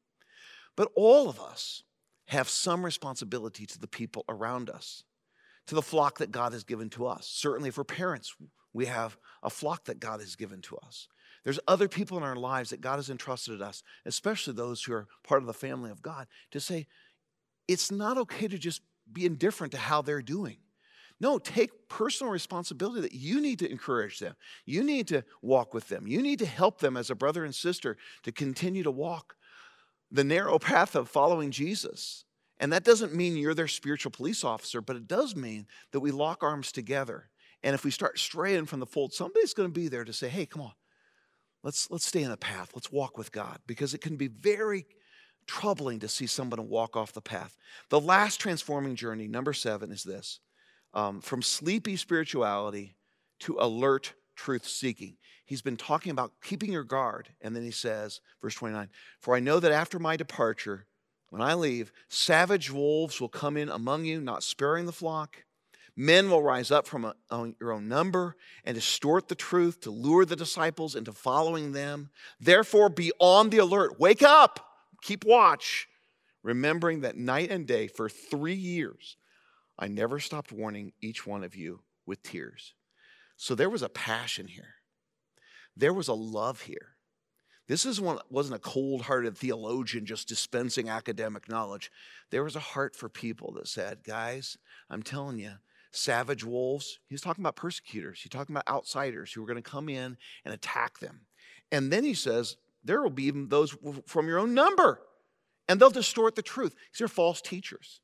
But 0.76 0.91
all 0.97 1.28
of 1.28 1.39
us 1.39 1.82
have 2.28 2.49
some 2.49 2.82
responsibility 2.86 3.66
to 3.66 3.78
the 3.78 3.86
people 3.86 4.24
around 4.30 4.70
us, 4.70 5.05
to 5.66 5.74
the 5.74 5.82
flock 5.82 6.18
that 6.18 6.32
God 6.32 6.55
has 6.55 6.64
given 6.64 6.89
to 6.91 7.07
us. 7.07 7.26
Certainly, 7.26 7.72
for 7.72 7.84
parents, 7.84 8.34
we 8.79 8.87
have 8.87 9.18
a 9.43 9.51
flock 9.51 9.87
that 9.87 9.99
God 9.99 10.20
has 10.20 10.37
given 10.37 10.62
to 10.62 10.76
us. 10.76 11.09
There's 11.43 11.59
other 11.66 11.89
people 11.89 12.16
in 12.16 12.22
our 12.22 12.37
lives 12.37 12.70
that 12.70 12.81
God 12.81 12.97
has 12.97 13.11
entrusted 13.11 13.61
us, 13.61 13.83
especially 14.07 14.53
those 14.53 14.85
who 14.85 14.93
are 14.93 15.09
part 15.26 15.43
of 15.43 15.49
the 15.49 15.53
family 15.53 15.91
of 15.91 16.01
God, 16.01 16.29
to 16.53 16.61
say, 16.61 16.87
it's 17.66 17.91
not 17.91 18.18
okay 18.18 18.47
to 18.47 18.57
just 18.57 18.81
be 19.12 19.26
indifferent 19.26 19.72
to 19.72 19.79
how 19.79 20.01
they're 20.01 20.22
doing. 20.22 20.59
No, 21.18 21.41
take 21.41 21.89
personal 21.89 22.33
responsibility 22.33 23.01
that 23.01 23.12
you 23.12 23.41
need 23.41 23.59
to 23.59 23.68
encourage 23.68 24.20
them. 24.20 24.37
You 24.64 24.85
need 24.85 25.09
to 25.09 25.24
walk 25.43 25.74
with 25.74 25.89
them. 25.89 26.07
You 26.07 26.22
need 26.22 26.39
to 26.39 26.47
help 26.47 26.79
them 26.79 26.97
as 26.97 27.11
a 27.11 27.16
brother 27.16 27.45
and 27.45 27.53
sister 27.53 27.97
to 28.22 28.31
continue 28.31 28.85
to 28.85 28.93
walk 28.93 29.35
the 30.12 30.22
narrow 30.22 30.57
path 30.61 30.95
of 30.95 31.09
following 31.09 31.51
Jesus. 31.51 32.24
And 32.61 32.72
that 32.72 32.85
doesn't 32.85 33.12
mean 33.12 33.37
you're 33.37 33.55
their 33.55 33.66
spiritual 33.66 34.12
police 34.12 34.45
officer, 34.45 34.81
but 34.81 34.95
it 34.95 35.09
does 35.09 35.35
mean 35.35 35.66
that 35.91 36.01
we 36.01 36.12
lock 36.12 36.45
arms 36.45 36.70
together. 36.70 37.29
And 37.63 37.75
if 37.75 37.85
we 37.85 37.91
start 37.91 38.19
straying 38.19 38.67
from 38.67 38.81
the 38.81 38.87
fold, 38.87 39.13
somebody's 39.13 39.55
going 39.55 39.69
to 39.69 39.81
be 39.81 39.89
there 39.89 40.05
to 40.05 40.13
say, 40.13 40.29
hey, 40.29 40.47
come 40.47 40.63
on, 40.63 40.73
let's, 41.63 41.91
let's 41.91 42.07
stay 42.07 42.23
in 42.23 42.31
the 42.31 42.37
path. 42.37 42.71
Let's 42.75 42.93
walk 42.93 43.19
with 43.19 43.33
God. 43.33 43.59
Because 43.67 43.95
it 43.95 44.01
can 44.01 44.17
be 44.17 44.29
very 44.29 44.87
troubling 45.47 45.99
to 46.01 46.09
see 46.09 46.27
someone 46.27 46.69
walk 46.69 46.97
off 46.97 47.13
the 47.13 47.21
path. 47.21 47.57
The 47.89 48.01
last 48.01 48.39
transforming 48.39 48.95
journey, 48.95 49.27
number 49.27 49.53
seven, 49.53 49.91
is 49.91 50.05
this 50.05 50.41
um, 50.95 51.21
from 51.21 51.43
sleepy 51.43 51.97
spirituality 51.97 52.95
to 53.41 53.57
alert 53.59 54.15
truth 54.37 54.67
seeking. 54.67 55.17
He's 55.45 55.63
been 55.63 55.77
talking 55.77 56.13
about 56.13 56.33
keeping 56.43 56.71
your 56.71 56.85
guard. 56.85 57.31
And 57.41 57.57
then 57.57 57.65
he 57.65 57.71
says, 57.71 58.21
verse 58.41 58.55
29 58.55 58.89
For 59.19 59.35
I 59.35 59.41
know 59.41 59.59
that 59.59 59.73
after 59.73 59.99
my 59.99 60.17
departure, 60.17 60.87
when 61.31 61.43
I 61.43 61.55
leave, 61.55 61.93
savage 62.09 62.71
wolves 62.71 63.21
will 63.21 63.29
come 63.29 63.57
in 63.57 63.69
among 63.69 64.05
you, 64.05 64.21
not 64.21 64.43
sparing 64.43 64.87
the 64.87 64.93
flock. 64.93 65.45
Men 66.01 66.31
will 66.31 66.43
rise 66.43 66.71
up 66.71 66.87
from 66.87 67.05
a, 67.05 67.15
your 67.61 67.73
own 67.73 67.89
number 67.89 68.37
and 68.65 68.77
distort 68.77 69.27
the 69.27 69.35
truth 69.35 69.81
to 69.81 69.91
lure 69.91 70.25
the 70.25 70.37
disciples 70.37 70.95
into 70.95 71.13
following 71.13 71.73
them. 71.73 72.11
Therefore, 72.39 72.89
be 72.89 73.11
on 73.19 73.51
the 73.51 73.59
alert. 73.59 73.99
Wake 73.99 74.23
up 74.23 74.65
keep 75.03 75.25
watch, 75.25 75.89
remembering 76.43 77.01
that 77.01 77.17
night 77.17 77.51
and 77.51 77.67
day 77.67 77.87
for 77.87 78.09
three 78.09 78.55
years, 78.55 79.17
I 79.79 79.89
never 79.89 80.19
stopped 80.19 80.53
warning 80.53 80.93
each 81.01 81.27
one 81.27 81.45
of 81.45 81.55
you 81.55 81.81
with 82.07 82.23
tears. 82.23 82.75
So 83.37 83.55
there 83.55 83.71
was 83.71 83.83
a 83.83 83.89
passion 83.89 84.49
here, 84.49 84.75
there 85.77 85.95
was 85.95 86.09
a 86.09 86.15
love 86.15 86.63
here. 86.63 86.95
This 87.69 87.85
is 87.85 88.01
one, 88.01 88.19
wasn't 88.31 88.57
a 88.57 88.61
cold 88.61 89.03
hearted 89.03 89.37
theologian 89.37 90.07
just 90.07 90.27
dispensing 90.27 90.89
academic 90.89 91.51
knowledge. 91.51 91.93
There 92.31 92.43
was 92.43 92.57
a 92.57 92.61
heart 92.61 92.97
for 92.97 93.11
people 93.11 93.53
that 93.53 93.69
said, 93.69 94.05
Guys, 94.05 94.57
I'm 94.89 95.03
telling 95.03 95.39
you, 95.39 95.53
savage 95.91 96.45
wolves, 96.45 96.99
he's 97.09 97.20
talking 97.20 97.43
about 97.43 97.57
persecutors, 97.57 98.20
he's 98.22 98.30
talking 98.30 98.55
about 98.55 98.68
outsiders 98.68 99.32
who 99.32 99.43
are 99.43 99.47
going 99.47 99.62
to 99.62 99.70
come 99.70 99.89
in 99.89 100.16
and 100.45 100.55
attack 100.55 100.99
them. 100.99 101.20
And 101.70 101.93
then 101.93 102.05
he 102.05 102.14
says, 102.14 102.57
there 102.84 103.03
will 103.03 103.11
be 103.11 103.24
even 103.24 103.49
those 103.49 103.76
from 104.07 104.28
your 104.28 104.39
own 104.39 104.55
number, 104.55 105.01
and 105.68 105.80
they'll 105.80 105.91
distort 105.91 106.36
the 106.36 106.43
truth. 106.43 106.74
These 106.93 107.03
are 107.05 107.09
false 107.09 107.41
teachers. 107.41 108.01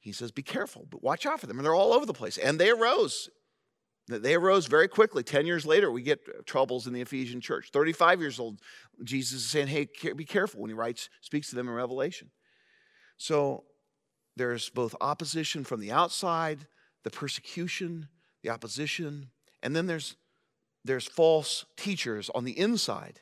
He 0.00 0.12
says, 0.12 0.30
Be 0.30 0.42
careful, 0.42 0.86
but 0.90 1.02
watch 1.02 1.26
out 1.26 1.40
for 1.40 1.46
them. 1.46 1.58
And 1.58 1.66
they're 1.66 1.74
all 1.74 1.92
over 1.92 2.06
the 2.06 2.14
place. 2.14 2.38
And 2.38 2.58
they 2.58 2.70
arose 2.70 3.28
They 4.08 4.34
arose 4.34 4.66
very 4.66 4.88
quickly. 4.88 5.22
10 5.22 5.46
years 5.46 5.66
later, 5.66 5.92
we 5.92 6.02
get 6.02 6.20
uh, 6.26 6.42
troubles 6.46 6.86
in 6.86 6.92
the 6.92 7.02
Ephesian 7.02 7.40
church. 7.40 7.70
35 7.72 8.20
years 8.20 8.40
old, 8.40 8.60
Jesus 9.04 9.40
is 9.40 9.46
saying, 9.46 9.68
hey, 9.68 9.86
be 10.16 10.24
careful 10.24 10.60
when 10.60 10.70
he 10.70 10.74
writes, 10.74 11.10
speaks 11.20 11.50
to 11.50 11.56
them 11.56 11.68
in 11.68 11.74
Revelation. 11.74 12.30
So 13.18 13.64
there's 14.36 14.70
both 14.70 14.94
opposition 15.00 15.64
from 15.64 15.80
the 15.80 15.92
outside, 15.92 16.66
the 17.04 17.10
persecution, 17.10 18.08
the 18.42 18.50
opposition, 18.50 19.30
and 19.62 19.74
then 19.74 19.86
there's 19.86 20.16
there's 20.84 21.06
false 21.06 21.64
teachers 21.76 22.30
on 22.34 22.44
the 22.44 22.58
inside, 22.58 23.20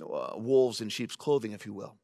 uh, 0.00 0.34
wolves 0.36 0.80
in 0.80 0.88
sheep's 0.88 1.16
clothing, 1.16 1.52
if 1.52 1.66
you 1.66 1.72
will. 1.72 1.96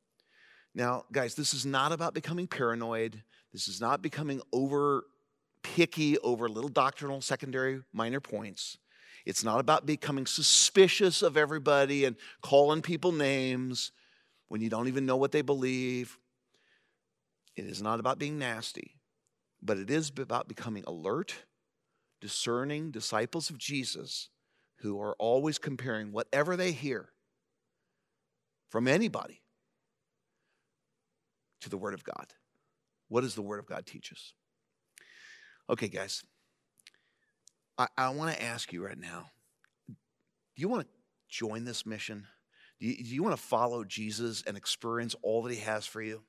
Now, 0.74 1.04
guys, 1.12 1.34
this 1.34 1.54
is 1.54 1.64
not 1.64 1.92
about 1.92 2.14
becoming 2.14 2.46
paranoid. 2.46 3.22
This 3.52 3.68
is 3.68 3.80
not 3.80 4.02
becoming 4.02 4.40
over 4.52 5.04
picky 5.62 6.18
over 6.18 6.48
little 6.48 6.68
doctrinal, 6.68 7.20
secondary, 7.20 7.82
minor 7.92 8.20
points. 8.20 8.78
It's 9.24 9.42
not 9.42 9.60
about 9.60 9.86
becoming 9.86 10.26
suspicious 10.26 11.22
of 11.22 11.36
everybody 11.36 12.04
and 12.04 12.16
calling 12.42 12.82
people 12.82 13.12
names 13.12 13.92
when 14.48 14.60
you 14.60 14.68
don't 14.68 14.88
even 14.88 15.06
know 15.06 15.16
what 15.16 15.32
they 15.32 15.42
believe. 15.42 16.18
It 17.56 17.64
is 17.64 17.80
not 17.80 18.00
about 18.00 18.18
being 18.18 18.38
nasty, 18.38 18.93
but 19.64 19.78
it 19.78 19.90
is 19.90 20.12
about 20.16 20.46
becoming 20.46 20.84
alert, 20.86 21.46
discerning 22.20 22.90
disciples 22.90 23.48
of 23.48 23.58
Jesus 23.58 24.28
who 24.80 25.00
are 25.00 25.16
always 25.18 25.58
comparing 25.58 26.12
whatever 26.12 26.56
they 26.56 26.72
hear 26.72 27.08
from 28.68 28.86
anybody 28.86 29.40
to 31.62 31.70
the 31.70 31.78
Word 31.78 31.94
of 31.94 32.04
God. 32.04 32.26
What 33.08 33.22
does 33.22 33.34
the 33.34 33.42
Word 33.42 33.58
of 33.58 33.66
God 33.66 33.86
teach 33.86 34.12
us? 34.12 34.34
Okay, 35.70 35.88
guys, 35.88 36.22
I, 37.78 37.86
I 37.96 38.10
want 38.10 38.36
to 38.36 38.42
ask 38.42 38.72
you 38.72 38.84
right 38.84 38.98
now 38.98 39.30
do 39.88 40.60
you 40.60 40.68
want 40.68 40.82
to 40.82 40.88
join 41.28 41.64
this 41.64 41.84
mission? 41.84 42.26
Do 42.80 42.86
you, 42.86 43.02
do 43.02 43.14
you 43.14 43.22
want 43.22 43.34
to 43.34 43.42
follow 43.42 43.82
Jesus 43.82 44.44
and 44.46 44.56
experience 44.56 45.16
all 45.22 45.42
that 45.42 45.52
He 45.52 45.60
has 45.60 45.86
for 45.86 46.02
you? 46.02 46.22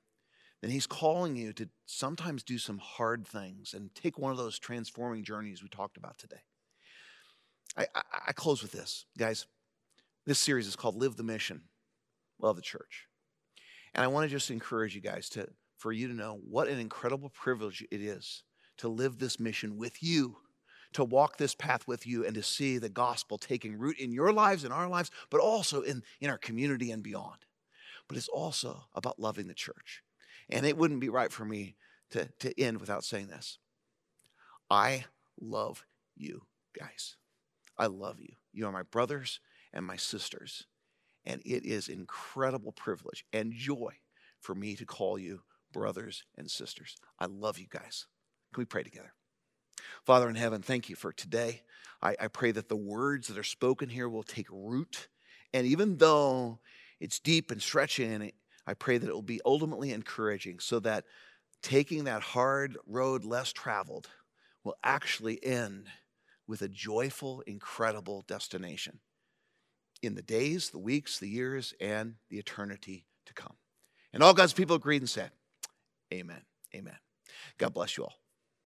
Then 0.62 0.72
He's 0.72 0.88
calling 0.88 1.36
you 1.36 1.54
to 1.54 1.70
sometimes 1.86 2.44
do 2.44 2.58
some 2.58 2.78
hard 2.78 3.28
things 3.28 3.74
and 3.74 3.94
take 3.94 4.18
one 4.18 4.32
of 4.32 4.38
those 4.38 4.60
transforming 4.60 5.24
journeys 5.24 5.62
we 5.62 5.70
talked 5.70 5.98
about 5.98 6.18
today. 6.18 6.42
I, 7.78 7.88
I, 7.94 8.02
I 8.28 8.32
close 8.32 8.62
with 8.62 8.72
this, 8.72 9.06
guys. 9.18 9.46
This 10.26 10.40
series 10.40 10.68
is 10.68 10.76
called 10.76 10.96
Live 10.96 11.18
the 11.18 11.24
Mission, 11.24 11.64
Love 12.40 12.56
the 12.56 12.62
Church. 12.62 13.08
And 13.94 14.04
I 14.04 14.08
want 14.08 14.26
to 14.26 14.36
just 14.36 14.50
encourage 14.50 14.96
you 14.96 15.02
guys 15.02 15.30
to, 15.30 15.48
for 15.78 15.92
you 15.92 16.08
to 16.08 16.14
know 16.14 16.40
what 16.50 16.68
an 16.68 16.80
incredible 16.80 17.30
privilege 17.30 17.86
it 17.92 18.02
is 18.02 18.44
to 18.78 18.90
live 18.90 19.20
this 19.20 19.40
mission 19.40 19.78
with 19.78 20.04
you, 20.04 20.38
to 20.94 21.04
walk 21.04 21.38
this 21.38 21.56
path 21.56 21.88
with 21.88 22.06
you, 22.06 22.26
and 22.26 22.36
to 22.36 22.44
see 22.44 22.78
the 22.78 22.90
gospel 22.90 23.38
taking 23.38 23.78
root 23.78 23.98
in 24.00 24.12
your 24.12 24.34
lives, 24.34 24.64
in 24.66 24.72
our 24.72 24.88
lives, 24.88 25.12
but 25.30 25.40
also 25.40 25.82
in, 25.82 26.04
in 26.20 26.30
our 26.30 26.38
community 26.38 26.92
and 26.92 27.04
beyond. 27.04 27.46
But 28.08 28.18
it's 28.18 28.28
also 28.28 28.86
about 28.94 29.20
loving 29.20 29.48
the 29.48 29.54
church. 29.54 30.02
And 30.50 30.66
it 30.66 30.78
wouldn't 30.78 31.00
be 31.00 31.10
right 31.10 31.32
for 31.32 31.46
me 31.46 31.76
to, 32.12 32.30
to 32.40 32.60
end 32.62 32.80
without 32.80 33.04
saying 33.04 33.28
this. 33.28 33.58
I 34.70 35.06
love 35.40 35.86
you 36.16 36.44
guys. 36.78 37.16
I 37.78 37.88
love 37.88 38.20
you. 38.20 38.36
You 38.54 38.68
are 38.68 38.72
my 38.72 38.84
brothers 38.84 39.40
and 39.74 39.86
my 39.86 39.98
sisters. 39.98 40.66
And 41.26 41.42
it 41.46 41.66
is 41.66 41.88
incredible 41.88 42.72
privilege 42.72 43.26
and 43.34 43.52
joy 43.52 43.94
for 44.40 44.56
me 44.56 44.76
to 44.76 44.86
call 44.86 45.18
you 45.18 45.42
brothers 45.74 46.24
and 46.38 46.50
sisters. 46.50 46.96
I 47.20 47.26
love 47.26 47.58
you 47.58 47.68
guys. 47.70 48.08
Can 48.54 48.62
we 48.62 48.66
pray 48.66 48.84
together? 48.84 49.14
Father 50.06 50.30
in 50.30 50.36
heaven, 50.36 50.62
thank 50.62 50.90
you 50.90 50.96
for 50.96 51.12
today. 51.12 51.64
I, 52.02 52.16
I 52.20 52.28
pray 52.28 52.52
that 52.52 52.70
the 52.70 52.76
words 52.76 53.28
that 53.28 53.38
are 53.38 53.44
spoken 53.44 53.90
here 53.90 54.08
will 54.08 54.24
take 54.24 54.48
root. 54.52 55.08
And 55.54 55.66
even 55.68 55.98
though 55.98 56.60
it's 57.00 57.20
deep 57.20 57.52
and 57.52 57.62
stretching, 57.62 58.32
I 58.68 58.74
pray 58.74 58.98
that 58.98 59.10
it 59.10 59.14
will 59.14 59.22
be 59.22 59.42
ultimately 59.46 59.92
encouraging 59.92 60.60
so 60.60 60.80
that 60.80 61.06
taking 61.62 62.06
that 62.06 62.22
hard 62.22 62.78
road 62.86 63.24
less 63.26 63.54
traveled 63.54 64.10
will 64.64 64.76
actually 64.84 65.44
end 65.44 65.88
with 66.48 66.62
a 66.62 66.68
joyful, 66.68 67.42
incredible 67.42 68.24
destination 68.28 69.00
in 70.02 70.16
the 70.16 70.22
days, 70.22 70.70
the 70.70 70.80
weeks, 70.80 71.20
the 71.20 71.30
years, 71.30 71.74
and 71.80 72.16
the 72.30 72.38
eternity 72.38 73.06
to 73.26 73.34
come. 73.34 73.56
And 74.14 74.22
all 74.22 74.34
God's 74.34 74.54
people 74.54 74.76
agreed 74.76 75.02
and 75.02 75.10
said, 75.10 75.32
Amen. 76.14 76.42
Amen. 76.74 76.98
God 77.58 77.74
bless 77.74 77.98
you 77.98 78.04
all. 78.04 78.14